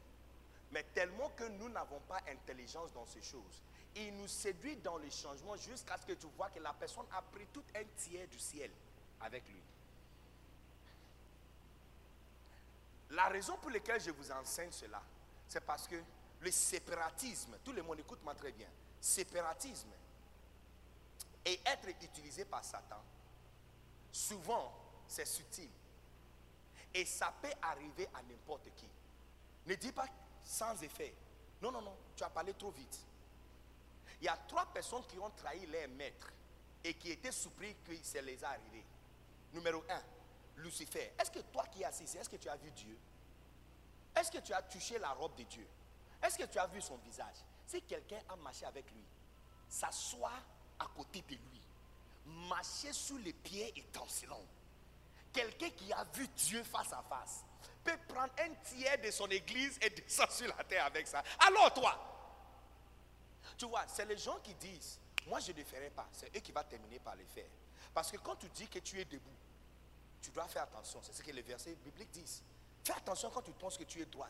[0.72, 3.62] Mais tellement que nous n'avons pas intelligence dans ces choses,
[3.98, 7.22] il nous séduit dans les changements jusqu'à ce que tu vois que la personne a
[7.22, 8.72] pris tout un tiers du ciel
[9.22, 9.62] avec lui.
[13.12, 15.02] La raison pour laquelle je vous enseigne cela,
[15.48, 15.96] c'est parce que
[16.42, 18.68] le séparatisme, tout le monde écoute-moi très bien,
[19.00, 19.90] séparatisme
[21.46, 23.02] et être utilisé par Satan,
[24.12, 24.74] souvent
[25.08, 25.70] c'est subtil.
[26.94, 28.88] Et ça peut arriver à n'importe qui.
[29.66, 30.08] Ne dis pas
[30.44, 31.14] sans effet.
[31.62, 33.07] Non, non, non, tu as parlé trop vite.
[34.22, 36.32] Il y a trois personnes qui ont trahi leur maître
[36.84, 38.84] et qui étaient surpris que ça les a arrivé.
[39.54, 40.02] Numéro un,
[40.58, 41.12] Lucifer.
[41.20, 42.98] Est-ce que toi qui es assis, est-ce que tu as vu Dieu?
[44.16, 45.68] Est-ce que tu as touché la robe de Dieu?
[46.24, 47.36] Est-ce que tu as vu son visage?
[47.68, 49.04] Si quelqu'un a marché avec lui,
[49.70, 50.42] s'asseoir
[50.80, 51.62] à côté de lui,
[52.48, 54.46] marcher sous les pieds étincelants,
[55.32, 57.44] quelqu'un qui a vu Dieu face à face
[57.84, 61.24] peut prendre un tiers de son église et descendre sur la terre avec ça.
[61.40, 62.17] Alors toi,
[63.58, 66.08] tu vois, c'est les gens qui disent, moi je ne le ferai pas.
[66.12, 67.50] C'est eux qui vont terminer par le faire.
[67.94, 69.30] Parce que quand tu dis que tu es debout,
[70.22, 71.00] tu dois faire attention.
[71.04, 72.44] C'est ce que les versets bibliques disent.
[72.84, 74.30] Fais attention quand tu penses que tu es droit.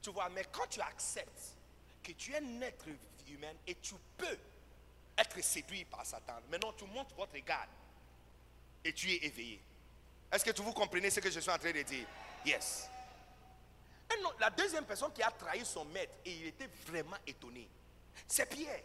[0.00, 1.56] Tu vois, mais quand tu acceptes
[2.02, 2.86] que tu es un être
[3.28, 4.38] humain et tu peux
[5.16, 7.70] être séduit par Satan, maintenant tu montes votre garde
[8.84, 9.60] et tu es éveillé.
[10.30, 12.06] Est-ce que tu vous comprenez ce que je suis en train de dire?
[12.44, 12.88] Yes.
[14.38, 17.68] La deuxième personne qui a trahi son maître et il était vraiment étonné,
[18.26, 18.82] c'est Pierre.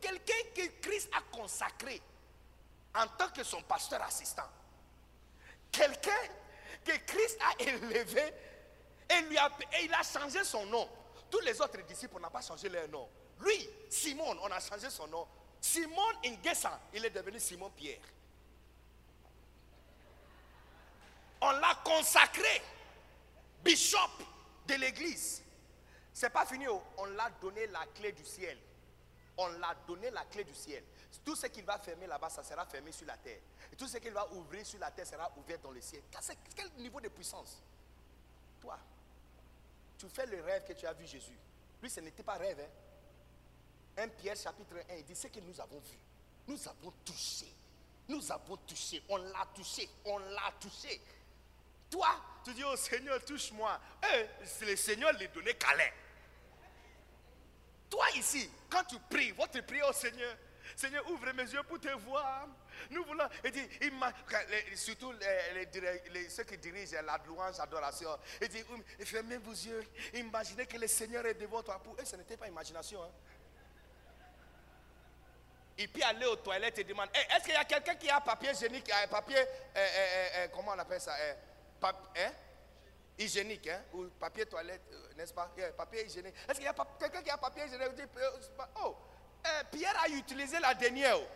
[0.00, 2.00] Quelqu'un que Christ a consacré
[2.94, 4.48] en tant que son pasteur assistant.
[5.70, 6.12] Quelqu'un
[6.84, 8.32] que Christ a élevé
[9.10, 9.50] et, lui a,
[9.82, 10.88] il a changé son nom.
[11.30, 13.08] Tous les autres disciples n'ont pas changé leur nom.
[13.40, 15.26] Lui, Simon, on a changé son nom.
[15.60, 18.00] Simon Nguessan, il est devenu Simon Pierre.
[21.40, 22.62] On l'a consacré
[23.62, 23.98] bishop
[24.66, 25.42] de l'église.
[26.16, 26.82] C'est pas fini, oh.
[26.96, 28.56] on l'a donné la clé du ciel.
[29.36, 30.82] On l'a donné la clé du ciel.
[31.22, 33.38] Tout ce qu'il va fermer là-bas, ça sera fermé sur la terre.
[33.70, 36.00] Et tout ce qu'il va ouvrir sur la terre sera ouvert dans le ciel.
[36.54, 37.62] Quel niveau de puissance?
[38.62, 38.78] Toi,
[39.98, 41.36] tu fais le rêve que tu as vu Jésus.
[41.82, 42.60] Lui, ce n'était pas rêve.
[43.98, 44.04] Hein?
[44.04, 45.98] 1 Pierre chapitre 1, il dit ce que nous avons vu.
[46.48, 47.52] Nous avons touché.
[48.08, 49.02] Nous avons touché.
[49.10, 49.86] On l'a touché.
[50.06, 50.98] On l'a touché.
[51.90, 52.08] Toi,
[52.42, 53.78] tu dis, oh Seigneur, touche-moi.
[54.14, 55.90] Eh, le Seigneur lui donné câlin.
[57.90, 60.36] Toi ici, quand tu pries, votre prière au Seigneur,
[60.74, 62.48] Seigneur, ouvre mes yeux pour te voir.
[62.90, 63.24] Nous voulons.
[63.44, 63.68] Il dit,
[64.76, 68.10] surtout les- ceux qui dirigent la louange, l'adoration.
[68.42, 68.64] Il dit,
[69.04, 69.84] fermez vos yeux.
[70.14, 71.80] Imaginez que le Seigneur est devant toi.
[71.82, 73.02] Pour eux, ce n'était pas imagination.
[73.02, 73.10] hein.
[75.78, 78.20] Il peut aller aux toilettes et demander Eh, Est-ce qu'il y a quelqu'un qui a
[78.20, 79.46] papier hygiénique, un papier, euh,
[79.76, 81.14] euh, comment on appelle ça?
[83.18, 83.82] Hygiénique, hein?
[83.94, 85.50] ou papier toilette, euh, n'est-ce pas?
[85.76, 86.34] Papier hygiénique.
[86.48, 88.30] Est-ce qu'il y a quelqu'un qui a papier hygiénique euh,
[88.84, 88.94] Oh,
[89.46, 91.18] euh, Pierre a utilisé la dernière.
[91.18, 91.26] oh.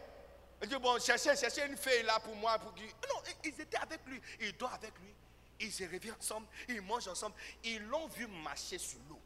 [0.63, 2.59] Il dit Bon, cherchez, cherchez une feuille là pour moi.
[2.59, 2.73] Pour...
[2.73, 4.21] Non, ils étaient avec lui.
[4.41, 5.15] Ils dorment avec lui.
[5.61, 6.47] Ils se réveillent ensemble.
[6.69, 7.35] Ils mangent ensemble.
[7.65, 9.21] Ils l'ont vu marcher sur l'eau.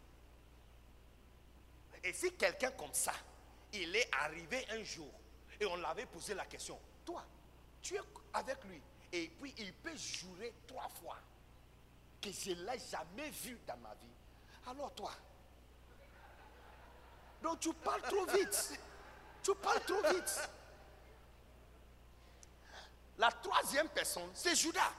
[2.05, 3.15] Et si quelqu'un comme ça,
[3.73, 5.11] il est arrivé un jour
[5.59, 7.25] et on l'avait posé la question, toi,
[7.81, 8.01] tu es
[8.33, 8.81] avec lui
[9.13, 11.19] et puis il peut jurer trois fois
[12.33, 14.07] je l'ai jamais vu dans ma vie.
[14.67, 15.13] Alors toi,
[17.43, 18.81] donc tu parles trop vite.
[19.43, 20.49] Tu parles trop vite.
[23.19, 24.93] La troisième personne, c'est Judas.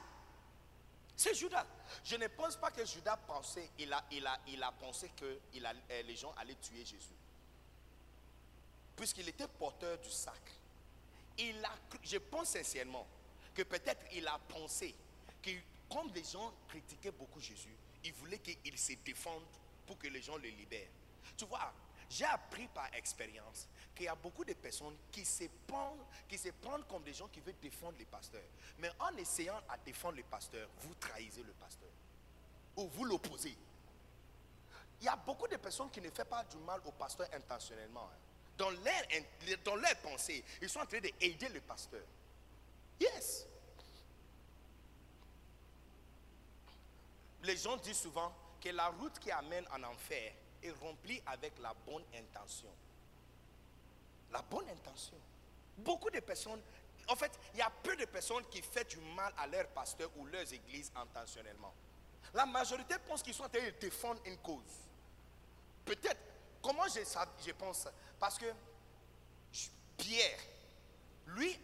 [1.17, 1.65] C'est Judas.
[2.03, 5.25] Je ne pense pas que Judas pensait, il a, il a, il a pensé que
[5.25, 7.15] euh, les gens allaient tuer Jésus.
[8.95, 10.51] Puisqu'il était porteur du sacre.
[11.37, 11.71] Il a,
[12.03, 13.07] je pense sincèrement
[13.53, 14.95] que peut-être il a pensé
[15.41, 15.49] que
[15.91, 19.43] comme les gens critiquaient beaucoup Jésus, il voulait qu'il se défende
[19.85, 20.89] pour que les gens le libèrent.
[21.37, 21.73] Tu vois,
[22.09, 27.13] j'ai appris par expérience qu'il y a beaucoup de personnes qui se, prennent, comme des
[27.13, 28.41] gens qui veulent défendre les pasteurs.
[28.79, 31.89] Mais en essayant à défendre le pasteur, vous trahissez le pasteur.
[32.77, 33.55] Ou vous l'opposez.
[35.01, 38.09] Il y a beaucoup de personnes qui ne font pas du mal au pasteur intentionnellement.
[38.13, 38.17] hein.
[38.57, 39.03] Dans leur,
[39.63, 42.03] dans leur pensée, ils sont en train d'aider le pasteur.
[42.99, 43.45] Yes.
[47.45, 51.73] Les gens disent souvent que la route qui amène en enfer est remplie avec la
[51.85, 52.69] bonne intention.
[54.31, 55.17] La bonne intention.
[55.77, 56.61] Beaucoup de personnes,
[57.07, 60.09] en fait, il y a peu de personnes qui font du mal à leur pasteur
[60.17, 61.73] ou leurs églises intentionnellement.
[62.33, 64.81] La majorité pense qu'ils sont en train de défendre une cause.
[65.85, 66.19] Peut-être,
[66.63, 67.01] comment je,
[67.45, 67.87] je pense?
[68.19, 68.51] Parce que
[69.97, 70.39] Pierre,
[71.27, 71.59] lui,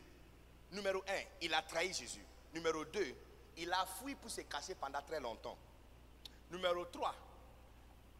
[0.72, 2.24] numéro un, il a trahi Jésus.
[2.54, 3.16] Numéro deux,
[3.58, 5.58] il a fui pour se cacher pendant très longtemps.
[6.52, 7.16] Numéro 3,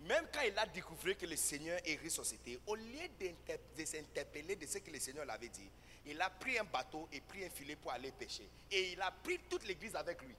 [0.02, 4.66] même quand il a découvert que le Seigneur est ressuscité, au lieu de s'interpeller de
[4.66, 5.70] ce que le Seigneur l'avait dit,
[6.06, 8.50] il a pris un bateau et pris un filet pour aller pêcher.
[8.72, 10.36] Et il a pris toute l'église avec lui.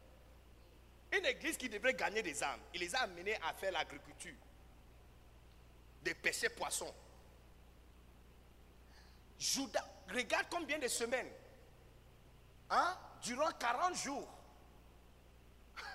[1.12, 2.60] Une église qui devrait gagner des âmes.
[2.74, 4.34] Il les a amenés à faire l'agriculture,
[6.02, 6.92] de pêcher poissons.
[9.38, 11.30] Judas, regarde combien de semaines.
[12.70, 12.96] Hein?
[13.22, 14.28] Durant 40 jours.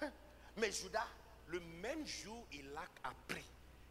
[0.57, 1.07] Mais Judas,
[1.48, 3.44] le même jour, il a appris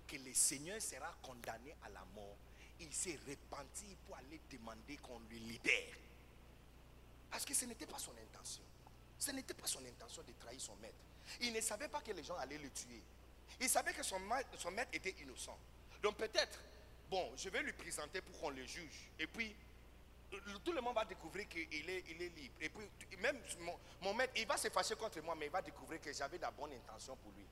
[0.07, 2.37] que le Seigneur sera condamné à la mort.
[2.81, 5.95] Il s'est repenti pour aller demander qu'on lui libère.
[7.31, 8.63] Parce que ce n'était pas son intention.
[9.19, 10.99] Ce n'était pas son intention de trahir son maître.
[11.41, 13.03] Il ne savait pas que les gens allaient le tuer.
[13.61, 15.59] Il savait que son maître, était innocent.
[16.03, 16.61] Donc peut-être,
[17.11, 19.11] bon, je vais lui présenter pour qu'on le juge.
[19.19, 19.57] Et puis,
[20.65, 22.57] tout le monde va découvrir qu'il est, libre.
[22.61, 23.39] Et puis, même
[24.03, 26.51] mon, maître, il va se fâcher contre moi, mais il va découvrir que j'avais la
[26.51, 27.45] bonne intention pour lui.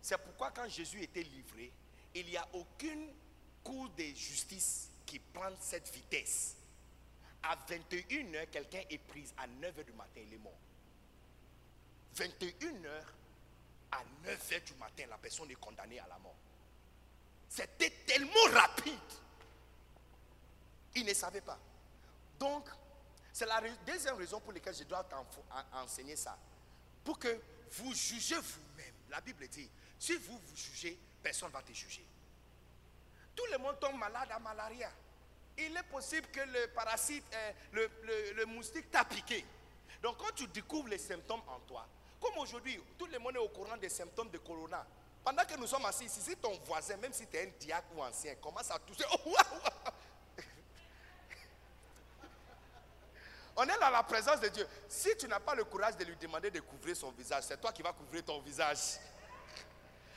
[0.00, 1.72] C'est pourquoi quand Jésus était livré,
[2.14, 3.12] il n'y a aucune
[3.62, 6.56] cour de justice qui prend cette vitesse.
[7.42, 9.24] À 21h, quelqu'un est pris.
[9.36, 10.58] À 9h du matin, il est mort.
[12.16, 13.02] 21h,
[13.92, 16.34] à 9h du matin, la personne est condamnée à la mort.
[17.48, 18.94] C'était tellement rapide.
[21.04, 21.58] Ne savait pas.
[22.38, 22.68] Donc,
[23.32, 25.06] c'est la deuxième raison pour laquelle je dois
[25.72, 26.36] enseigner ça.
[27.04, 27.40] Pour que
[27.72, 28.94] vous jugez vous-même.
[29.10, 29.68] La Bible dit,
[29.98, 32.04] si vous vous jugez, personne ne va te juger.
[33.34, 34.90] Tout le monde tombe malade à malaria.
[35.56, 37.90] Il est possible que le parasite, euh, le,
[38.36, 39.44] le- moustique t'a piqué.
[40.02, 41.86] Donc quand tu découvres les symptômes en toi,
[42.20, 44.86] comme aujourd'hui, tout le monde est au courant des symptômes de corona.
[45.24, 47.88] Pendant que nous sommes assis ici, si ton voisin, même si tu es un diacre
[47.96, 49.92] ou ancien, commence à tousser, oh, ouah.
[53.60, 54.64] On est dans la présence de Dieu.
[54.88, 57.72] Si tu n'as pas le courage de lui demander de couvrir son visage, c'est toi
[57.72, 59.00] qui vas couvrir ton visage.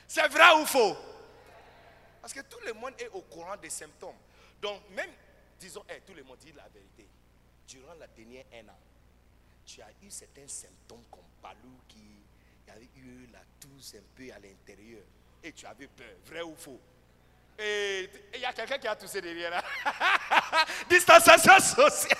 [0.06, 0.96] C'est vrai ou faux?
[2.20, 4.14] Parce que tout le monde est au courant des symptômes.
[4.60, 5.10] Donc, même,
[5.58, 7.08] disons, eh, tout le monde dit la vérité.
[7.66, 8.78] Durant la dernière un an,
[9.66, 12.22] tu as eu certains symptômes comme palou qui
[12.68, 15.02] avait eu la tousse un peu à l'intérieur.
[15.42, 16.14] Et tu avais peur.
[16.26, 16.80] Vrai ou faux?
[17.58, 19.64] Et et il y a quelqu'un qui a toussé derrière là.
[20.88, 22.18] Distanciation sociale.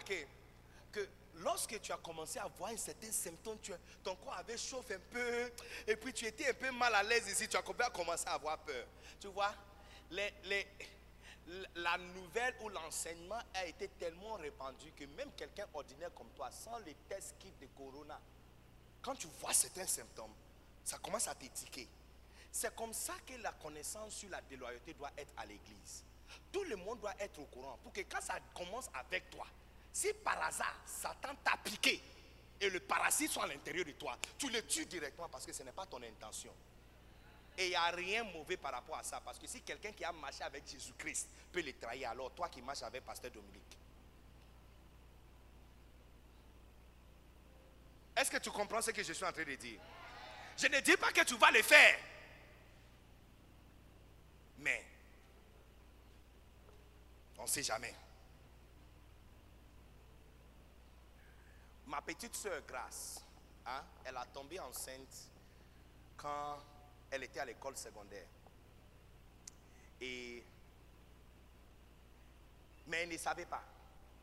[0.00, 3.58] Que lorsque tu as commencé à voir un certain symptôme,
[4.04, 5.52] ton corps avait chauffé un peu,
[5.86, 8.58] et puis tu étais un peu mal à l'aise ici, tu as commencé à avoir
[8.58, 8.86] peur.
[9.18, 9.54] Tu vois,
[10.10, 16.78] la nouvelle ou l'enseignement a été tellement répandu que même quelqu'un ordinaire comme toi, sans
[16.80, 18.20] les tests kits de corona,
[19.00, 20.34] quand tu vois certains symptômes,
[20.84, 21.88] ça commence à t'étiquer.
[22.50, 26.04] C'est comme ça que la connaissance sur la déloyauté doit être à l'église.
[26.52, 29.46] Tout le monde doit être au courant pour que quand ça commence avec toi,
[29.92, 32.00] si par hasard Satan t'a piqué
[32.60, 35.62] et le parasite soit à l'intérieur de toi, tu le tues directement parce que ce
[35.62, 36.52] n'est pas ton intention.
[37.58, 39.20] Et il n'y a rien mauvais par rapport à ça.
[39.20, 42.62] Parce que si quelqu'un qui a marché avec Jésus-Christ peut le trahir, alors toi qui
[42.62, 43.76] marches avec Pasteur Dominique.
[48.16, 49.80] Est-ce que tu comprends ce que je suis en train de dire?
[50.56, 51.98] Je ne dis pas que tu vas le faire.
[54.58, 54.84] Mais,
[57.38, 57.94] on ne sait jamais.
[61.92, 63.22] Ma petite soeur Grace,
[63.66, 65.28] hein, elle a tombé enceinte
[66.16, 66.58] quand
[67.10, 68.26] elle était à l'école secondaire.
[70.00, 70.42] Mais
[73.02, 73.62] elle ne savait pas.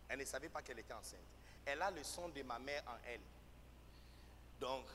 [0.07, 1.19] Elle ne savait pas qu'elle était enceinte.
[1.63, 3.21] Elle a le son de ma mère en elle.
[4.59, 4.85] Donc,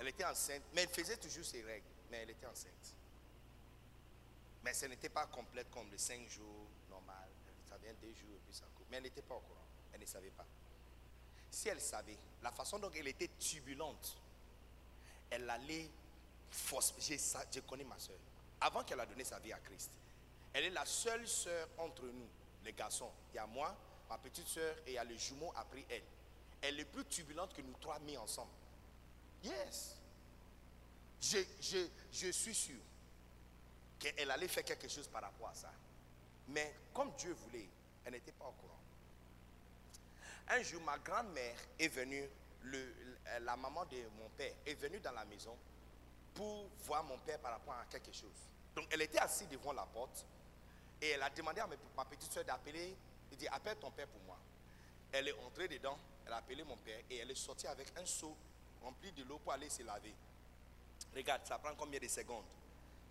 [0.00, 2.96] elle était enceinte, mais elle faisait toujours ses règles, mais elle était enceinte.
[4.64, 7.28] Mais ce n'était pas complète comme les cinq jours normal.
[7.68, 8.86] Ça vient deux jours et puis ça coupe.
[8.90, 9.66] Mais elle n'était pas au courant.
[9.92, 10.44] Elle ne savait pas.
[11.58, 14.16] Si elle savait, la façon dont elle était turbulente,
[15.28, 15.90] elle allait
[16.52, 16.94] force.
[17.00, 18.14] Je, connais ma soeur.
[18.60, 19.90] Avant qu'elle a donné sa vie à Christ,
[20.52, 22.28] elle est la seule soeur entre nous,
[22.64, 23.10] les garçons.
[23.32, 23.76] Il y a moi,
[24.08, 26.04] ma petite soeur et il y a le jumeau après elle.
[26.62, 28.52] Elle est plus turbulente que nous trois mis ensemble.
[29.42, 29.96] Yes.
[31.20, 32.78] Je, je, je suis sûr
[33.98, 35.72] qu'elle allait faire quelque chose par rapport à ça.
[36.46, 37.68] Mais comme Dieu voulait,
[38.04, 38.77] elle n'était pas au courant.
[40.50, 42.28] Un jour, ma grand-mère est venue,
[42.62, 42.94] le-
[43.40, 45.56] la maman de mon père est venue dans la maison
[46.34, 48.46] pour voir mon père par rapport à quelque chose.
[48.74, 50.24] Donc, elle était assise devant la porte
[51.02, 51.66] et elle a demandé à
[51.96, 52.96] ma petite soeur d'appeler.
[53.30, 54.38] Il dit Appelle ton père pour moi.
[55.12, 58.06] Elle est entrée dedans, elle a appelé mon père et elle est sortie avec un
[58.06, 58.34] seau
[58.82, 60.14] rempli de l'eau pour aller se laver.
[61.14, 62.44] Regarde, ça prend combien de secondes?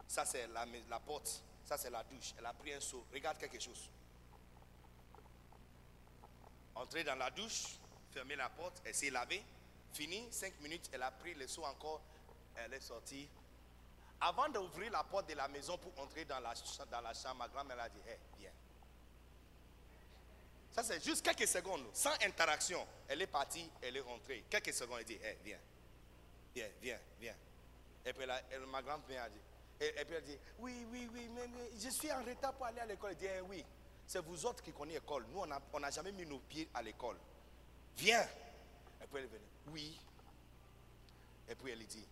[0.08, 1.44] Ça, c'est la porte.
[1.66, 2.34] Ça, c'est la douche.
[2.38, 3.06] Elle a pris un seau.
[3.14, 3.90] Regarde quelque chose.
[6.78, 7.64] Entrer dans la douche,
[8.12, 9.44] fermer la porte, elle s'est lavée.
[9.94, 12.02] Fini, cinq minutes, elle a pris le seau encore.
[12.56, 13.28] Elle est sortie.
[14.22, 16.54] Avant d'ouvrir la porte de la maison pour entrer dans la,
[16.92, 18.52] dans la chambre, ma grand-mère a dit Hé, viens.
[20.72, 22.86] Ça, c'est juste quelques secondes, sans interaction.
[23.08, 24.44] Elle est partie, elle est rentrée.
[24.50, 25.60] Quelques secondes, elle dit Hé, viens.
[26.54, 27.36] Viens, viens, viens.
[28.06, 28.26] Et puis
[28.72, 29.40] ma grand-mère a dit,
[29.80, 32.66] et, et puis elle dit, oui, oui, oui, mais, mais je suis en retard pour
[32.66, 33.12] aller à l'école.
[33.12, 33.64] Elle dit, Eh oui,
[34.08, 35.26] c'est vous autres qui connaissez l'école.
[35.34, 35.42] Nous,
[35.74, 37.18] on n'a jamais mis nos pieds à l'école.
[37.98, 38.24] Viens.
[39.02, 40.00] Et puis elle venue, oui.
[41.50, 42.08] Et puis elle dit,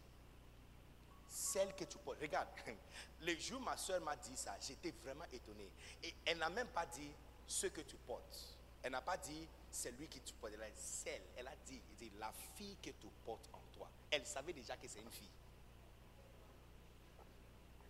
[1.30, 2.19] celle que tu portes.
[2.19, 2.49] Regarde,
[3.22, 5.69] le jour où ma soeur m'a dit ça, j'étais vraiment étonné.
[6.03, 7.11] Et elle n'a même pas dit
[7.47, 8.57] ce que tu portes.
[8.84, 10.53] Elle n'a pas dit c'est lui qui tu portes.
[10.53, 11.22] Elle a dit celle.
[11.38, 13.89] Elle a dit, elle dit la fille que tu portes en toi.
[14.11, 15.31] Elle savait déjà que c'est une fille.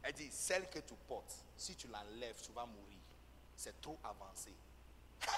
[0.03, 2.94] Elle dit celle que tu portes, si tu l'enlèves, tu vas mourir.
[3.57, 4.51] C'est trop avancé.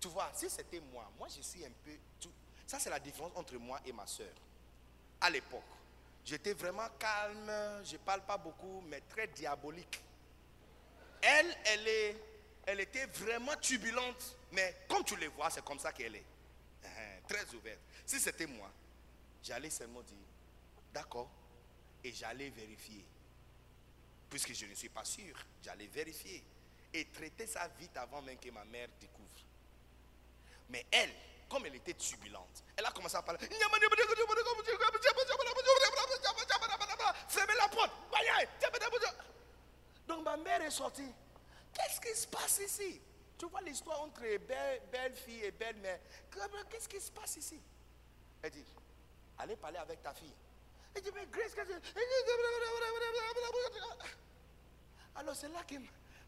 [0.00, 1.90] Tu vois, si c'était moi, moi je suis un peu.
[2.20, 2.28] tu-
[2.66, 4.32] ça, c'est la différence entre moi et ma soeur.
[5.20, 5.64] À l'époque,
[6.24, 7.50] j'étais vraiment calme,
[7.84, 10.00] je parle pas beaucoup, mais très diabolique.
[11.22, 12.16] Elle, elle, est,
[12.66, 16.24] elle était vraiment turbulente, mais comme tu le vois, c'est comme ça qu'elle est.
[16.84, 17.80] Hein, Très ouverte.
[18.04, 18.70] Si c'était moi,
[19.42, 20.16] j'allais seulement dire,
[20.92, 21.30] d'accord,
[22.04, 23.04] et j'allais vérifier.
[24.28, 26.44] Puisque je ne suis pas sûr, j'allais vérifier
[27.00, 29.28] et traiter ça vite avant même que ma mère découvre.
[30.68, 31.12] Mais elle,
[31.48, 33.46] comme elle était turbulente, elle a commencé à parler.
[37.28, 37.92] Fermez la porte.
[40.06, 41.12] Donc ma mère est sortie.
[41.72, 43.00] Qu'est-ce qui se passe ici?
[43.38, 46.00] Tu vois l'histoire entre belle, fille et belle mère.
[46.70, 47.60] Qu'est-ce qui se passe ici?
[48.42, 48.64] Elle dit,
[49.38, 50.34] allez parler avec ta fille.
[50.94, 51.80] Elle dit, mais Grace, qu'est-ce que...
[55.16, 55.74] Alors c'est là que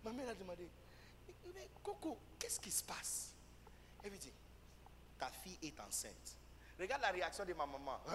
[0.04, 0.68] ma mère a demandé,
[1.54, 3.34] mais Coco, qu'est-ce qui se passe?
[4.02, 4.32] Elle lui dit,
[5.18, 6.36] ta fille est enceinte.
[6.78, 8.00] Regarde la réaction de ma maman.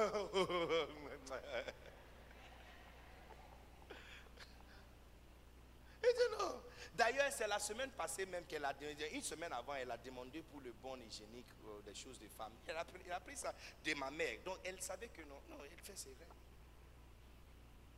[6.95, 10.43] D'ailleurs, c'est la semaine passée même qu'elle a demandé, une semaine avant, elle a demandé
[10.43, 12.53] pour le bon hygiénique euh, des choses de femme.
[12.67, 12.85] Elle a,
[13.19, 13.53] pris, ça
[13.83, 14.37] de ma mère.
[14.45, 16.27] Donc elle savait que non, non, elle fait c'est vrai.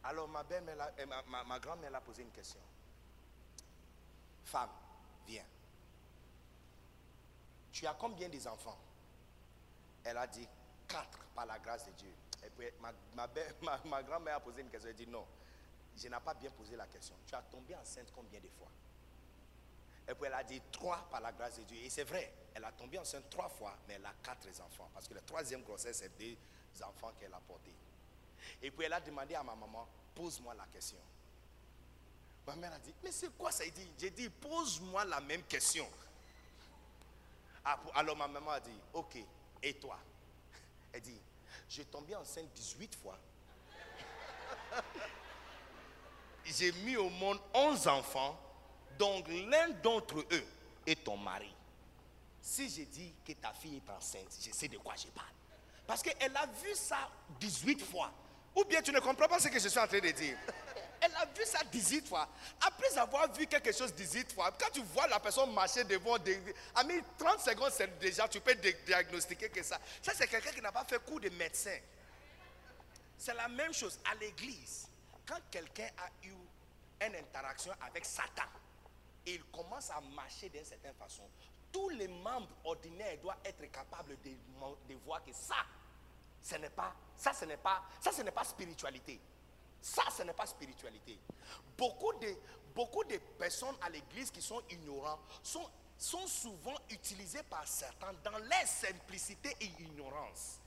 [0.04, 0.44] Alors ma,
[1.08, 2.62] ma, ma, ma grand-mère a posé une question.
[4.46, 4.70] Femme,
[5.28, 5.44] viens.
[7.72, 8.78] Tu as combien des enfants?
[10.04, 10.48] Elle a dit
[10.88, 12.14] quatre par la grâce de Dieu.
[12.46, 12.68] Et puis
[13.86, 14.90] ma, grand-mère a posé une question.
[14.90, 15.26] Elle dit non,
[15.98, 17.16] je n'ai pas bien posé la question.
[17.26, 18.70] Tu as tombé enceinte combien de fois?
[20.08, 21.78] Et puis elle a dit trois par la grâce de Dieu.
[21.84, 24.90] Et c'est vrai, elle a tombé enceinte trois fois, mais elle a quatre enfants.
[24.94, 26.38] Parce que la troisième grossesse, c'est deux
[26.84, 27.74] enfants qu'elle a portés.
[28.62, 31.00] Et puis elle a demandé à ma maman, pose-moi la question.
[32.48, 33.66] Ma mère a dit, mais c'est quoi ça?
[33.66, 35.88] Il dit, j'ai dit, pose-moi la même question.
[37.64, 39.18] Ah, Alors ma maman a dit, ok,
[39.64, 39.98] et toi?
[40.94, 41.20] Elle dit,
[41.68, 43.18] j'ai tombé enceinte 18 fois.
[46.46, 48.40] J'ai mis au monde 11 enfants,
[49.00, 50.46] donc l'un d'entre eux
[50.86, 51.52] est ton mari.
[52.40, 55.28] Si je dis que ta fille est enceinte, je sais de quoi je parle.
[55.88, 57.10] Parce qu'elle a vu ça
[57.40, 58.12] 18 fois.
[58.56, 60.38] Ou bien tu ne comprends pas ce que je suis en train de dire.
[61.06, 62.28] Elle a vu ça 18 fois.
[62.62, 66.42] Après avoir vu quelque chose 18 fois, quand tu vois la personne marcher devant des...
[66.74, 66.84] À
[67.18, 69.80] 30 secondes, c'est déjà, tu peux diagnostiquer que ça.
[70.02, 71.78] Ça, c'est quelqu'un qui n'a pas fait cours de médecin.
[73.18, 74.88] C'est la même chose à l'église.
[75.28, 76.34] Quand quelqu'un a eu
[77.06, 78.44] une interaction avec Satan,
[79.28, 81.24] et il commence à marcher d'une certaine façon,
[81.72, 85.66] tous les membres ordinaires doivent être capables de, de voir que ça,
[86.42, 89.20] ce n'est pas, ça, ce n'est pas, ça, ce n'est pas spiritualité.
[89.86, 91.16] Ça, ce n'est pas spiritualité.
[91.78, 92.36] Beaucoup de,
[92.74, 98.36] beaucoup de personnes à l'église qui sont ignorants sont, sont souvent utilisées par certains dans
[98.40, 100.60] leur simplicité et ignorance.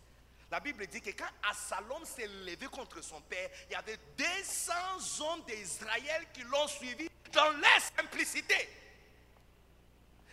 [0.52, 4.72] La Bible dit que quand Absalom s'est levé contre son père, il y avait 200
[5.24, 8.68] hommes d'Israël qui l'ont suivi dans leur simplicité.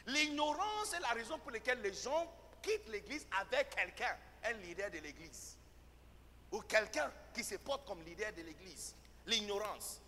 [0.05, 2.31] L'ignorance est la raison pour laquelle les gens
[2.61, 5.57] quittent l'église avec quelqu'un, un leader de l'église.
[6.55, 8.95] Ou quelqu'un qui se porte comme leader de l'église.
[9.25, 9.99] L'ignorance.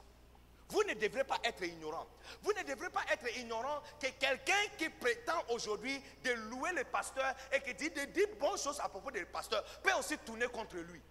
[0.70, 2.08] Vous ne devrez pas être ignorant.
[2.42, 7.36] Vous ne devrez pas être ignorant que quelqu'un qui prétend aujourd'hui de louer le pasteur
[7.52, 10.78] et qui dit de dire bonnes choses à propos du pasteur peut aussi tourner contre
[10.78, 11.02] lui.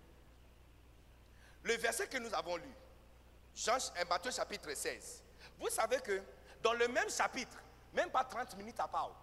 [1.65, 2.71] Le verset que nous avons lu,
[3.55, 5.23] Jean, euh, Matthieu chapitre 16.
[5.59, 6.23] Vous savez que
[6.63, 7.59] dans le même chapitre,
[7.93, 9.15] même pas 30 minutes à part,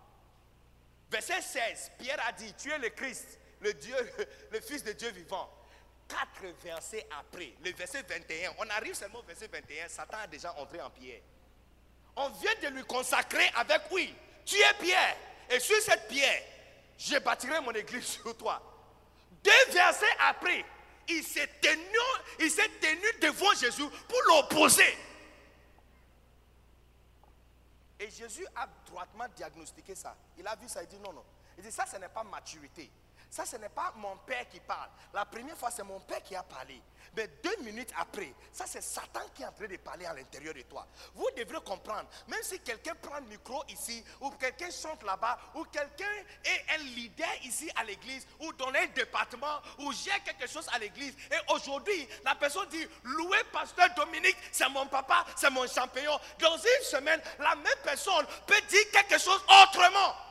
[1.10, 3.96] verset 16, Pierre a dit, tu es le Christ, le Dieu,
[4.52, 5.50] le Fils de Dieu vivant.
[6.08, 10.54] Quatre versets après, le verset 21, on arrive seulement au verset 21, Satan a déjà
[10.60, 11.22] entré en Pierre.
[12.16, 14.14] On vient de lui consacrer avec oui,
[14.46, 15.18] tu es Pierre,
[15.50, 16.44] et sur cette pierre,
[16.98, 18.62] je bâtirai mon église sur toi.
[19.44, 20.64] Deux versets après,
[21.08, 21.98] il s'est tenu,
[22.40, 24.98] il s'est tenu devant Jésus pour l'opposer.
[28.00, 30.16] Et Jésus a droitement diagnostiqué ça.
[30.38, 31.24] Il a vu ça, il dit non, non.
[31.58, 32.90] Il dit ça, ce n'est pas maturité.
[33.34, 34.92] Ça, ce n'est pas mon père qui parle.
[35.12, 36.80] La première fois, c'est mon père qui a parlé.
[37.18, 40.54] Mais deux minutes après, ça, c'est Satan qui est en train de parler à l'intérieur
[40.54, 40.86] de toi.
[41.16, 45.64] Vous devrez comprendre, même si quelqu'un prend le micro ici, ou quelqu'un chante là-bas, ou
[45.64, 46.06] quelqu'un
[46.46, 50.78] est un leader ici à l'église, ou dans un département, ou gère quelque chose à
[50.78, 56.20] l'église, et aujourd'hui, la personne dit, louez pasteur Dominique, c'est mon papa, c'est mon champion.
[56.38, 60.23] Dans une semaine, la même personne peut dire quelque chose autrement.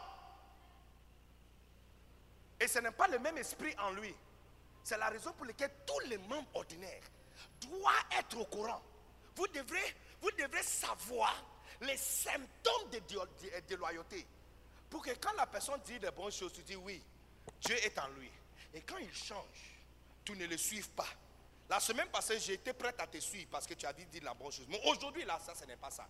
[2.62, 4.14] Et ce n'est pas le même esprit en lui.
[4.84, 7.02] C'est la raison pour laquelle tous les membres ordinaires
[7.60, 8.80] doivent être au courant.
[9.34, 11.34] Vous devrez, vous devrez savoir
[11.80, 13.00] les symptômes de
[13.66, 14.24] déloyauté.
[14.88, 17.02] Pour que quand la personne dit des bonnes choses, tu dis oui,
[17.62, 18.30] Dieu est en lui.
[18.74, 19.80] Et quand il change,
[20.24, 21.08] tu ne le suives pas.
[21.68, 24.34] La semaine passée, j'étais prête à te suivre parce que tu as dit dire la
[24.34, 24.66] bonne chose.
[24.68, 26.06] Mais aujourd'hui, là, ça, ce n'est pas ça.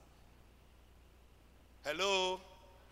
[1.83, 2.39] Hello?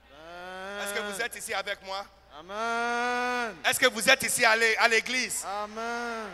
[0.09, 2.07] Est-ce que vous êtes ici avec moi?
[2.39, 3.57] Amen.
[3.65, 5.45] Est-ce que vous êtes ici à l'église?
[5.45, 6.31] Amen.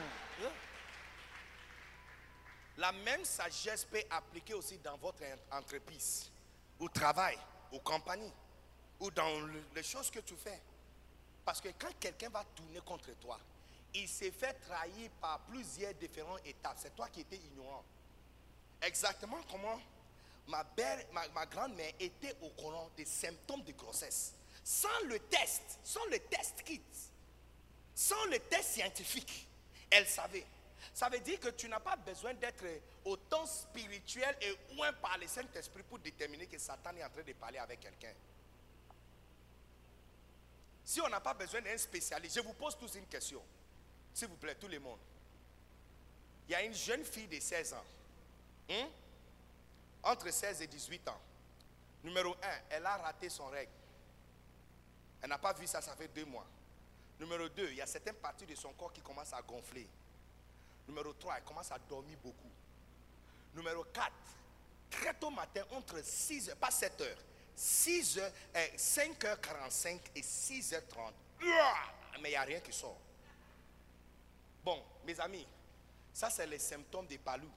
[2.78, 6.31] La même sagesse peut appliquer aussi dans votre entreprise,
[6.78, 7.39] au travail,
[7.73, 8.32] aux compagnies,
[9.01, 10.60] ou dans les choses que tu fais.
[11.44, 13.39] Parce que quand quelqu'un va tourner contre toi,
[13.94, 16.77] il s'est fait trahir par plusieurs différentes étapes.
[16.77, 17.85] C'est toi qui étais ignorant.
[18.82, 19.81] Exactement comment
[20.48, 20.64] ma,
[21.12, 24.35] ma, ma grand-mère était au courant des symptômes de grossesse
[24.67, 26.83] sans le test, sans le test kit,
[27.95, 29.47] sans le test scientifique,
[29.89, 30.45] elle savait.
[30.93, 32.65] Ça veut dire que tu n'as pas besoin d'être
[33.05, 37.33] autant spirituel et ouin par le Saint-Esprit pour déterminer que Satan est en train de
[37.35, 38.13] parler avec quelqu'un.
[40.85, 43.43] Si on n'a pas besoin d'un spécialiste, je vous pose tous une question.
[44.13, 44.99] S'il vous plaît, tout le monde.
[46.49, 47.85] Il y a une jeune fille de 16 ans.
[48.71, 48.89] Hein?
[50.03, 51.21] Entre 16 et 18 ans.
[52.03, 52.37] Numéro 1,
[52.71, 53.71] elle a raté son règle.
[55.23, 56.47] Elle n'a pas vu ça, ça fait deux mois.
[57.19, 59.89] Numéro deux, il y a certaines parties de son corps qui commencent à gonfler.
[60.87, 62.51] Numéro 3, elle commence à dormir beaucoup.
[63.55, 64.13] Numéro 4,
[64.91, 67.19] très tôt matin, entre 6 heures, pas 7 heures,
[67.57, 71.13] 6 heures, 5h45 et 6h30.
[72.21, 72.99] Mais il n'y a rien qui sort.
[74.63, 75.47] Bon, mes amis,
[76.13, 77.51] ça c'est les symptômes des palous.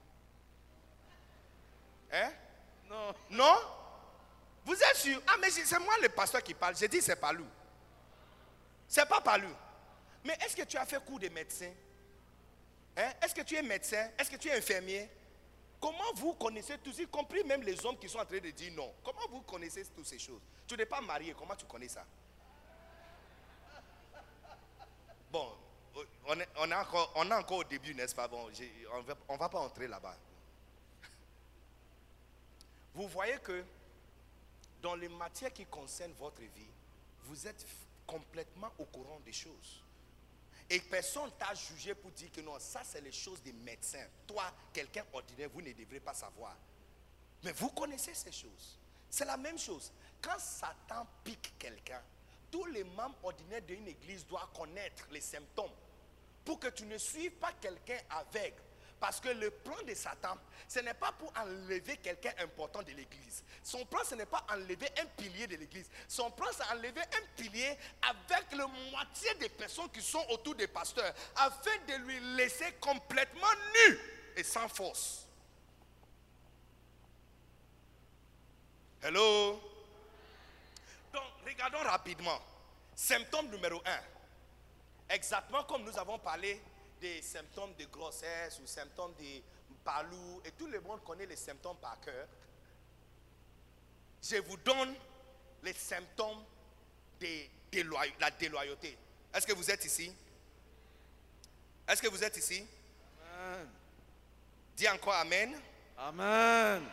[2.12, 2.32] Hein?
[2.90, 3.14] Non.
[3.30, 3.56] Non?
[4.66, 5.22] Vous êtes sûr?
[5.28, 6.76] Ah, mais c'est moi le pasteur qui parle.
[6.76, 7.46] J'ai dit c'est pas lui.
[8.88, 9.54] C'est pas pas lui.
[10.24, 11.72] Mais est-ce que tu as fait cours de médecin?
[12.98, 13.12] Hein?
[13.22, 14.10] Est-ce que tu es médecin?
[14.18, 15.10] Est-ce que tu es infirmier?
[15.80, 18.74] Comment vous connaissez tous, y compris même les hommes qui sont en train de dire
[18.74, 18.94] non?
[19.04, 20.42] Comment vous connaissez toutes ces choses?
[20.68, 22.06] Tu n'es pas marié, comment tu connais ça?
[25.32, 25.56] Bon,
[26.26, 28.28] on est, on, encore, on est encore au début, n'est-ce pas?
[28.28, 28.50] Bon,
[29.30, 30.18] on ne va pas entrer là-bas.
[32.94, 33.64] Vous voyez que
[34.82, 36.72] dans les matières qui concernent votre vie,
[37.24, 37.66] vous êtes
[38.06, 39.84] complètement au courant des choses.
[40.70, 44.06] Et personne t'a jugé pour dire que non, ça c'est les choses des médecins.
[44.28, 46.56] Toi, quelqu'un ordinaire, vous ne devrez pas savoir.
[47.44, 48.78] Mais vous connaissez ces choses.
[49.10, 49.92] C'est la même chose.
[50.22, 52.02] Quand Satan pique quelqu'un,
[52.52, 55.72] tous les membres ordinaires d'une église doivent connaître les symptômes
[56.46, 58.62] pour que tu ne suives pas quelqu'un aveugle
[59.00, 63.44] parce que le plan de Satan, ce n'est pas pour enlever quelqu'un important de l'église.
[63.64, 65.90] Son plan, ce n'est pas enlever un pilier de l'église.
[66.08, 70.68] Son plan, c'est enlever un pilier avec la moitié des personnes qui sont autour des
[70.68, 74.00] pasteurs, afin de lui laisser complètement nu
[74.36, 75.26] et sans force.
[79.02, 79.62] Hello?
[81.14, 82.40] Donc, regardons rapidement.
[82.96, 84.00] Symptôme numéro un.
[85.10, 86.62] Exactement comme nous avons parlé
[87.00, 89.42] des symptômes de grossesse ou symptômes de
[89.84, 92.28] palou, et tout le monde connaît les symptômes par cœur,
[94.22, 94.96] je vous donne
[95.64, 96.44] les symptômes
[97.20, 98.98] de la déloyauté.
[99.34, 100.14] Est-ce que vous êtes ici?
[101.88, 102.66] Est-ce que vous êtes ici?
[103.24, 103.70] Amen.
[104.76, 105.60] Dis encore Amen.
[105.98, 106.84] Amen.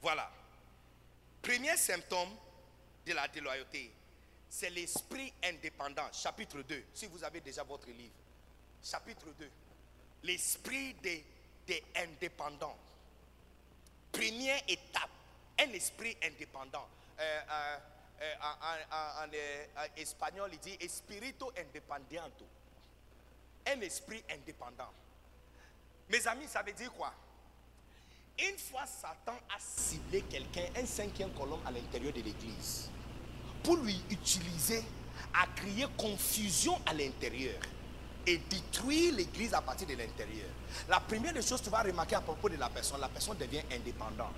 [0.00, 0.30] Voilà.
[1.42, 2.30] Premier symptôme
[3.06, 3.90] de la déloyauté,
[4.54, 6.06] c'est l'esprit indépendant.
[6.12, 8.14] Chapitre 2, si vous avez déjà votre livre.
[8.80, 9.50] Chapitre 2.
[10.22, 11.24] L'esprit des,
[11.96, 12.76] indépendants.
[14.12, 15.10] Première étape,
[15.58, 16.86] un esprit indépendant.
[17.18, 17.78] Euh, euh,
[18.22, 18.34] euh,
[19.24, 22.46] en, espagnol, il dit espirito independiento.
[23.66, 24.92] Un esprit indépendant.
[26.10, 27.12] Mes amis, ça veut dire quoi?
[28.38, 32.90] Une fois Satan a ciblé quelqu'un, un cinquième colonne à l'intérieur de l'église,
[33.64, 34.84] pour lui utiliser
[35.32, 37.58] à créer confusion à l'intérieur
[38.26, 40.48] et détruire l'église à partir de l'intérieur.
[40.88, 43.36] La première des choses que tu vas remarquer à propos de la personne, la personne
[43.36, 44.34] devient indépendante.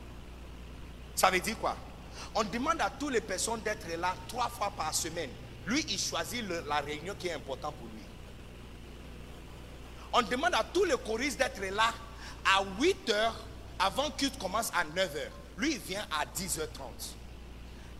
[1.15, 1.77] Ça veut dire quoi?
[2.35, 5.31] On demande à toutes les personnes d'être là trois fois par semaine.
[5.66, 8.03] Lui, il choisit la réunion qui est importante pour lui.
[10.12, 11.93] On demande à tous les choristes d'être là
[12.57, 13.44] à 8 heures
[13.78, 15.32] avant qu'il commence à 9 heures.
[15.59, 16.69] Lui, il vient à 10h30.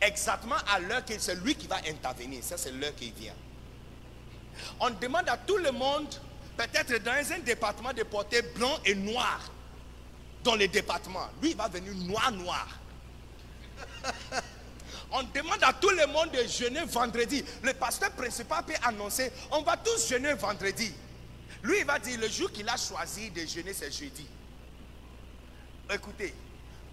[0.01, 2.43] Exactement à l'heure que c'est lui qui va intervenir.
[2.43, 3.33] Ça, c'est l'heure qu'il vient.
[4.79, 6.07] On demande à tout le monde,
[6.55, 9.39] peut-être dans un département de porter blanc et noir
[10.43, 11.27] dans le département.
[11.41, 12.67] Lui, il va venir noir, noir.
[15.11, 17.43] On demande à tout le monde de jeûner vendredi.
[17.63, 20.93] Le pasteur principal peut annoncer, on va tous jeûner vendredi.
[21.63, 24.27] Lui, il va dire, le jour qu'il a choisi de jeûner, c'est jeudi.
[25.89, 26.33] Écoutez,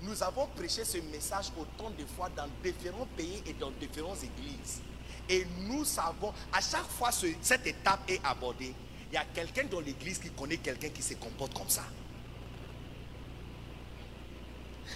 [0.03, 4.81] nous avons prêché ce message autant de fois dans différents pays et dans différentes églises.
[5.29, 8.75] Et nous savons, à chaque fois que cette étape est abordée,
[9.11, 11.85] il y a quelqu'un dans l'église qui connaît quelqu'un qui se comporte comme ça.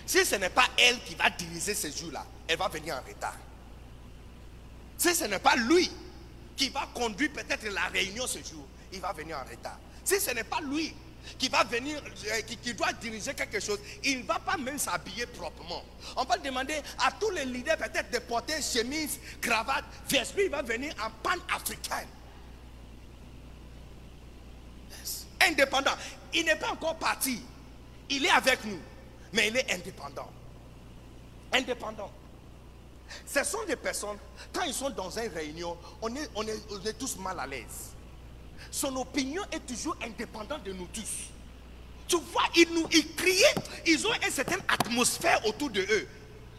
[0.04, 3.36] Si ce n'est pas elle qui va diriger ce jour-là, elle va venir en retard.
[4.98, 5.90] Si ce n'est pas lui
[6.56, 9.78] qui va conduire peut-être la réunion ce jour, il va venir en retard.
[10.04, 10.94] Si ce n'est pas lui
[11.38, 15.26] qui va venir, euh, qui, doit diriger quelque chose, il ne va pas même s'habiller
[15.26, 15.82] proprement.
[16.16, 20.34] On va demander à tous les leaders peut-être de porter chemise, cravate, veste.
[20.38, 22.06] Il va venir en pan africain.
[24.98, 25.26] Yes.
[25.40, 25.94] Indépendant.
[26.32, 27.42] Il n'est pas encore parti.
[28.10, 28.80] Il est avec nous.
[29.32, 30.30] Mais il est indépendant.
[31.52, 32.10] Indépendant.
[33.26, 34.18] Ce sont des personnes,
[34.52, 37.94] quand ils sont dans une réunion, on est tous mal à l'aise.
[38.70, 41.30] Son opinion est toujours indépendante de nous tous.
[42.06, 43.06] Tu vois, ils nous ils
[43.86, 46.08] ils ont une certaine atmosphère autour de eux.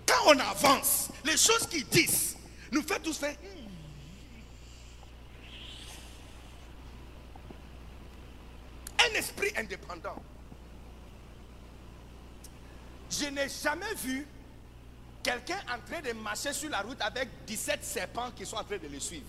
[0.06, 2.38] Quand on avance, les choses qu'ils disent
[2.72, 3.34] nous fait tous faire.
[3.34, 3.69] Hmm.
[8.99, 10.22] Un esprit indépendant.
[13.10, 14.27] Je n'ai jamais vu
[15.23, 18.77] quelqu'un en train de marcher sur la route avec 17 serpents qui sont en train
[18.77, 19.26] de le suivre.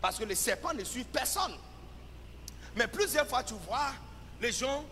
[0.00, 1.52] Parce que les serpents ne suivent personne.
[2.76, 3.92] Mais plusieurs fois, tu vois
[4.40, 4.84] les gens,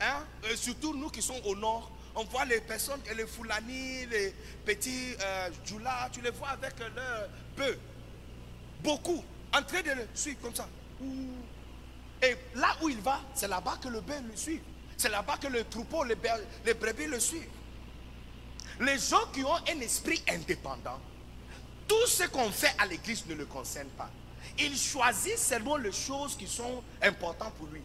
[0.00, 0.22] hein,
[0.56, 4.34] surtout nous qui sommes au nord, on voit les personnes, les Foulani, les
[4.64, 7.78] petits euh, tu les vois avec leurs bœufs.
[8.82, 10.68] Beaucoup, en train de le suivre comme ça.
[12.22, 14.60] Et là où il va, c'est là-bas que le bœuf le suit.
[14.96, 16.14] C'est là-bas que le troupeau, les
[16.74, 17.48] brebis le suivent.
[18.80, 21.00] Les gens qui ont un esprit indépendant,
[21.88, 24.10] tout ce qu'on fait à l'église ne le concerne pas.
[24.60, 27.80] Il choisit seulement les choses qui sont importantes pour lui.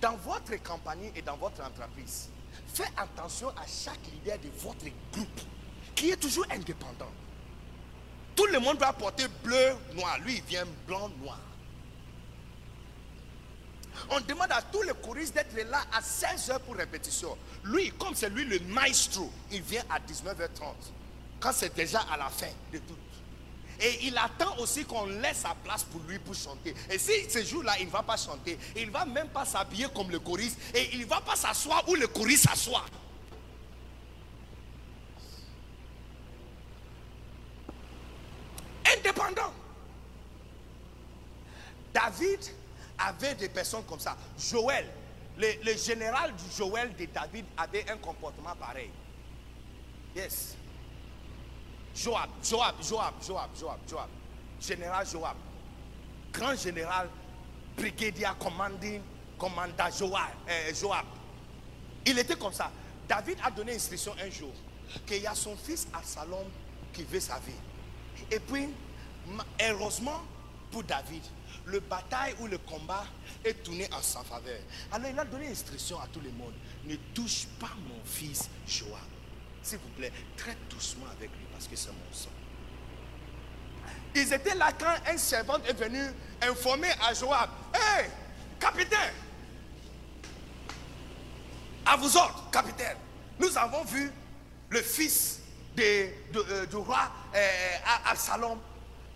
[0.00, 2.28] Dans votre compagnie et dans votre entreprise,
[2.74, 5.40] faites attention à chaque leader de votre groupe
[5.94, 7.10] qui est toujours indépendant.
[8.36, 10.18] Tout le monde doit porter bleu, noir.
[10.20, 11.38] Lui, il vient blanc, noir.
[14.10, 17.36] On demande à tous les choristes d'être là à 16 heures pour répétition.
[17.64, 20.74] Lui, comme c'est lui le maestro, il vient à 19h30.
[21.40, 22.96] Quand c'est déjà à la fin de tout.
[23.82, 26.72] Et il attend aussi qu'on laisse sa place pour lui pour chanter.
[26.88, 29.86] Et si ce jour-là, il ne va pas chanter, il ne va même pas s'habiller
[29.92, 30.56] comme le choriste.
[30.72, 32.84] Et il ne va pas s'asseoir où le choriste s'assoit.
[38.96, 39.52] Indépendant.
[41.92, 42.40] David
[42.98, 44.16] avait des personnes comme ça.
[44.38, 44.86] Joël,
[45.36, 48.90] le, général du Joël de David avait un comportement pareil.
[50.14, 50.56] Yes.
[51.94, 54.08] Joab, Joab, Joab, Joab, Joab, Joab.
[54.60, 55.36] Général Joab.
[56.32, 57.08] Grand général,
[57.76, 59.00] brigadier commanding,
[59.38, 60.30] commandant Joab,
[60.74, 61.04] Joab.
[62.06, 62.70] Il était comme ça.
[63.08, 64.52] David a donné instruction un jour
[65.06, 66.46] qu'il y a son fils Absalom
[66.92, 67.52] qui veut sa vie.
[68.30, 68.68] Et puis,
[69.60, 70.22] heureusement
[70.70, 71.22] pour David,
[71.66, 73.04] le bataille ou le combat
[73.44, 74.58] est tourné en sa faveur.
[74.90, 76.54] Alors il a donné instruction à tout le monde.
[76.84, 78.98] Ne touche pas mon fils Joab.
[79.62, 82.30] S'il vous plaît, très doucement avec lui parce que c'est mon sang.
[84.14, 86.00] Ils étaient là quand un servant est venu
[86.42, 87.48] informer à Joab.
[87.74, 88.04] Hé,
[88.60, 89.14] capitaine,
[91.86, 92.96] à vous autres, capitaine,
[93.38, 94.10] Nous avons vu
[94.68, 95.40] le fils
[95.78, 97.76] euh, du roi euh,
[98.06, 98.58] Absalom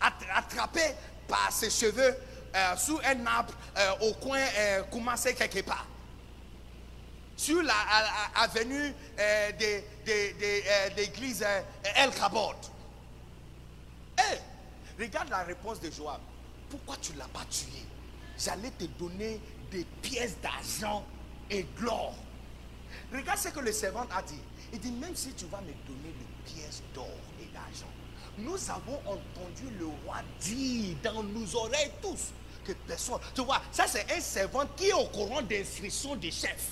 [0.01, 0.81] att- attrapé
[1.29, 2.17] par ses cheveux
[2.55, 3.53] euh, sous un arbre
[4.01, 4.41] au coin
[4.91, 5.87] Koumassé quelque part.
[7.37, 11.61] Sur la à- à- avenue euh, de, euh, l'église euh,
[11.97, 12.57] El Kabod.
[14.19, 14.39] Hé,
[14.99, 16.21] regarde la réponse de Joab.
[16.71, 17.83] Pourquoi tu ne l'as pas tué?
[18.39, 19.41] J'allais te donner
[19.71, 21.05] des pièces d'argent
[21.51, 22.15] et de l'or.
[23.13, 24.41] Regarde ce que le servant a dit.
[24.73, 27.09] Il dit, même si tu vas me donner des pièces d'or
[27.41, 27.87] et d'argent,
[28.39, 32.33] nous avons entendu le roi dire dans nos oreilles tous
[32.65, 33.21] que personne...
[33.35, 36.71] Tu vois, ça c'est un servant qui est au courant des instructions des chefs.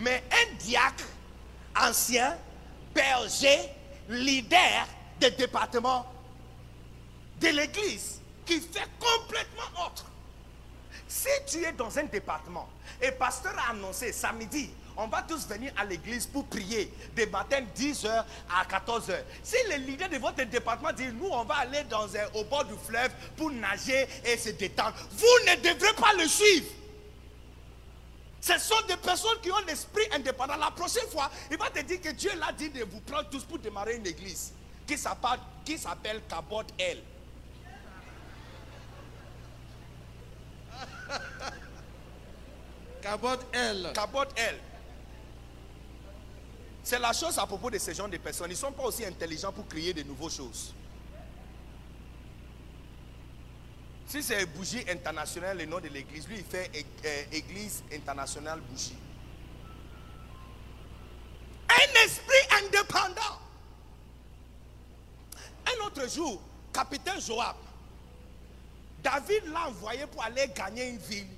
[0.00, 1.04] Mais un diacre,
[1.78, 2.36] ancien,
[2.94, 3.58] berger,
[4.08, 4.86] leader
[5.20, 6.06] des départements
[7.40, 10.06] de l'église, qui fait complètement autre.
[11.06, 12.68] Si tu es dans un département
[13.02, 17.62] et pasteur a annoncé samedi, on va tous venir à l'église pour prier des matins
[17.76, 19.14] 10h à 14h.
[19.42, 22.64] Si le leader de votre département dit nous on va aller dans un- au bord
[22.64, 26.66] du fleuve pour nager et se détendre, vous ne devrez pas le suivre.
[28.40, 30.56] Ce sont des personnes qui ont l'esprit indépendant.
[30.56, 33.44] La prochaine fois, il va te dire que Dieu l'a dit de vous prendre tous
[33.44, 34.52] pour démarrer une église
[34.86, 37.02] qui s'appelle, Cabot L.
[43.02, 43.90] Cabot L.
[43.94, 44.58] Cabot L.
[46.82, 48.50] C'est la chose à propos de ces gens de personnes.
[48.50, 50.74] Ils ne sont pas aussi intelligents pour créer de nouvelles choses.
[54.10, 56.68] Si c'est Bougie International, le nom de l'église, lui il fait
[57.30, 58.96] Église Internationale Bougie.
[61.68, 63.38] Un esprit indépendant.
[65.64, 66.42] Un autre jour,
[66.72, 67.54] capitaine Joab,
[69.00, 71.28] David l'a envoyé pour aller gagner une ville.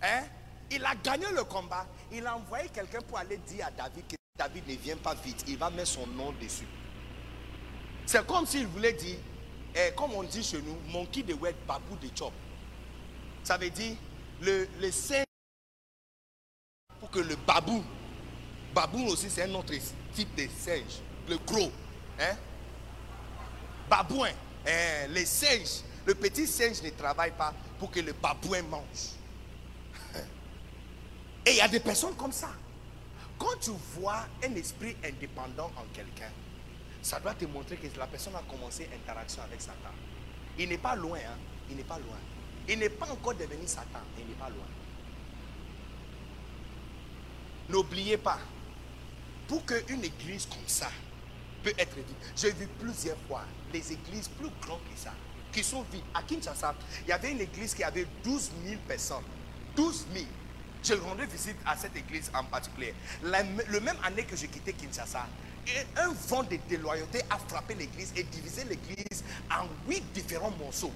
[0.00, 0.22] Hein?
[0.70, 1.86] Il a gagné le combat.
[2.10, 5.44] Il a envoyé quelqu'un pour aller dire à David que David ne vient pas vite.
[5.48, 6.66] Il va mettre son nom dessus.
[8.06, 9.18] C'est comme s'il voulait dire,
[9.74, 12.32] eh, comme on dit chez nous, monkey de wet, babou de chop.
[13.42, 13.96] Ça veut dire
[14.40, 14.90] le, le
[17.00, 17.82] pour que le babou,
[18.74, 19.74] babou aussi c'est un autre
[20.14, 21.70] type de singe, le gros.
[22.20, 22.36] Hein?
[23.92, 24.30] babouin.
[24.66, 29.16] Hein, les singes, le petit singe ne travaille pas pour que le babouin mange.
[31.46, 32.50] Et il y a des personnes comme ça.
[33.38, 36.30] Quand tu vois un esprit indépendant en quelqu'un,
[37.02, 39.90] ça doit te montrer que la personne a commencé interaction avec Satan.
[40.58, 41.36] Il n'est pas loin, hein.
[41.68, 42.16] il n'est pas loin.
[42.68, 44.66] Il n'est pas encore devenu Satan, il n'est pas loin.
[47.68, 48.38] N'oubliez pas,
[49.48, 50.88] pour qu'une église comme ça
[51.62, 52.06] peut être vide,
[52.36, 55.12] j'ai vu plusieurs fois les églises plus grandes que ça,
[55.52, 56.02] qui sont vides.
[56.14, 59.24] À Kinshasa, il y avait une église qui avait 12 000 personnes.
[59.76, 60.26] 12 000.
[60.84, 62.94] Je rendais visite à cette église en particulier.
[63.22, 65.26] Le même année que j'ai quitté Kinshasa,
[65.96, 70.92] un vent de déloyauté a frappé l'église et divisé l'église en huit différents morceaux.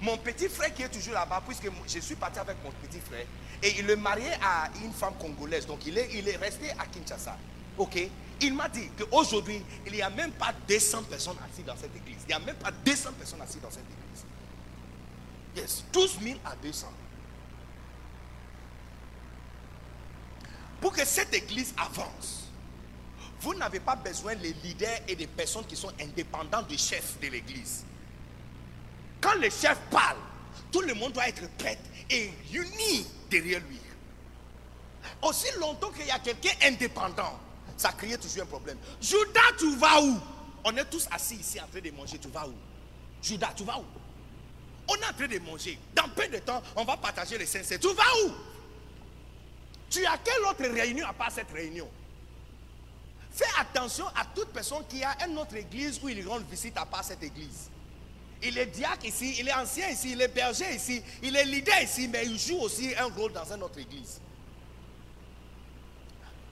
[0.00, 3.26] Mon petit frère qui est toujours là-bas, puisque je suis parti avec mon petit frère,
[3.62, 6.86] et il est marié à une femme congolaise, donc il est, il est resté à
[6.86, 7.36] Kinshasa.
[7.78, 8.08] Ok?
[8.40, 12.18] Il m'a dit qu'aujourd'hui, il n'y a même pas 200 personnes assises dans cette église.
[12.24, 14.24] Il n'y a même pas 200 personnes assises dans cette église.
[15.56, 16.88] Yes, 12 000 à 200.
[20.80, 22.43] Pour que cette église avance,
[23.44, 27.28] vous n'avez pas besoin des leaders et des personnes qui sont indépendants du chef de
[27.28, 27.84] l'église.
[29.20, 30.16] Quand le chef parle,
[30.72, 33.78] tout le monde doit être prêt et uni derrière lui.
[35.20, 37.38] Aussi longtemps qu'il y a quelqu'un indépendant,
[37.76, 38.78] ça crée toujours un problème.
[38.98, 40.18] Judas, tu vas où?
[40.64, 42.54] On est tous assis ici en train de manger, tu vas où?
[43.22, 43.84] Judas, tu vas où?
[44.88, 45.78] On est en train de manger.
[45.94, 47.78] Dans peu de temps, on va partager les sincères.
[47.78, 48.32] Tu vas où?
[49.90, 51.90] Tu as quelle autre réunion à part cette réunion?
[53.34, 56.86] Fais attention à toute personne qui a une autre église où il rend visite à
[56.86, 57.68] part cette église.
[58.40, 61.82] Il est diacre ici, il est ancien ici, il est berger ici, il est leader
[61.82, 64.20] ici, mais il joue aussi un rôle dans une autre église.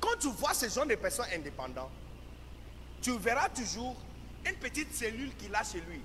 [0.00, 1.92] Quand tu vois ce genre de personnes indépendantes,
[3.00, 3.94] tu verras toujours
[4.44, 6.00] une petite cellule qu'il a chez lui.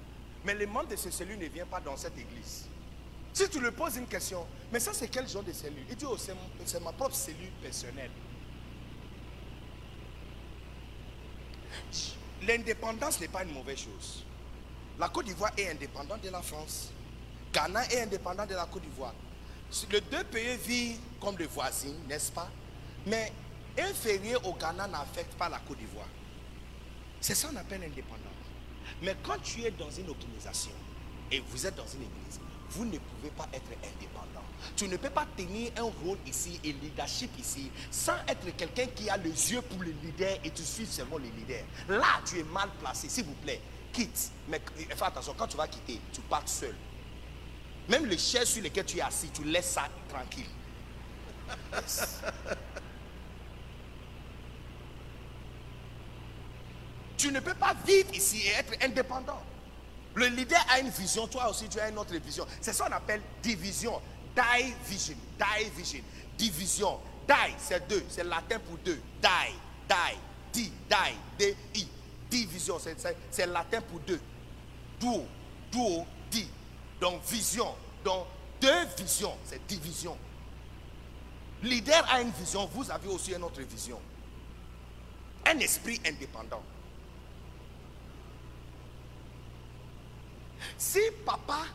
[0.46, 2.68] Mais le membre de cette cellule ne vient pas dans cette église.
[3.34, 5.86] Si tu lui poses une question, mais ça c'est quel genre de cellule?
[5.90, 8.12] Il dit, oh, c'est ma propre cellule personnelle.
[12.48, 14.24] L'indépendance n'est pas une mauvaise chose.
[15.00, 16.92] La Côte d'Ivoire est indépendante de la France.
[17.54, 19.14] Ghana est indépendant de la Côte d'Ivoire.
[19.92, 22.50] Les deux pays vivent comme des voisins, n'est-ce pas?
[23.06, 23.32] Mais
[23.78, 26.08] inférieur au Ghana n'affecte pas la Côte d'Ivoire.
[27.20, 28.22] C'est ça qu'on appelle l'indépendance.
[29.02, 30.72] Mais quand tu es dans une organisation
[31.32, 32.40] et vous êtes dans une église,
[32.70, 34.47] vous ne pouvez pas être indépendant.
[34.78, 39.10] Tu ne peux pas tenir un rôle ici et leadership ici sans être quelqu'un qui
[39.10, 41.64] a les yeux pour le leader et tu suis seulement le leader.
[41.90, 43.10] Là, tu es mal placé.
[43.10, 43.60] S'il vous plaît,
[43.92, 44.32] quitte.
[44.48, 46.76] Mais euh, fais attention, quand tu vas quitter, tu pars seul.
[47.90, 50.46] Même les chaises sur lesquelles tu es assis, tu laisses ça tranquille.
[57.18, 59.42] Tu ne peux pas vivre ici et être indépendant.
[60.14, 62.46] Le leader a une vision, toi aussi tu as une autre vision.
[62.62, 64.00] C'est ça qu'on appelle division.
[64.38, 65.18] Die vision.
[65.40, 66.04] Die vision.
[66.38, 67.00] Division.
[67.28, 68.06] Die, c'est deux.
[68.08, 69.02] C'est latin pour deux.
[69.22, 69.54] Die.
[69.90, 70.18] Die.
[70.54, 70.72] Di.
[70.88, 71.16] Die.
[71.40, 71.88] D-I.
[72.30, 72.78] Division.
[73.32, 74.22] C'est latin pour deux.
[75.00, 75.26] Duo.
[75.72, 76.06] Duo.
[76.30, 76.48] Di.
[77.02, 77.74] Donc vision.
[78.04, 78.28] Donc
[78.62, 79.36] deux visions.
[79.44, 80.16] C'est division.
[81.64, 84.00] Leader a une vision, vous avez aussi une autre vision.
[85.46, 86.62] Un esprit indépendant.
[90.78, 91.66] Si papa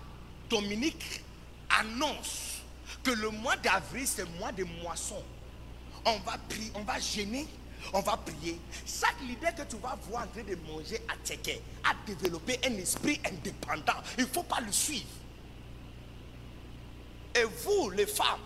[0.49, 1.23] Dominique
[1.69, 2.52] annonce
[3.03, 5.23] que le mois d'avril c'est le mois de moisson,
[6.05, 7.47] on va prier, on va gêner,
[7.93, 8.59] on va prier.
[8.87, 12.75] Chaque leader que tu vas voir en train de manger à Tchèque a développé un
[12.75, 14.01] esprit indépendant.
[14.19, 15.07] Il ne faut pas le suivre.
[17.35, 18.41] Et vous, les femmes,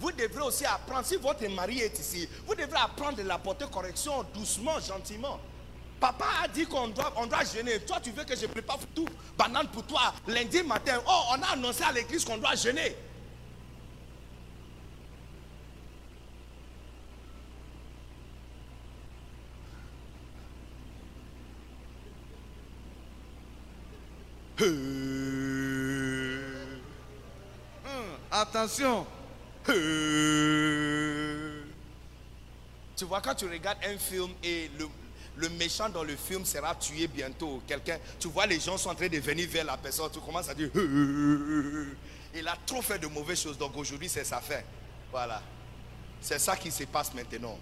[0.00, 4.24] vous devrez aussi apprendre, si votre mari est ici, vous devrez apprendre de l'apporter correction
[4.34, 5.38] doucement, gentiment.
[6.00, 7.78] Papa a dit qu'on doit, on doit jeûner.
[7.80, 9.06] Toi, tu veux que je prépare tout
[9.38, 11.00] banane pour toi lundi matin.
[11.06, 12.96] Oh, on a annoncé à l'église qu'on doit jeûner.
[27.84, 29.06] Hum, Attention.
[32.96, 34.86] Tu vois, quand tu regardes un film et le,
[35.36, 38.94] le méchant dans le film sera tué bientôt, quelqu'un, tu vois, les gens sont en
[38.94, 43.06] train de venir vers la personne, tu commences à dire, il a trop fait de
[43.08, 44.60] mauvaises choses, donc aujourd'hui c'est sa fin.
[45.10, 45.42] Voilà.
[46.20, 47.58] C'est ça qui se passe maintenant.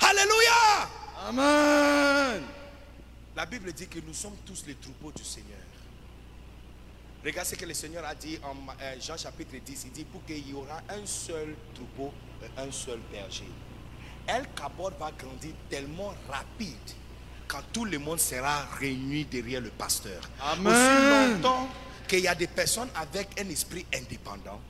[0.00, 0.88] Alléluia!
[1.28, 2.42] Amen.
[3.36, 5.58] La Bible dit que nous sommes tous les troupeaux du Seigneur.
[7.22, 9.84] Regarde ce que le Seigneur a dit en euh, Jean chapitre 10.
[9.84, 12.14] Il dit pour qu'il y aura un seul troupeau,
[12.56, 13.50] un seul berger.
[14.26, 16.76] El Kabod va grandir tellement rapide
[17.46, 20.22] quand tout le monde sera réuni derrière le pasteur.
[20.40, 20.66] Amen.
[20.66, 21.68] Aussi longtemps
[22.08, 24.60] qu'il y a des personnes avec un esprit indépendant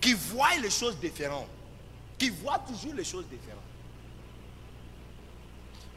[0.00, 1.48] qui voient les choses différentes,
[2.18, 3.60] qui voient toujours les choses différentes.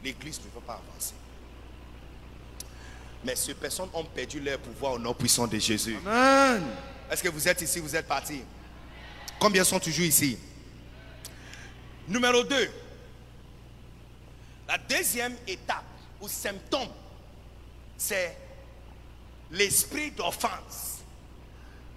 [0.04, 1.14] L'église ne va pas avancer.
[3.24, 5.96] Mais ces personnes ont perdu leur pouvoir au nom puissant de Jésus.
[6.06, 6.64] Amen.
[7.10, 8.42] Est-ce que vous êtes ici, vous êtes partis
[9.40, 10.38] Combien sont toujours ici?
[12.06, 12.70] Numéro 2.
[14.68, 15.84] La deuxième étape
[16.20, 16.88] ou symptôme,
[17.96, 18.36] c'est
[19.50, 20.98] l'esprit d'offense.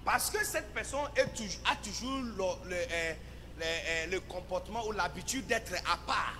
[0.06, 3.14] Parce que cette personne est toujours- a toujours le, le, euh,
[3.60, 6.35] le, euh, le comportement ou l'habitude d'être à part.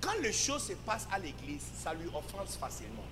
[0.00, 3.04] Quand les choses se passent à l'église, ça lui offense facilement.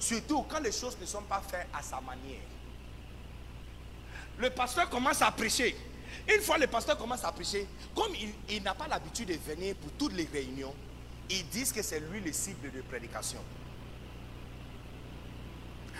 [0.00, 2.40] Surtout quand les choses ne sont pas faites à sa manière.
[4.38, 5.76] Le pasteur commence à prêcher.
[6.34, 8.12] Une fois le pasteur commence à prêcher, comme
[8.48, 10.74] il, n'a pas l'habitude de venir pour toutes les réunions,
[11.28, 13.40] ils disent que c'est lui le cible de prédication.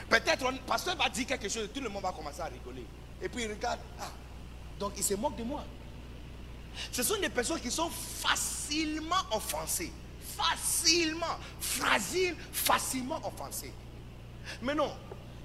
[0.09, 2.87] Peut-être le pasteur va dire quelque chose et tout le monde va commencer à rigoler.
[3.21, 4.11] Et puis il regarde, ah,
[4.79, 5.63] donc il se moque de moi.
[6.91, 9.93] Ce sont des personnes qui sont facilement offensées.
[10.37, 13.75] Facilement, fragiles, facilement offensées.
[14.63, 14.93] Mais non,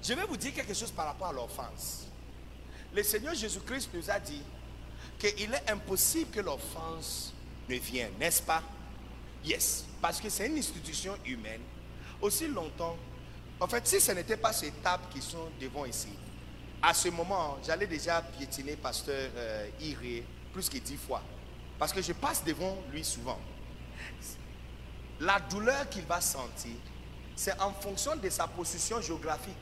[0.02, 2.06] je vais vous dire quelque chose par rapport à l'offense.
[2.94, 4.42] Le Seigneur Jésus-Christ nous a dit
[5.18, 7.32] qu'il est impossible que l'offense
[7.68, 8.62] ne vienne, n'est-ce pas?
[9.44, 11.60] Yes, parce que c'est une institution humaine.
[12.20, 12.96] Aussi longtemps,
[13.60, 16.08] en fait, si ce n'était pas ces tables qui sont devant ici,
[16.82, 21.22] à ce moment, j'allais déjà piétiner pasteur euh, Iré plus que dix fois.
[21.78, 23.38] Parce que je passe devant lui souvent.
[25.20, 26.76] La douleur qu'il va sentir,
[27.36, 29.54] c'est en fonction de sa position géographique.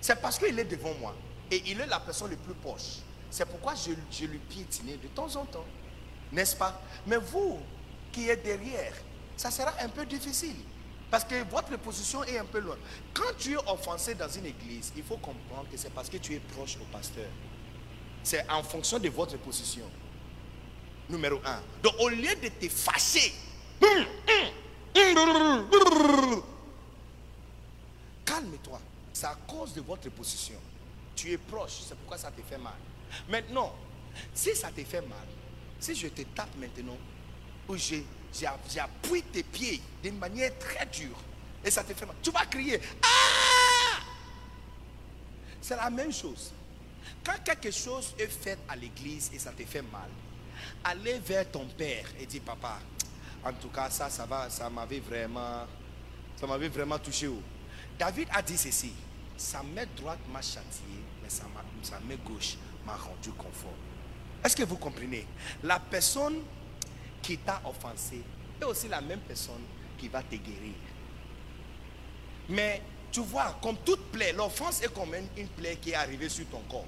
[0.00, 1.14] C'est parce qu'il est devant moi
[1.50, 3.00] et il est la personne le plus proche.
[3.28, 5.66] C'est pourquoi je, je lui piétinais de temps en temps.
[6.32, 6.80] N'est-ce pas?
[7.06, 7.58] Mais vous
[8.12, 8.94] qui êtes derrière,
[9.36, 10.56] ça sera un peu difficile.
[11.10, 12.76] Parce que votre position est un peu loin.
[13.12, 16.34] Quand tu es offensé dans une église, il faut comprendre que c'est parce que tu
[16.34, 17.26] es proche au pasteur.
[18.22, 19.90] C'est en fonction de votre position.
[21.08, 21.60] Numéro un.
[21.82, 23.32] Donc au lieu de te fâcher,
[28.30, 28.80] calme-toi.
[29.12, 30.58] C'est à cause de votre position.
[31.16, 32.78] Tu es proche, c'est pourquoi ça te fait mal.
[33.28, 33.74] Maintenant,
[34.32, 35.26] si ça te fait mal,
[35.78, 36.96] si je te tape maintenant,
[37.68, 41.16] ou j'appuie tes pieds d'une manière très dure,
[41.64, 44.00] et ça te fait mal, tu vas crier Ah
[45.60, 46.52] C'est la même chose.
[47.24, 50.08] Quand quelque chose est fait à l'église et ça te fait mal,
[50.84, 52.78] allez vers ton père et dis papa,
[53.44, 55.66] en tout cas ça, ça va, ça m'avait vraiment,
[56.36, 57.26] ça m'avait vraiment touché.
[57.26, 57.42] oh.
[58.00, 58.94] David a dit ceci,
[59.36, 60.86] sa main droite m'a châtié,
[61.22, 62.56] mais sa main, gauche
[62.86, 63.74] m'a rendu confort.
[64.42, 65.26] Est-ce que vous comprenez?
[65.62, 66.38] La personne
[67.20, 68.22] qui t'a offensé
[68.58, 69.60] est aussi la même personne
[69.98, 70.72] qui va te guérir.
[72.48, 72.80] Mais
[73.12, 76.46] tu vois, comme toute plaie, l'offense est comme une, une plaie qui est arrivée sur
[76.46, 76.86] ton corps.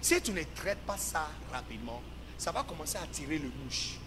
[0.00, 2.02] Si tu ne traites pas ça rapidement,
[2.36, 4.00] ça va commencer à tirer le mouche.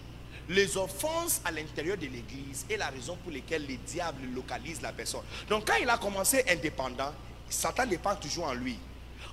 [0.51, 4.91] Les offenses à l'intérieur de l'église est la raison pour laquelle les diables localisent la
[4.91, 5.21] personne.
[5.47, 7.13] Donc quand il a commencé indépendant,
[7.49, 8.77] Satan dépend toujours en lui.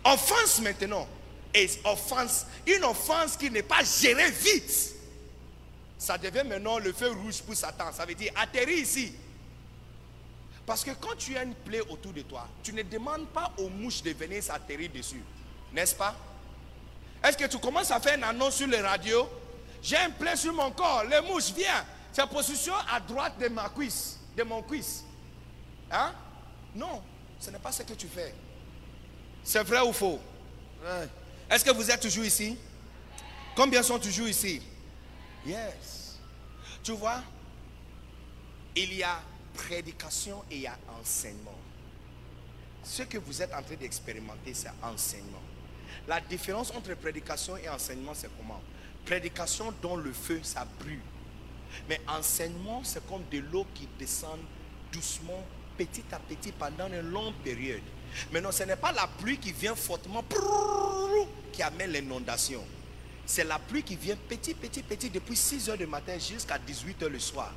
[0.04, 1.08] Offense maintenant
[1.52, 4.94] est offense, une offense qui n'est pas gérée vite.
[5.98, 7.92] Ça devient maintenant le feu rouge pour Satan.
[7.92, 9.12] Ça veut dire atterris ici.
[10.64, 13.68] Parce que quand tu as une plaie autour de toi, tu ne demandes pas aux
[13.68, 15.22] mouches de venir s'atterrir dessus.
[15.72, 16.14] N'est-ce pas?
[17.24, 19.28] Est-ce que tu commences à faire une annonce sur les radios?
[19.82, 21.84] J'ai un plaie sur mon corps, les mouches, viens.
[22.12, 25.04] C'est position à droite de ma cuisse, de mon cuisse.
[25.90, 26.12] Hein?
[26.74, 27.02] Non,
[27.38, 28.34] ce n'est pas ce que tu fais.
[29.44, 30.20] C'est vrai ou faux?
[30.82, 31.08] Ouais.
[31.50, 32.58] Est-ce que vous êtes toujours ici?
[33.54, 34.62] Combien sont toujours ici?
[35.46, 36.18] Yes.
[36.82, 37.22] Tu vois,
[38.74, 39.20] il y a
[39.54, 41.58] prédication et il y a enseignement.
[42.82, 45.42] Ce que vous êtes en train d'expérimenter, c'est enseignement.
[46.06, 48.60] La différence entre prédication et enseignement, c'est comment?
[49.08, 51.00] Prédication dont le feu, ça brûle.
[51.88, 54.38] Mais enseignement, c'est comme de l'eau qui descend
[54.92, 55.46] doucement,
[55.78, 57.80] petit à petit, pendant une longue période.
[58.32, 60.22] Mais non, ce n'est pas la pluie qui vient fortement
[61.50, 62.62] qui amène l'inondation.
[63.24, 67.04] C'est la pluie qui vient petit, petit, petit, depuis 6 heures du matin jusqu'à 18
[67.04, 67.50] heures le soir.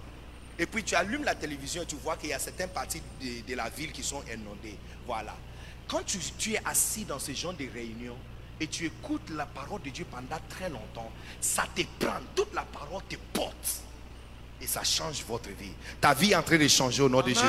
[0.58, 3.56] Et puis tu allumes la télévision et tu vois qu'il y a certaines parties de,
[3.56, 4.78] la ville qui sont inondées.
[5.06, 5.36] Voilà.
[5.86, 8.16] Quand tu es assis dans ce genre de réunion
[8.62, 11.12] et tu écoutes la parole de Dieu pendant très longtemps,
[11.42, 13.82] ça te prend, toute la parole te porte.
[14.62, 15.74] Et ça change votre vie.
[16.00, 17.42] Ta vie est en train de changer au nom de Jésus.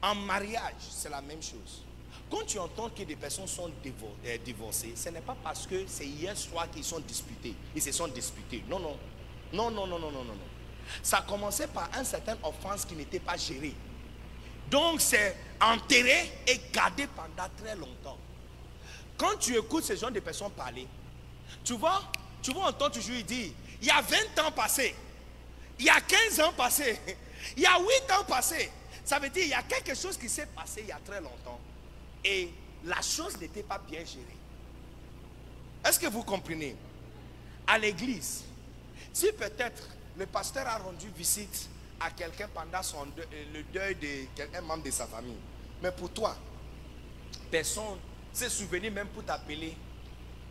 [0.00, 1.82] En mariage, c'est la même chose.
[2.30, 3.68] Quand tu entends que des personnes sont
[4.24, 7.54] euh, divorcées, ce n'est pas parce que c'est hier soir qu'ils sont disputés.
[7.74, 8.62] Ils se sont disputés.
[8.68, 8.96] Non, non.
[9.52, 10.34] Non, non, non, non, non, non.
[11.02, 13.74] Ça a commencé par une certaine offense qui n'était pas gérée.
[14.72, 18.16] Donc c'est enterré et gardé pendant très longtemps.
[19.18, 20.88] Quand tu écoutes ce genre de personnes parler,
[21.62, 22.02] tu vois,
[22.40, 24.94] tu vas entendre toujours dire, il y a 20 ans passés,
[25.78, 26.98] il y a 15 ans passés,
[27.56, 28.70] il y a 8 ans passés.
[29.04, 31.20] Ça veut dire il y a quelque chose qui s'est passé il y a très
[31.20, 31.60] longtemps.
[32.24, 32.48] Et
[32.86, 34.38] la chose n'était pas bien gérée.
[35.84, 36.74] Est-ce que vous comprenez?
[37.66, 38.44] À l'église,
[39.12, 39.86] si peut-être
[40.16, 41.68] le pasteur a rendu visite
[42.04, 45.36] à quelqu'un pendant son deuil- euh, le deuil de quelqu'un membre de sa famille,
[45.82, 46.36] mais pour toi,
[47.50, 47.98] personne
[48.32, 49.76] s'est souvenu même pour t'appeler,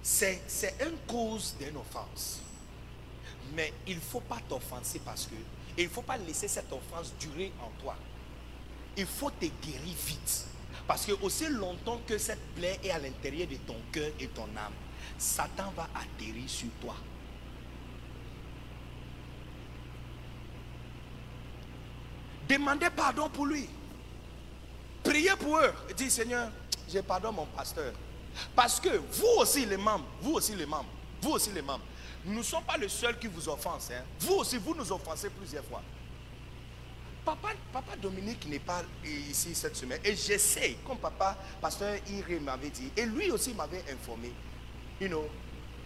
[0.01, 0.41] c'est
[0.81, 2.39] une cause d'une offense.
[3.53, 5.35] Mais il ne faut pas t'offenser parce que
[5.77, 7.95] il ne faut pas laisser cette offense durer en toi.
[8.97, 10.45] Il faut te guérir vite.
[10.87, 14.43] Parce que aussi longtemps que cette plaie est à l'intérieur de ton cœur et ton
[14.57, 14.73] âme,
[15.17, 16.95] Satan va atterrir sur toi.
[22.51, 23.69] Demandez pardon pour lui.
[25.03, 25.73] Priez pour eux.
[25.95, 26.49] Dites, Seigneur,
[26.93, 27.93] je pardonne mon pasteur.
[28.53, 30.89] Parce que vous aussi les membres, vous aussi les membres,
[31.21, 31.83] vous aussi les membres,
[32.25, 33.91] nous ne sommes pas les seuls qui vous offensent.
[33.93, 34.03] hein.
[34.19, 35.81] Vous aussi, vous nous offensez plusieurs fois.
[37.23, 40.01] Papa, papa Dominique n'est pas ici cette semaine.
[40.03, 44.33] Et j'essaie, comme papa, pasteur Iré m'avait dit, et lui aussi m'avait informé,
[44.99, 45.25] you know,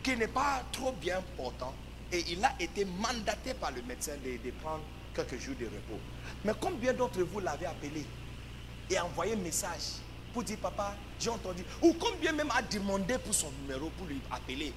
[0.02, 1.74] qu'il n'est pas trop bien portant.
[2.12, 4.84] Et il a été mandaté par le médecin de, de prendre
[5.16, 6.00] quelques jours de repos.
[6.44, 8.06] Mais combien d'entre vous l'avez appelé
[8.90, 10.02] et envoyé un message
[10.34, 11.64] pour dire, papa, j'ai entendu.
[11.82, 14.74] Ou combien même a demandé pour son numéro pour lui appeler.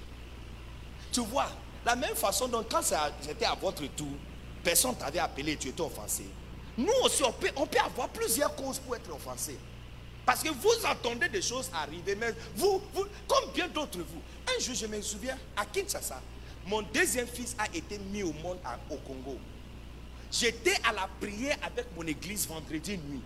[1.13, 1.51] Tu vois,
[1.85, 4.07] la même façon, donc quand c'était à votre tour,
[4.63, 6.25] personne t'avait appelé tu étais offensé.
[6.77, 7.51] Nous aussi, on peut,
[7.85, 9.59] avoir plusieurs causes pour être offensé.
[10.25, 14.23] Parce que vous entendez des choses arriver, mais vous, vous combien d'entre vous?
[14.47, 16.21] Un jour, je me souviens, à Kinshasa,
[16.67, 18.59] mon deuxième fils a été mis au monde
[18.91, 19.39] au Congo.
[20.31, 23.23] J'étais à la prière avec mon église vendredi nuit.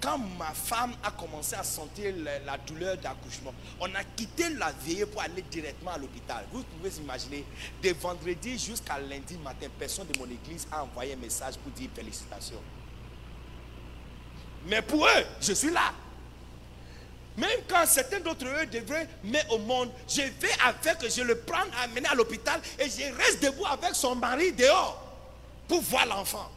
[0.00, 2.12] Quand ma femme a commencé à sentir
[2.44, 6.44] la, douleur d'accouchement, on a quitté la veillée pour aller directement à l'hôpital.
[6.52, 7.44] Vous pouvez imaginer,
[7.82, 11.88] de vendredi jusqu'à lundi matin, personne de mon église a envoyé un message pour dire
[11.94, 12.60] félicitations.
[14.66, 15.92] Mais pour eux, je suis là.
[17.36, 21.64] Même quand certains d'entre eux devraient mettre au monde, je vais avec, je le prends,
[21.82, 25.05] amener à l'hôpital et je reste debout avec son mari dehors
[25.68, 26.50] pour voir l'enfant.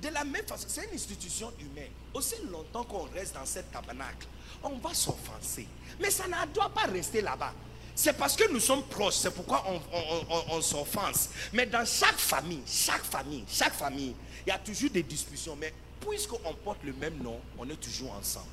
[0.00, 1.90] De la même façon, c'est une institution humaine.
[2.14, 4.26] Aussi longtemps qu'on reste dans cette tabernacle,
[4.62, 5.66] on va s'offenser.
[6.00, 7.52] Mais ça ne doit pas rester là-bas.
[7.94, 11.28] C'est parce que nous sommes proches, c'est pourquoi on, on- on- on s'offense.
[11.52, 14.14] Mais dans chaque famille, chaque famille, chaque famille,
[14.46, 15.56] il y a toujours des discussions.
[15.60, 18.46] Mais puisqu'on porte le même nom, on est toujours ensemble.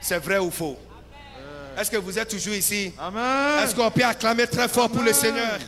[0.00, 0.78] C'est vrai ou faux?
[1.76, 2.92] Est-ce que vous êtes toujours ici?
[2.98, 3.64] Amen.
[3.64, 5.12] Est-ce qu'on peut acclamer très fort pour le.
[5.12, 5.58] Seigneur?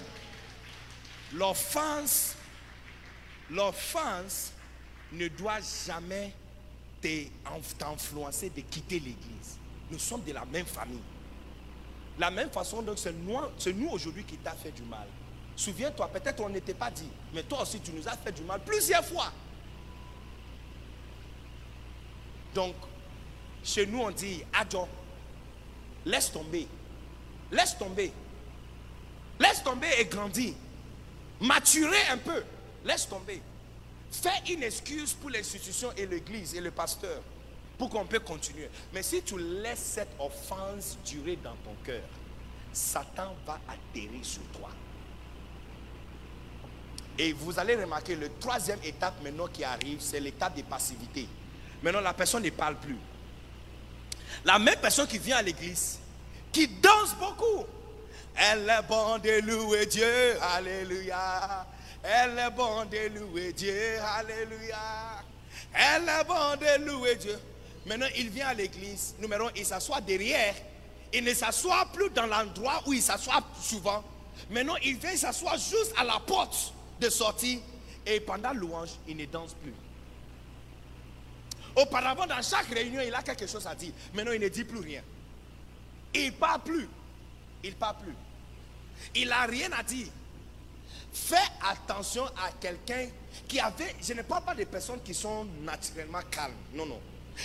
[1.32, 2.34] L'offense,
[3.50, 4.52] l'offense
[5.12, 6.32] ne doit jamais
[7.78, 9.58] t'influencer de quitter l'église.
[9.90, 11.00] Nous sommes de la même famille.
[12.18, 15.06] La même façon, donc c'est nous, c'est nous aujourd'hui qui t'a fait du mal.
[15.56, 18.60] Souviens-toi, peut-être on n'était pas dit, mais toi aussi tu nous as fait du mal
[18.64, 19.32] plusieurs fois.
[22.54, 22.74] Donc,
[23.62, 24.86] chez nous on dit, Adjo,
[26.04, 26.66] laisse tomber,
[27.50, 28.12] laisse tomber,
[29.38, 30.54] laisse tomber et grandir,
[31.40, 32.42] maturer un peu,
[32.84, 33.40] laisse tomber.
[34.10, 37.22] Fais une excuse pour l'institution et l'église et le pasteur
[37.78, 38.68] pour qu'on puisse continuer.
[38.92, 42.02] Mais si tu laisses cette offense durer dans ton cœur,
[42.72, 44.70] Satan va atterrir sur toi.
[47.18, 51.28] Et vous allez remarquer, le troisième étape maintenant qui arrive, c'est l'étape de passivité.
[51.82, 52.96] Maintenant, la personne ne parle plus.
[54.44, 55.98] La même personne qui vient à l'église,
[56.52, 57.66] qui danse beaucoup.
[58.34, 61.66] Elle est bonne de louer Dieu, alléluia.
[62.02, 65.22] Elle est bonne de louer Dieu, alléluia.
[65.74, 67.38] Elle est bonne de louer Dieu.
[67.86, 70.54] Maintenant, il vient à l'église, numéro un, il s'assoit derrière.
[71.12, 74.02] Il ne s'assoit plus dans l'endroit où il s'assoit souvent.
[74.48, 77.60] Maintenant, il vient s'asseoir juste à la porte de sortie.
[78.06, 79.74] Et pendant louange, il ne danse plus.
[81.76, 83.92] Auparavant, dans chaque réunion, il a quelque chose à dire.
[84.14, 85.02] Maintenant, il ne dit plus rien.
[86.14, 86.88] Il ne parle plus.
[87.62, 88.14] Il ne parle plus.
[89.14, 90.08] Il n'a rien à dire.
[91.12, 91.36] Fais
[91.68, 93.08] attention à quelqu'un
[93.48, 93.96] qui avait.
[94.00, 96.54] Je ne parle pas de personnes qui sont naturellement calmes.
[96.72, 97.00] Non, non.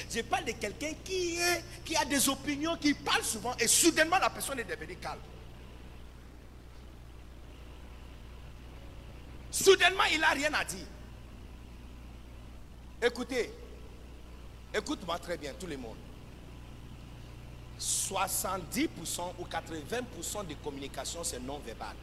[0.09, 4.17] Je parle de quelqu'un qui, est, qui a des opinions, qui parle souvent et soudainement
[4.19, 5.19] la personne est devenue calme.
[9.51, 10.85] Soudainement, il n'a rien à dire.
[13.01, 13.51] Écoutez,
[14.73, 15.97] écoute-moi très bien, tout le monde.
[17.79, 18.87] 70%
[19.39, 21.95] ou 80% des communications, c'est non verbal.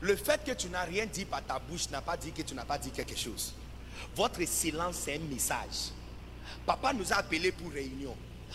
[0.00, 2.54] Le fait que tu n'as rien dit par ta bouche n'a pas dit que tu
[2.54, 3.54] n'as pas dit quelque chose.
[4.14, 5.92] Votre silence, c'est un message.
[6.64, 8.14] Papa nous a appelés pour réunion.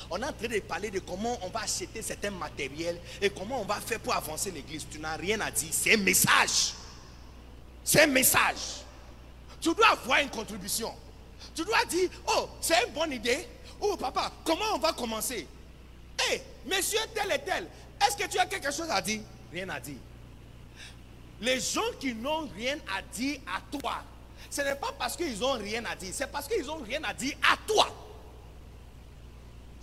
[0.09, 3.61] On est en train de parler de comment on va acheter certains matériels et comment
[3.61, 4.85] on va faire pour avancer l'église.
[4.89, 5.69] Tu n'as rien à dire.
[5.71, 6.73] C'est un message.
[7.83, 8.83] C'est un message.
[9.59, 10.93] Tu dois avoir une contribution.
[11.55, 13.47] Tu dois dire, oh, c'est une bonne idée.
[13.79, 15.47] Oh, papa, comment on va commencer?
[16.29, 17.67] Hé, monsieur tel et tel,
[17.99, 19.21] est-ce que tu as quelque chose à dire?
[19.51, 19.97] Rien à dire.
[21.41, 24.03] Les gens qui n'ont rien à dire à toi,
[24.49, 27.13] ce n'est pas parce qu'ils n'ont rien à dire, c'est parce qu'ils n'ont rien à
[27.13, 27.87] dire à toi.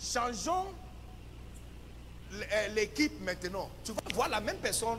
[0.00, 0.66] Changeons
[2.32, 3.68] euh, l'équipe maintenant.
[3.84, 4.98] Tu vas voir la même personne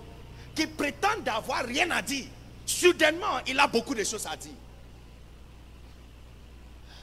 [0.53, 2.25] qui prétend d'avoir rien à dire.
[2.65, 4.51] Soudainement, il a beaucoup de choses à dire.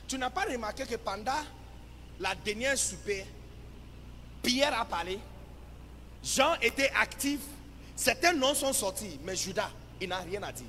[0.07, 1.33] Tu n'as pas remarqué que pendant
[2.21, 3.25] la dernière souper,
[4.43, 5.19] Pierre a parlé,
[6.23, 7.41] Jean était actif,
[7.97, 9.71] certains noms sont sortis, mais Judas,
[10.01, 10.67] il n'a rien à dire.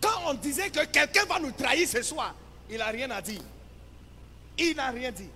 [0.00, 2.34] Quand on disait que quelqu'un va nous trahir ce soir,
[2.68, 3.42] il n'a rien à dire.
[4.58, 5.28] Il n'a rien dit.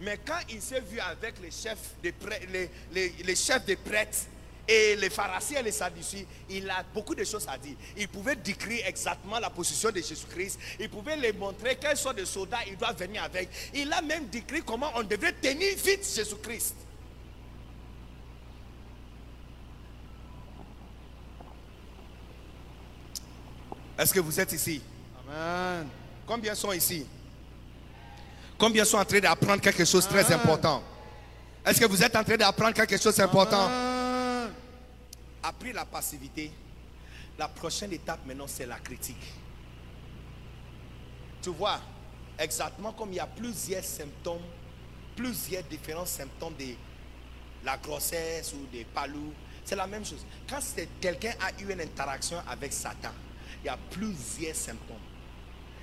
[0.00, 2.46] Mais quand il s'est vu avec les chefs des prêtres,
[2.92, 4.18] les, chefs des prêtres
[4.66, 7.76] et les pharisiens et les sadduciens, il a beaucoup de choses à dire.
[7.96, 10.58] Il pouvait décrire exactement la position de Jésus-Christ.
[10.78, 13.50] Il pouvait les montrer quels sont les soldats il doit venir avec.
[13.74, 16.76] Il a même décrit comment on devrait tenir vite Jésus-Christ.
[24.00, 24.80] Est-ce que vous êtes ici?
[25.28, 25.86] Amen.
[26.26, 27.06] Combien sont ici?
[28.56, 30.82] Combien sont en train d'apprendre quelque chose de très important?
[31.66, 33.68] Est-ce que vous êtes en train d'apprendre quelque chose d'important.
[35.42, 36.50] Après la passivité,
[37.38, 39.34] la prochaine étape maintenant, c'est la critique.
[41.42, 41.78] Tu vois,
[42.38, 44.40] exactement comme il y a plusieurs symptômes,
[45.14, 46.74] plusieurs différents symptômes de
[47.66, 50.24] la grossesse ou des palous, c'est la même chose.
[50.48, 50.60] Quand
[51.02, 53.12] quelqu'un a eu une interaction avec Satan,
[53.62, 54.96] il y a plusieurs symptômes.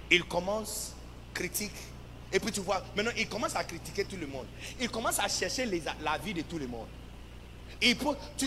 [0.10, 0.94] Il commence
[1.34, 1.76] critique.
[2.32, 4.48] Et puis tu vois, maintenant il commence à critiquer tout le monde.
[4.80, 5.66] Il commence à chercher
[6.02, 6.88] la vie de tout le monde.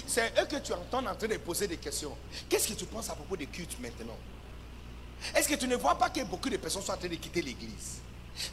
[0.06, 2.16] C'est eux que tu entends en train de poser des questions.
[2.48, 4.16] Qu'est-ce que tu penses à propos des cultes maintenant?
[5.34, 7.42] Est-ce que tu ne vois pas que beaucoup de personnes sont en train de quitter
[7.42, 8.00] l'église?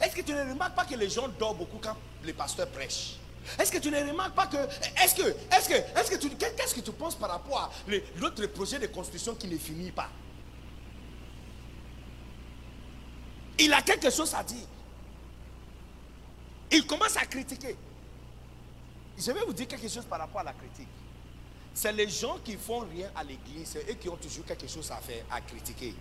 [0.00, 3.16] Est-ce que tu ne remarques pas que les gens dorment beaucoup quand les pasteurs prêchent?
[3.58, 4.56] Est-ce que tu ne remarques pas que.
[5.02, 5.22] Est-ce que.
[5.22, 5.74] Est-ce que.
[5.74, 6.26] Est-ce que.
[6.26, 7.70] Qu'est-ce que tu penses par rapport à
[8.16, 10.10] l'autre projet de construction qui ne finit pas?
[13.58, 14.66] Il a quelque chose à dire.
[16.70, 17.76] Il commence à critiquer.
[19.16, 20.88] Je vais vous dire quelque chose par rapport à la critique.
[21.74, 24.90] C'est les gens qui font rien à l'église, c'est eux qui ont toujours quelque chose
[24.90, 25.94] à faire, à critiquer.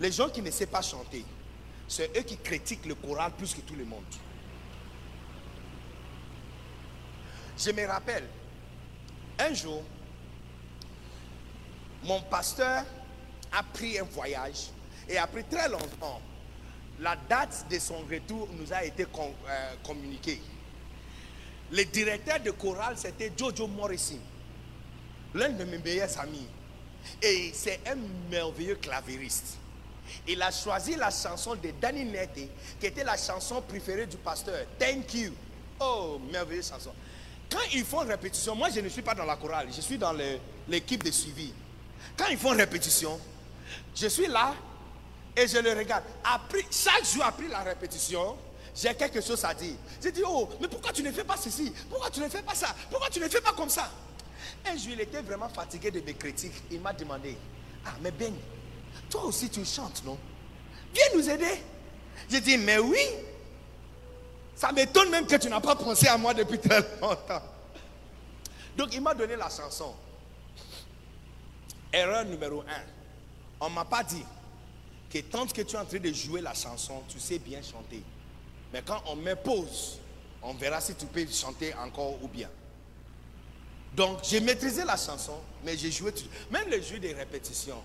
[0.00, 1.24] Les gens qui ne savent pas chanter,
[1.86, 4.04] c'est eux qui critiquent le choral plus que tout le monde.
[7.58, 8.28] Je me rappelle,
[9.38, 9.82] un jour,
[12.04, 12.84] mon pasteur
[13.52, 14.68] a pris un voyage
[15.08, 16.20] et après très longtemps,
[17.00, 20.40] la date de son retour nous a été euh, communiquée.
[21.70, 24.18] Le directeur de chorale, c'était Jojo Morrison,
[25.34, 26.46] l'un de mes meilleurs amis.
[27.22, 27.96] Et c'est un
[28.30, 29.58] merveilleux clavieriste.
[30.26, 32.48] Il a choisi la chanson de Danny Nete,
[32.80, 34.66] qui était la chanson préférée du pasteur.
[34.78, 35.32] Thank you.
[35.80, 36.92] Oh, merveilleuse chanson.
[37.50, 40.14] Quand ils font répétition, moi je ne suis pas dans la chorale, je suis dans
[40.68, 41.52] l'équipe de suivi.
[42.16, 43.18] Quand ils font répétition,
[43.94, 44.54] je suis là
[45.38, 46.04] et je le regarde.
[46.70, 48.36] Chaque jour après la répétition,
[48.74, 49.76] j'ai quelque chose à dire.
[50.02, 51.72] J'ai dit, oh, mais pourquoi tu ne fais pas ceci?
[51.88, 52.74] Pourquoi tu ne fais pas ça?
[52.90, 53.90] Pourquoi tu ne fais pas comme ça?
[54.66, 56.62] Un jour, il était vraiment fatigué de mes critiques.
[56.70, 57.36] Il m'a demandé,
[57.86, 58.34] ah, mais Ben,
[59.08, 60.18] toi aussi tu chantes, non?
[60.92, 61.62] Viens nous aider.
[62.28, 63.00] J'ai dit, mais oui.
[64.54, 67.42] Ça m'étonne même que tu n'as pas pensé à moi depuis très longtemps.
[68.76, 69.94] Donc, il m'a donné la chanson.
[71.92, 72.82] Erreur numéro un.
[73.60, 74.24] On ne m'a pas dit
[75.10, 78.02] que tant que tu es en train de jouer la chanson, tu sais bien chanter.
[78.72, 79.98] Mais quand on met pause,
[80.42, 82.50] on verra si tu peux chanter encore ou bien.
[83.94, 86.26] Donc, j'ai maîtrisé la chanson, mais j'ai joué tout.
[86.50, 87.82] Même le jeu des répétitions,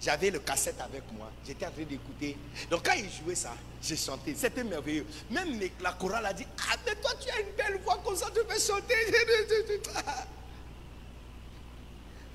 [0.00, 2.36] j'avais le cassette avec moi, j'étais en train d'écouter.
[2.68, 4.34] Donc, quand il jouait ça, j'ai chanté.
[4.34, 5.06] C'était merveilleux.
[5.30, 8.26] Même la chorale a dit Ah, mais toi, tu as une belle voix comme ça,
[8.34, 8.94] tu peux chanter.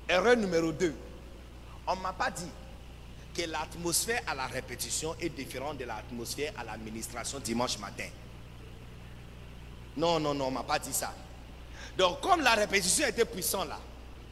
[0.08, 0.94] Erreur numéro 2.
[1.86, 2.50] On ne m'a pas dit
[3.34, 8.08] que l'atmosphère à la répétition est différente de l'atmosphère à l'administration dimanche matin.
[9.96, 11.14] Non, non, non, on ne m'a pas dit ça.
[11.96, 13.78] Donc, comme la répétition était puissante là,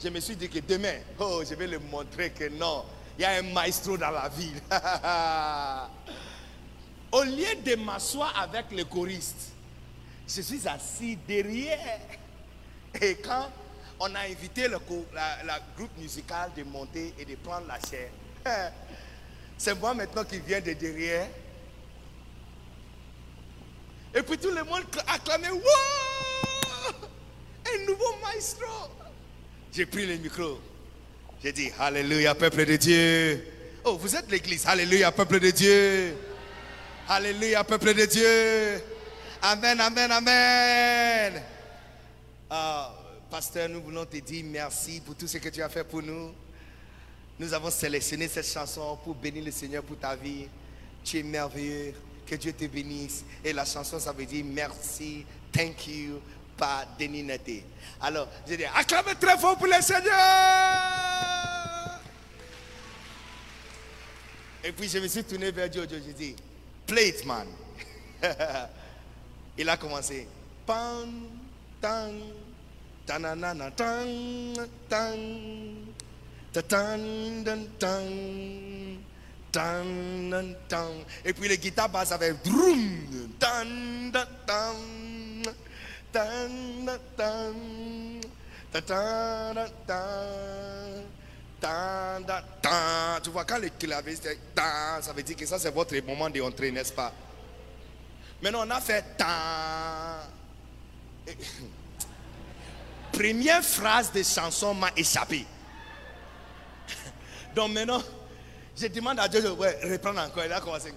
[0.03, 2.85] je me suis dit que demain, oh, je vais le montrer que non,
[3.19, 4.61] il y a un maestro dans la ville.
[7.13, 9.53] Au lieu de m'asseoir avec le choriste,
[10.27, 12.01] je suis assis derrière.
[13.01, 13.51] Et quand
[13.99, 14.79] on a invité le
[15.15, 18.11] la groupe musical de monter et de prendre la chair,
[19.59, 21.29] c'est moi maintenant qui viens de derrière.
[24.15, 25.61] Et puis tout le monde acclamait, wow!
[27.67, 28.67] Un nouveau maestro.
[29.73, 30.59] J'ai pris le micro.
[31.43, 33.47] J'ai dit, Alléluia, peuple de Dieu.
[33.85, 34.67] Oh, vous êtes l'église.
[34.67, 36.17] Alléluia, peuple de Dieu.
[37.09, 38.83] Alléluia, peuple de Dieu.
[39.43, 41.43] Amen, amen, amen.
[42.51, 42.93] Ah,
[43.31, 46.33] pasteur, nous voulons te dire merci pour tout ce que tu as fait pour nous.
[47.41, 50.47] Nous avons sélectionné cette chanson pour bénir le Seigneur pour ta vie.
[51.03, 51.95] Tu es merveilleux.
[52.27, 53.25] Que Dieu te bénisse.
[53.43, 56.21] Et la chanson, ça veut dire merci, thank you,
[56.59, 57.25] par Denis.
[57.99, 60.13] Alors, j'ai dit, acclamez très fort pour le Seigneur.
[64.63, 65.97] Et puis, je me suis tourné vers Jojo.
[66.05, 66.37] J'ai dit,
[66.87, 67.47] play it, man.
[69.57, 70.29] Il a commencé.
[70.67, 71.07] Pan,
[71.81, 72.13] tan,
[73.07, 74.53] tananana, tan,
[74.91, 75.17] tan.
[81.25, 82.37] Et puis les guitares basse avec
[93.23, 96.93] Tu vois, quand les clavistes ça veut dire que ça c'est votre moment d'entrée, n'est-ce
[96.93, 97.13] pas?
[98.43, 99.05] Maintenant, on a fait
[103.13, 105.45] Première phrase de chanson m'a échappé.
[107.55, 108.03] Donc maintenant,
[108.77, 110.45] je demande à Dieu de reprendre encore.
[110.45, 110.93] Il a commencé.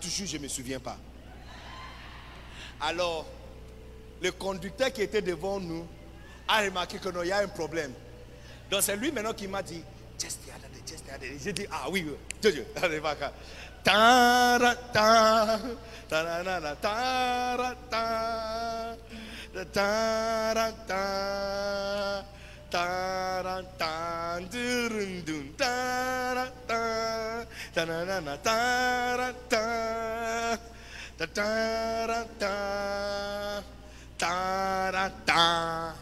[0.00, 0.96] Toujours, je ne me souviens pas.
[2.80, 3.26] Alors,
[4.20, 5.86] le conducteur qui était devant nous
[6.46, 7.92] a remarqué que non, il y a un problème.
[8.70, 9.82] Donc c'est lui maintenant qui m'a dit,
[10.20, 11.42] just the other day, just the.
[11.42, 12.06] J'ai dit, ah oui,
[12.42, 14.58] Jojo, allez, va, ta,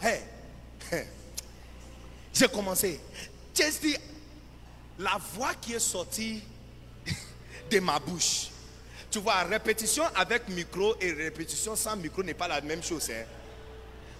[0.02, 0.20] Hey.
[2.32, 3.00] J'ai commencé.
[3.54, 3.96] J'ai dit,
[4.98, 6.42] la voix qui est sortie
[7.70, 8.48] de ma bouche.
[9.10, 13.10] Tu vois, répétition avec micro et répétition sans micro n'est pas la même chose.
[13.10, 13.24] hein.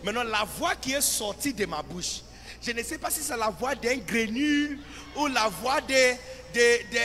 [0.03, 2.21] Maintenant, la voix qui est sortie de ma bouche,
[2.63, 4.79] je ne sais pas si c'est la voix d'un grenule
[5.17, 6.13] ou la voix de,
[6.55, 6.99] de, de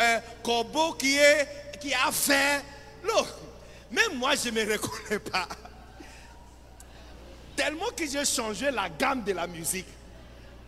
[0.00, 1.48] euh, corbeau qui, est,
[1.80, 2.60] qui a faim.
[3.04, 3.26] Non,
[3.90, 5.48] même moi, je ne me reconnais pas.
[7.60, 9.84] Tellement que j'ai changé la gamme de la musique.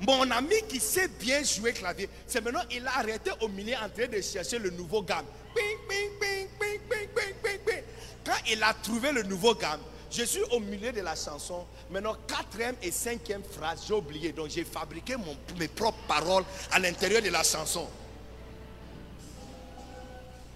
[0.00, 3.88] Mon ami qui sait bien jouer clavier, c'est maintenant il a arrêté au milieu en
[3.88, 5.24] train de chercher le nouveau gamme.
[5.54, 7.82] Ping, ping, ping, ping, ping, ping, ping, ping.
[8.26, 9.80] Quand il a trouvé le nouveau gamme,
[10.10, 11.64] je suis au milieu de la chanson.
[11.90, 14.32] Maintenant, quatrième et cinquième phrase, j'ai oublié.
[14.32, 17.88] Donc, j'ai fabriqué mon- mes propres paroles à l'intérieur de la chanson.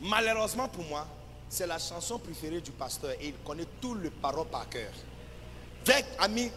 [0.02, 1.06] Malheureusement pour moi,
[1.48, 4.92] c'est la chanson préférée du pasteur et il connaît tout le paroles par cœur.
[5.88, 6.50] Avec, ami,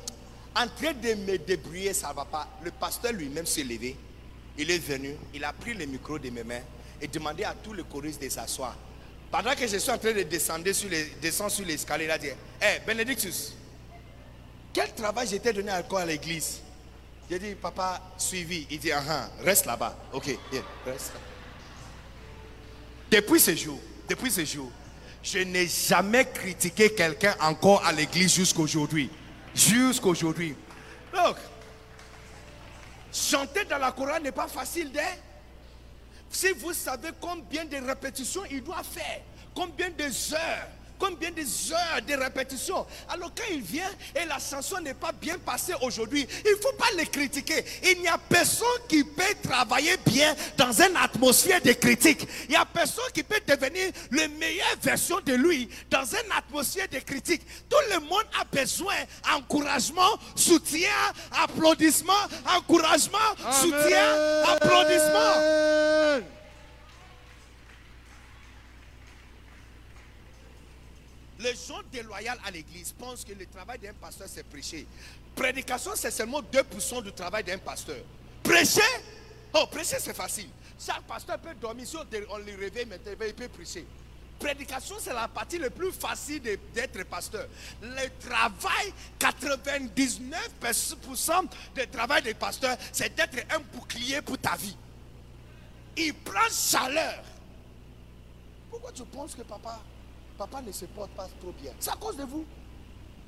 [0.56, 2.48] en train de me débrouiller, ça ne va pas.
[2.64, 3.95] Le pasteur lui-même s'est levé.
[4.58, 6.61] Il est venu, il a pris le micro de mes mains
[6.99, 8.75] et demandé à tous les choristes de s'asseoir.
[9.32, 12.17] Pendant que je suis en train de descendre sur les, descendre sur l'escalier, il a
[12.17, 13.53] dit Hé, Benedictus,
[14.74, 16.61] quel travail j'étais donné encore à l'église?
[17.30, 18.66] J'ai dit Papa, suivi.
[18.72, 19.95] Il dit Ah, ah, reste là-bas.
[20.11, 20.35] Ok,
[20.85, 21.14] reste.
[23.11, 24.72] Depuis ce jour, depuis ce jour,
[25.24, 29.09] je n'ai jamais critiqué quelqu'un encore à l'église jusqu'aujourd'hui.
[29.60, 30.56] Jusqu'aujourd'hui.
[31.14, 31.36] Donc,
[33.12, 35.18] chanter dans la chorale n'est pas facile d'air.
[36.30, 39.22] Si vous savez combien de répétitions il doit faire,
[39.54, 44.80] combien de heures, combien de heures de répétitions, alors quand il vient et la chanson
[44.82, 47.64] n'est pas bien passée aujourd'hui, il ne faut pas le critiquer.
[47.84, 52.28] Il n'y a personne qui peut travailler bien dans une atmosphère de critique.
[52.44, 56.88] Il n'y a personne qui peut devenir la meilleure version de lui dans une atmosphère
[56.90, 57.42] de critique.
[57.69, 60.90] Tout le monde a besoin d'encouragement, soutien,
[61.44, 62.14] applaudissement,
[62.56, 63.18] encouragement,
[63.61, 66.39] soutien, applaudissement.
[71.40, 74.85] Les gens déloyaux à l'église pensent que le travail d'un pasteur, c'est prêcher.
[75.35, 78.03] Prédication, c'est seulement 2% du travail d'un pasteur.
[78.43, 78.82] Prêcher?
[79.53, 80.50] Oh, prêcher, c'est facile.
[80.77, 83.85] Chaque pasteur peut dormir, si on le réveille maintenant, il peut prêcher.
[84.38, 87.48] Prédication, c'est la partie la plus facile d'être pasteur.
[87.82, 94.77] Le travail, 99% du travail des pasteurs, c'est d'être un bouclier pour ta vie.
[95.98, 97.24] Il prend chaleur.
[98.69, 99.82] Pourquoi tu penses que papa,
[100.40, 102.45] papa ne se porte pas trop bien C'est à cause de vous.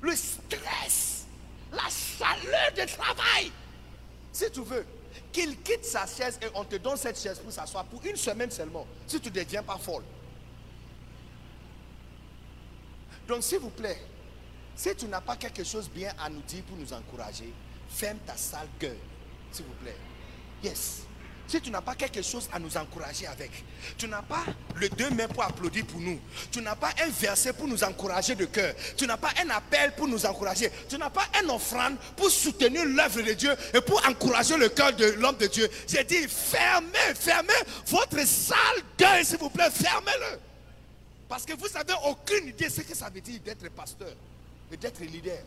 [0.00, 1.26] Le stress,
[1.70, 3.52] la chaleur du travail.
[4.32, 4.84] Si tu veux
[5.30, 8.50] qu'il quitte sa chaise et on te donne cette chaise pour s'asseoir pour une semaine
[8.50, 10.02] seulement, si tu ne deviens pas folle.
[13.28, 14.00] Donc s'il vous plaît,
[14.74, 17.52] si tu n'as pas quelque chose bien à nous dire pour nous encourager,
[17.88, 18.96] ferme ta sale gueule,
[19.52, 19.96] s'il vous plaît.
[20.64, 21.02] Yes.
[21.52, 23.50] Si tu n'as pas quelque chose à nous encourager avec,
[23.98, 24.42] tu n'as pas
[24.74, 26.18] le deux mains pour applaudir pour nous,
[26.50, 29.94] tu n'as pas un verset pour nous encourager de cœur, tu n'as pas un appel
[29.94, 34.02] pour nous encourager, tu n'as pas un offrande pour soutenir l'œuvre de Dieu et pour
[34.08, 35.68] encourager le cœur de l'homme de Dieu.
[35.86, 37.52] J'ai dit, fermez, fermez
[37.86, 38.56] votre sale
[38.98, 40.38] gueule, s'il vous plaît, fermez-le.
[41.28, 44.14] Parce que vous n'avez aucune idée de ce que ça veut dire d'être pasteur
[44.72, 45.42] et d'être leader.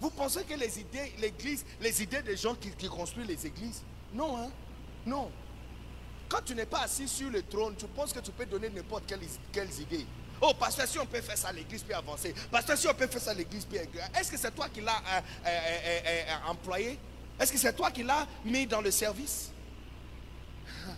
[0.00, 3.82] Vous pensez que les idées, l'église, les idées des gens qui, qui construisent les églises
[4.12, 4.50] Non, hein?
[5.08, 5.30] Non.
[6.28, 9.04] Quand tu n'es pas assis sur le trône, tu penses que tu peux donner n'importe
[9.06, 9.20] quelle,
[9.50, 10.06] quelles idées.
[10.40, 12.34] Oh, pasteur, si on peut faire ça, l'église peut avancer.
[12.50, 13.76] Pasteur, si on peut faire ça, l'église peut.
[13.76, 16.98] Est-ce que c'est toi qui l'as euh, euh, euh, employé?
[17.40, 19.50] Est-ce que c'est toi qui l'as mis dans le service?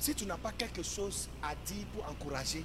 [0.00, 2.64] Si tu n'as pas quelque chose à dire pour encourager,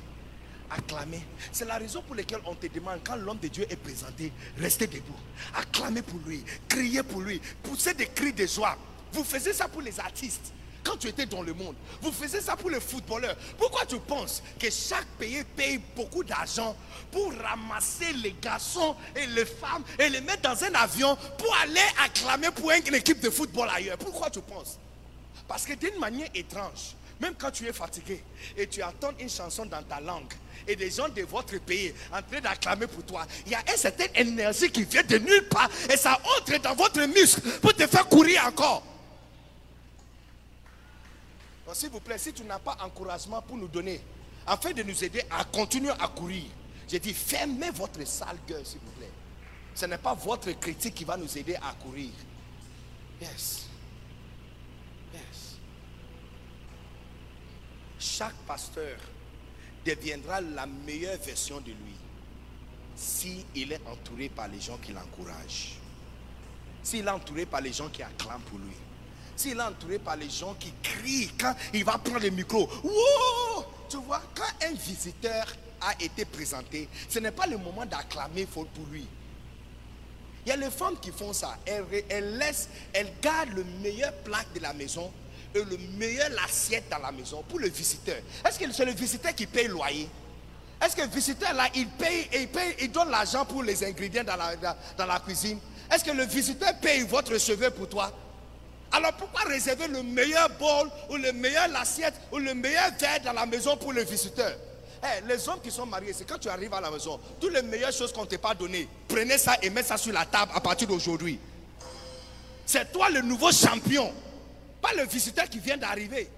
[0.69, 4.31] acclamer, c'est la raison pour laquelle on te demande, quand l'homme de Dieu est présenté,
[4.59, 5.17] restez debout,
[5.55, 8.77] acclamez pour lui, criez pour lui, poussez des cris de joie.
[9.13, 10.51] Vous faisiez ça pour les artistes.
[10.83, 13.37] Quand tu étais dans le monde, vous faisiez ça pour les footballeurs.
[13.57, 16.75] Pourquoi tu penses que chaque pays paye beaucoup d'argent
[17.09, 21.79] pour ramasser les garçons et les femmes et les mettre dans un avion pour aller
[22.03, 23.97] acclamer pour une équipe de football ailleurs?
[23.97, 24.77] Pourquoi tu penses?
[25.47, 28.21] Parce que d'une manière étrange, même quand tu es fatigué
[28.57, 30.33] et tu entends une chanson dans ta langue
[30.67, 33.77] et des gens de votre pays en train d'acclamer pour toi, il y a une
[33.77, 37.87] certaine énergie qui vient de nulle part et ça entre dans votre muscle pour te
[37.87, 38.83] faire courir encore.
[41.71, 44.01] S'il vous plaît, si tu n'as pas encouragement pour nous donner,
[44.45, 46.43] afin de nous aider à continuer à courir,
[46.87, 49.09] j'ai dit fermez votre sale gueule, s'il vous plaît.
[49.73, 52.11] Ce n'est pas votre critique qui va nous aider à courir.
[53.21, 53.67] Yes.
[55.13, 55.55] Yes.
[57.97, 58.97] Chaque pasteur
[59.85, 61.95] deviendra la meilleure version de lui
[62.95, 65.79] si il est entouré par les gens qui l'encouragent.
[66.83, 68.75] s'il est entouré par les gens qui acclament pour lui,
[69.35, 73.63] s'il est entouré par les gens qui crient quand il va prendre le micro, Wouh
[73.89, 75.45] tu vois, quand un visiteur
[75.81, 79.05] a été présenté, ce n'est pas le moment d'acclamer pour pour lui.
[80.45, 81.57] Il y a les femmes qui font ça.
[81.65, 85.11] Elles, elles laissent, elles gardent le meilleur plat de la maison
[85.55, 88.17] et le meilleur assiette dans la maison pour le visiteur.
[88.45, 90.09] Est-ce que c'est le visiteur qui paye le loyer?
[90.81, 93.83] Est-ce que le visiteur là, il paye et il, paye, il donne l'argent pour les
[93.85, 94.55] ingrédients dans la,
[94.97, 95.59] dans, la cuisine?
[95.89, 98.11] Est-ce que le visiteur paye votre receveur pour toi?
[98.93, 103.33] Alors pourquoi réserver le meilleur bol ou le meilleur assiette ou le meilleur verre dans
[103.33, 104.55] la maison pour le visiteur
[105.03, 107.63] Eh, Les hommes qui sont mariés, c'est quand tu arrives à la maison, toutes les
[107.63, 110.51] meilleures choses qu'on ne t'a pas données, prenez ça et mettez ça sur la table
[110.55, 111.39] à partir d'aujourd'hui.
[112.67, 114.13] C'est toi le nouveau champion,
[114.79, 116.29] pas le visiteur qui vient d'arriver.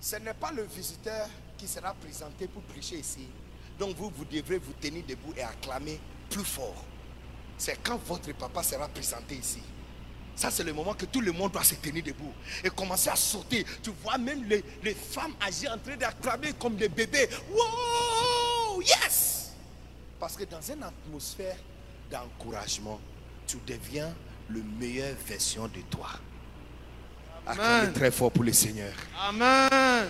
[0.00, 3.28] Ce n'est pas le visiteur qui sera présenté pour prêcher ici.
[3.78, 6.84] Donc vous, vous devrez vous tenir debout et acclamer plus fort.
[7.62, 9.62] C'est quand votre papa sera présenté ici.
[10.34, 12.32] Ça, c'est le moment que tout le monde doit se tenir debout
[12.64, 13.64] et commencer à sauter.
[13.80, 17.28] Tu vois même les, les femmes âgées en train d'acclamer comme des bébés.
[17.52, 18.82] Wow!
[18.82, 19.52] Yes!
[20.18, 21.54] Parce que dans une atmosphère
[22.10, 22.98] d'encouragement,
[23.46, 24.12] tu deviens
[24.48, 26.08] le meilleure version de toi.
[27.46, 27.92] Acclamez Amen.
[27.92, 28.92] très fort pour le Seigneur.
[29.20, 30.08] Amen.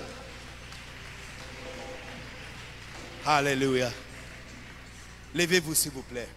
[3.27, 3.91] Alléluia.
[5.35, 6.29] Levez-vous s'il vous plaît.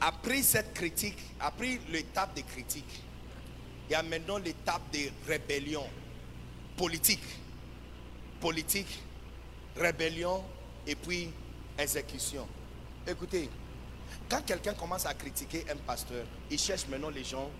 [0.00, 3.02] Après cette critique, après l'étape de critique,
[3.88, 5.84] il y a maintenant l'étape de rébellion
[6.76, 7.24] politique.
[8.40, 9.00] Politique,
[9.76, 10.44] rébellion
[10.86, 11.30] et puis
[11.76, 12.46] exécution.
[13.06, 13.48] Écoutez,
[14.28, 17.50] quand quelqu'un commence à critiquer un pasteur, il cherche maintenant les gens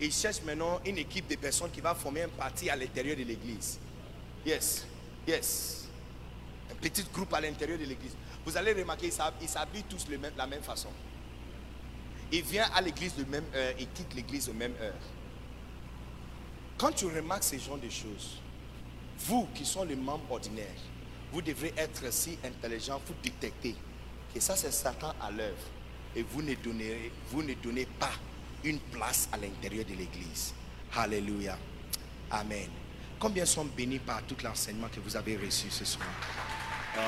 [0.00, 3.24] il cherche maintenant une équipe de personnes qui va former un parti à l'intérieur de
[3.24, 3.80] l'église.
[4.46, 4.86] Yes,
[5.26, 5.88] yes.
[6.70, 8.12] Un petit groupe à l'intérieur de l'église.
[8.46, 10.06] Vous allez remarquer, ils s'hab- ils s'habillent tous
[10.36, 10.90] la même façon.
[12.30, 14.92] Il vient à l'église de même heure, il quitte l'église de même heure.
[16.76, 18.40] Quand tu remarques ce genre de choses,
[19.20, 20.66] vous qui sont les membres ordinaires,
[21.32, 23.74] vous devrez être si intelligent pour détecter
[24.32, 25.56] que ça c'est Satan à l'œuvre.
[26.14, 28.12] Et vous ne donnez, vous ne donnez pas
[28.64, 30.54] une place à l'intérieur de l'église.
[30.94, 31.58] Alléluia.
[32.30, 32.68] Amen.
[33.18, 36.08] Combien sont bénis par tout l'enseignement que vous avez reçu ce soir?
[36.96, 37.00] Oh,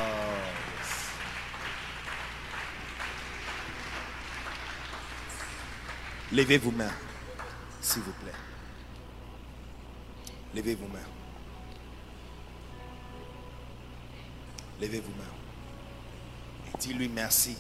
[0.79, 1.00] yes.
[6.33, 6.93] Levez vos mains,
[7.81, 8.33] s'il vous plaît.
[10.55, 10.99] Levez vos mains.
[14.81, 15.25] Levez vos mains.
[16.69, 17.57] Et dis-lui merci.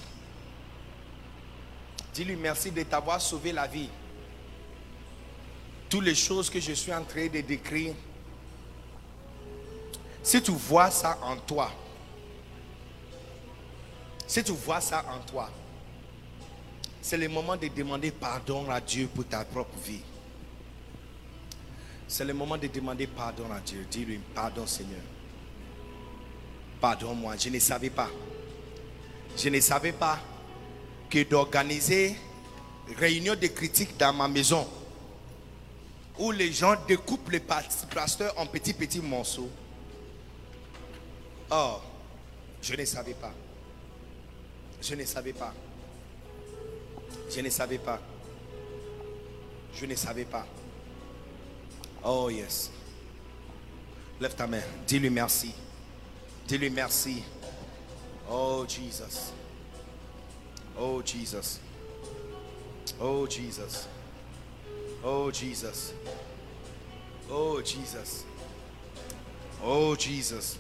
[2.15, 3.90] Dis-lui merci de t'avoir sauvé la vie.
[5.89, 7.94] Toutes les choses que je suis en train de décrire,
[10.23, 11.73] si tu vois ça en toi,
[14.28, 15.50] si tu vois ça en toi,
[17.02, 20.00] c'est le moment de demander pardon à Dieu pour ta propre vie.
[22.06, 23.86] C'est le moment de demander pardon à Dieu.
[23.90, 25.00] Dis-lui, pardon Seigneur.
[26.80, 28.10] Pardonne-moi, je ne savais pas.
[29.36, 30.18] Je ne savais pas
[31.08, 32.16] que d'organiser
[32.98, 34.66] réunion de critiques dans ma maison
[36.18, 39.48] où les gens découpent les pasteurs en petits petits morceaux.
[41.50, 41.76] Oh,
[42.60, 43.32] je ne savais pas.
[44.82, 45.54] Je ne savais pas.
[47.31, 48.00] Je ne savais pas.
[49.75, 50.47] Je ne savais pas.
[52.05, 52.70] Oh yes.
[54.20, 54.62] Lève ta main.
[54.86, 55.55] Dis-lui merci.
[56.47, 57.23] Dis-lui merci.
[58.28, 59.33] Oh Jesus.
[60.78, 61.60] Oh Jesus.
[63.00, 63.86] Oh Jesus.
[65.05, 65.94] Oh Jesus.
[67.31, 68.25] Oh Jesus.
[69.62, 70.59] Oh Jesus.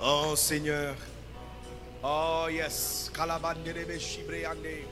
[0.00, 0.94] Oh Seigneur.
[2.06, 3.10] Oh yes.
[3.14, 4.84] Kalabanderebe shibreande.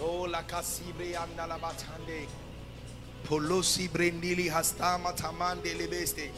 [0.00, 2.28] Oh la kasibrianda la batande.
[3.24, 6.30] Polosi brendili hastama tamande lebeste.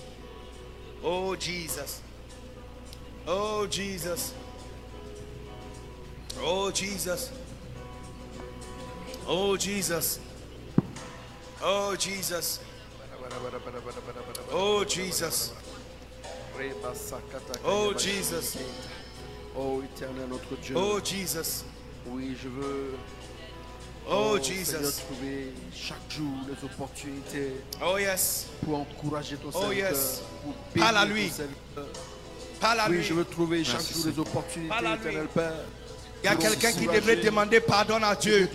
[1.04, 2.00] Oh Jesus.
[3.26, 4.32] Oh Jesus.
[6.42, 7.30] Oh Jesus.
[9.28, 10.18] Oh Jesus.
[11.60, 12.60] Oh Jesus.
[14.50, 15.52] Oh Jesus.
[17.64, 18.56] Oh Jesus.
[19.58, 20.74] Oh éternel notre Dieu.
[20.76, 21.64] Oh Jesus.
[22.06, 22.94] Oui, je veux
[24.08, 25.00] Oh Seigneur, Jesus.
[25.02, 27.52] trouver chaque jour les opportunités
[27.84, 28.46] Oh yes.
[28.64, 30.22] pour encourager ton Oh, serviteur, yes.
[30.44, 31.32] pour Parle à lui.
[32.60, 33.02] Parle à Oui, lui.
[33.04, 35.00] je veux trouver chaque Merci, jour les opportunités, Parle à lui.
[35.08, 35.52] éternel Père.
[36.22, 38.48] Il y a quelqu'un qui devrait demander pardon à Dieu.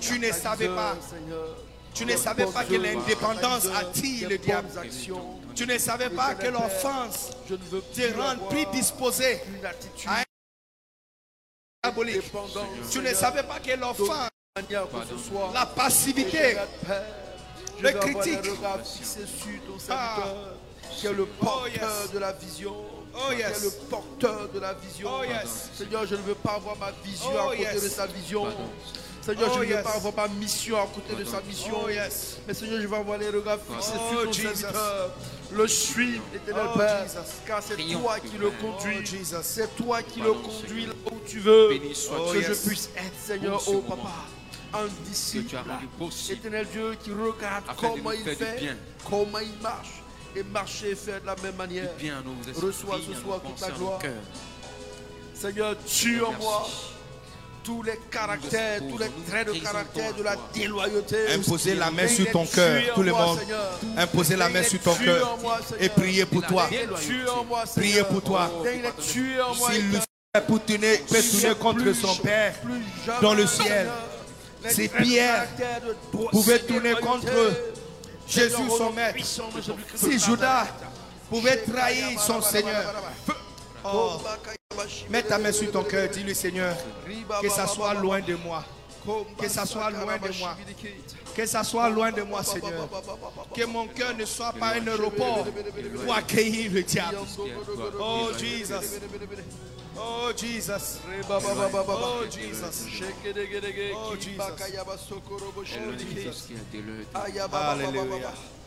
[0.00, 0.96] Tu ne savais pas.
[1.08, 1.56] Seigneur.
[1.94, 4.68] Tu ne savais pas que l'indépendance attire le diable.
[4.78, 5.40] actions.
[5.54, 10.22] Tu ne savais pas que l'offense te rend prédisposé une attitude à
[11.82, 12.22] diabolique.
[12.90, 14.28] Tu ne savais pas que soit.
[15.54, 16.56] la passivité,
[17.80, 18.38] le critique.
[19.88, 20.16] Ah.
[20.92, 22.12] qui est le porteur yes.
[22.12, 22.74] de la vision.
[23.14, 23.58] Oh, Qui yes.
[23.58, 25.08] est le porteur de la vision.
[25.10, 25.70] Oh, yes.
[25.74, 27.82] Seigneur, je ne veux pas avoir ma vision Oh, à côté yes.
[27.82, 28.46] de sa vision.
[29.22, 29.82] Seigneur, Oh, je ne veux yes.
[29.84, 31.76] pas avoir ma mission à côté de sa mission.
[31.84, 32.38] Oh, yes.
[32.48, 34.56] Mais Seigneur, je vais avoir les regards fixés Oh, sur ton Jesus.
[34.56, 35.10] serviteur.
[35.52, 37.02] Le suivre, l'éternel Oh, Père.
[37.04, 37.18] Jesus.
[37.46, 39.24] Car c'est toi qui le Oh, conduis.
[39.42, 41.68] C'est toi qui Pardon, le conduis là où tu veux.
[41.68, 41.74] Que
[42.16, 43.82] Oh, je puisse être, Seigneur, oh moment.
[43.96, 44.12] papa,
[44.72, 45.48] un que disciple.
[45.50, 48.76] tu as rendu possible Éternel Dieu qui regarde comment il fait, bien.
[49.08, 50.02] comment il marche,
[50.36, 51.92] et marcher et faire de la même manière.
[51.98, 52.22] bien
[52.54, 53.98] Reçois ce soir toute nos gloire.
[55.34, 56.44] Seigneur, tue en Merci.
[56.44, 56.68] moi
[57.64, 61.16] tous les caractères, tous les traits de caractère de la déloyauté.
[61.34, 63.38] Imposez la main sur ton cœur, tout le monde.
[63.96, 65.38] Imposez la Et main sur ton cœur
[65.78, 66.68] et priez pour toi.
[66.68, 68.08] Seigneur.
[68.08, 68.50] pour toi.
[68.66, 69.70] Et il est tué en moi.
[69.70, 69.90] Si éternel.
[69.90, 72.54] Lucifer pour tenir, peut Il tourner contre son père,
[73.20, 73.88] dans le ciel.
[76.12, 77.32] Droit- pouvaient de tourner contre
[78.28, 79.18] Jésus, son maître.
[79.96, 80.18] Si.
[80.18, 80.66] Judas
[81.28, 82.94] pouvait trahir son Seigneur,
[83.84, 84.20] Oh.
[85.08, 86.76] mets ta main sur ton cœur, dis-lui Seigneur,
[87.40, 88.64] que ça soit loin de moi.
[89.38, 90.56] Que ça soit loin de moi.
[91.34, 92.88] Que ça soit loin de moi, Seigneur.
[93.54, 95.46] Que mon cœur ne soit pas un aéroport
[96.04, 97.16] pour accueillir le diable.
[97.98, 99.00] Oh Jesus.
[99.96, 101.00] Oh Jesus.
[101.08, 102.80] Oh Jesus.
[103.94, 104.50] Oh Jesus.
[107.24, 108.59] Elle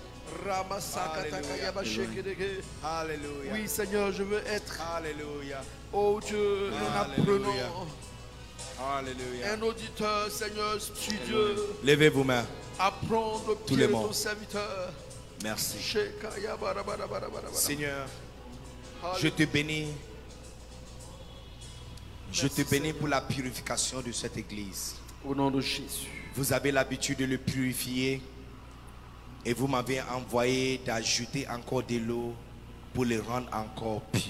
[2.83, 3.53] Alléluia.
[3.53, 3.67] Oui.
[3.67, 5.61] Seigneur, je veux être, Alléluia.
[5.91, 7.87] oh Dieu, un apprenant,
[8.97, 9.53] Alléluia.
[9.53, 12.45] Un auditeur, Seigneur, studieux, Levez vos mains.
[12.79, 14.91] apprendre au Tous pied les de serviteur.
[15.43, 15.77] Merci.
[17.53, 18.07] Seigneur,
[19.19, 19.87] je te bénis.
[22.31, 24.95] Je te bénis pour la purification de cette église.
[25.23, 26.09] Au nom de Jésus.
[26.35, 28.21] Vous avez l'habitude de le purifier
[29.45, 32.33] et vous m'avez envoyé d'ajouter encore de l'eau
[32.93, 34.21] pour le rendre encore pur.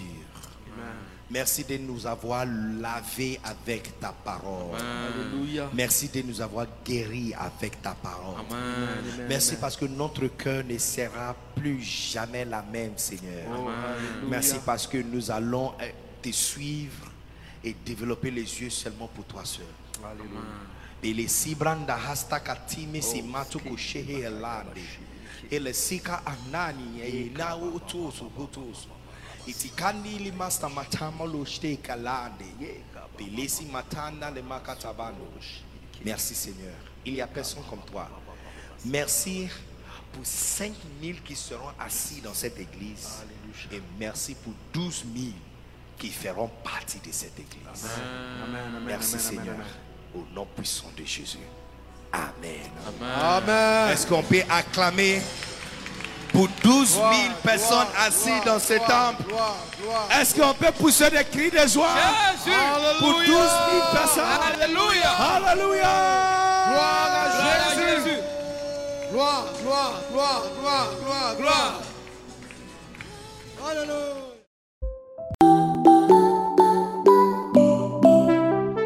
[1.30, 4.78] Merci de nous avoir lavé avec ta parole.
[4.80, 5.70] Alléluia.
[5.74, 8.40] Merci de nous avoir guéris avec ta parole.
[8.52, 9.26] Amen.
[9.28, 13.48] Merci parce que notre cœur ne sera plus jamais la même, Seigneur.
[14.30, 15.90] Merci parce que nous allons euh,
[16.22, 17.08] te suivre
[17.64, 19.66] et développer les yeux seulement pour toi seul.
[19.66, 20.73] Et
[21.12, 24.80] les sibranda hasta katime si matuku shehe elande.
[25.52, 28.88] Et le sika anani e na utusu hutusu.
[29.46, 32.46] Itikani li masta matama lo shte kalande.
[33.18, 35.28] Belesi matanda le makatabano.
[36.06, 36.76] Merci Seigneur.
[37.06, 38.08] Il n'y a personne comme toi.
[38.86, 39.50] Merci
[40.14, 43.24] pour 5000 qui seront assis dans cette église.
[43.72, 45.28] Et merci pour 12 000
[45.98, 47.90] qui feront partie de cette église.
[48.86, 49.56] Merci Seigneur.
[50.16, 51.40] Au nom puissant de Jésus.
[52.12, 52.70] Amen.
[53.22, 53.90] Amen.
[53.92, 55.22] Est-ce qu'on peut acclamer
[56.32, 57.04] pour 12 000
[57.44, 59.24] personnes assises dans ce temple?
[60.12, 61.90] Est-ce qu'on peut pousser des cris de joie
[63.00, 63.48] pour 12 000
[63.92, 64.24] personnes?
[64.62, 65.12] Alléluia.
[65.48, 65.94] Alléluia
[66.70, 68.18] Gloire à Jésus.
[69.12, 71.82] Gloire, gloire, gloire, gloire, gloire, gloire.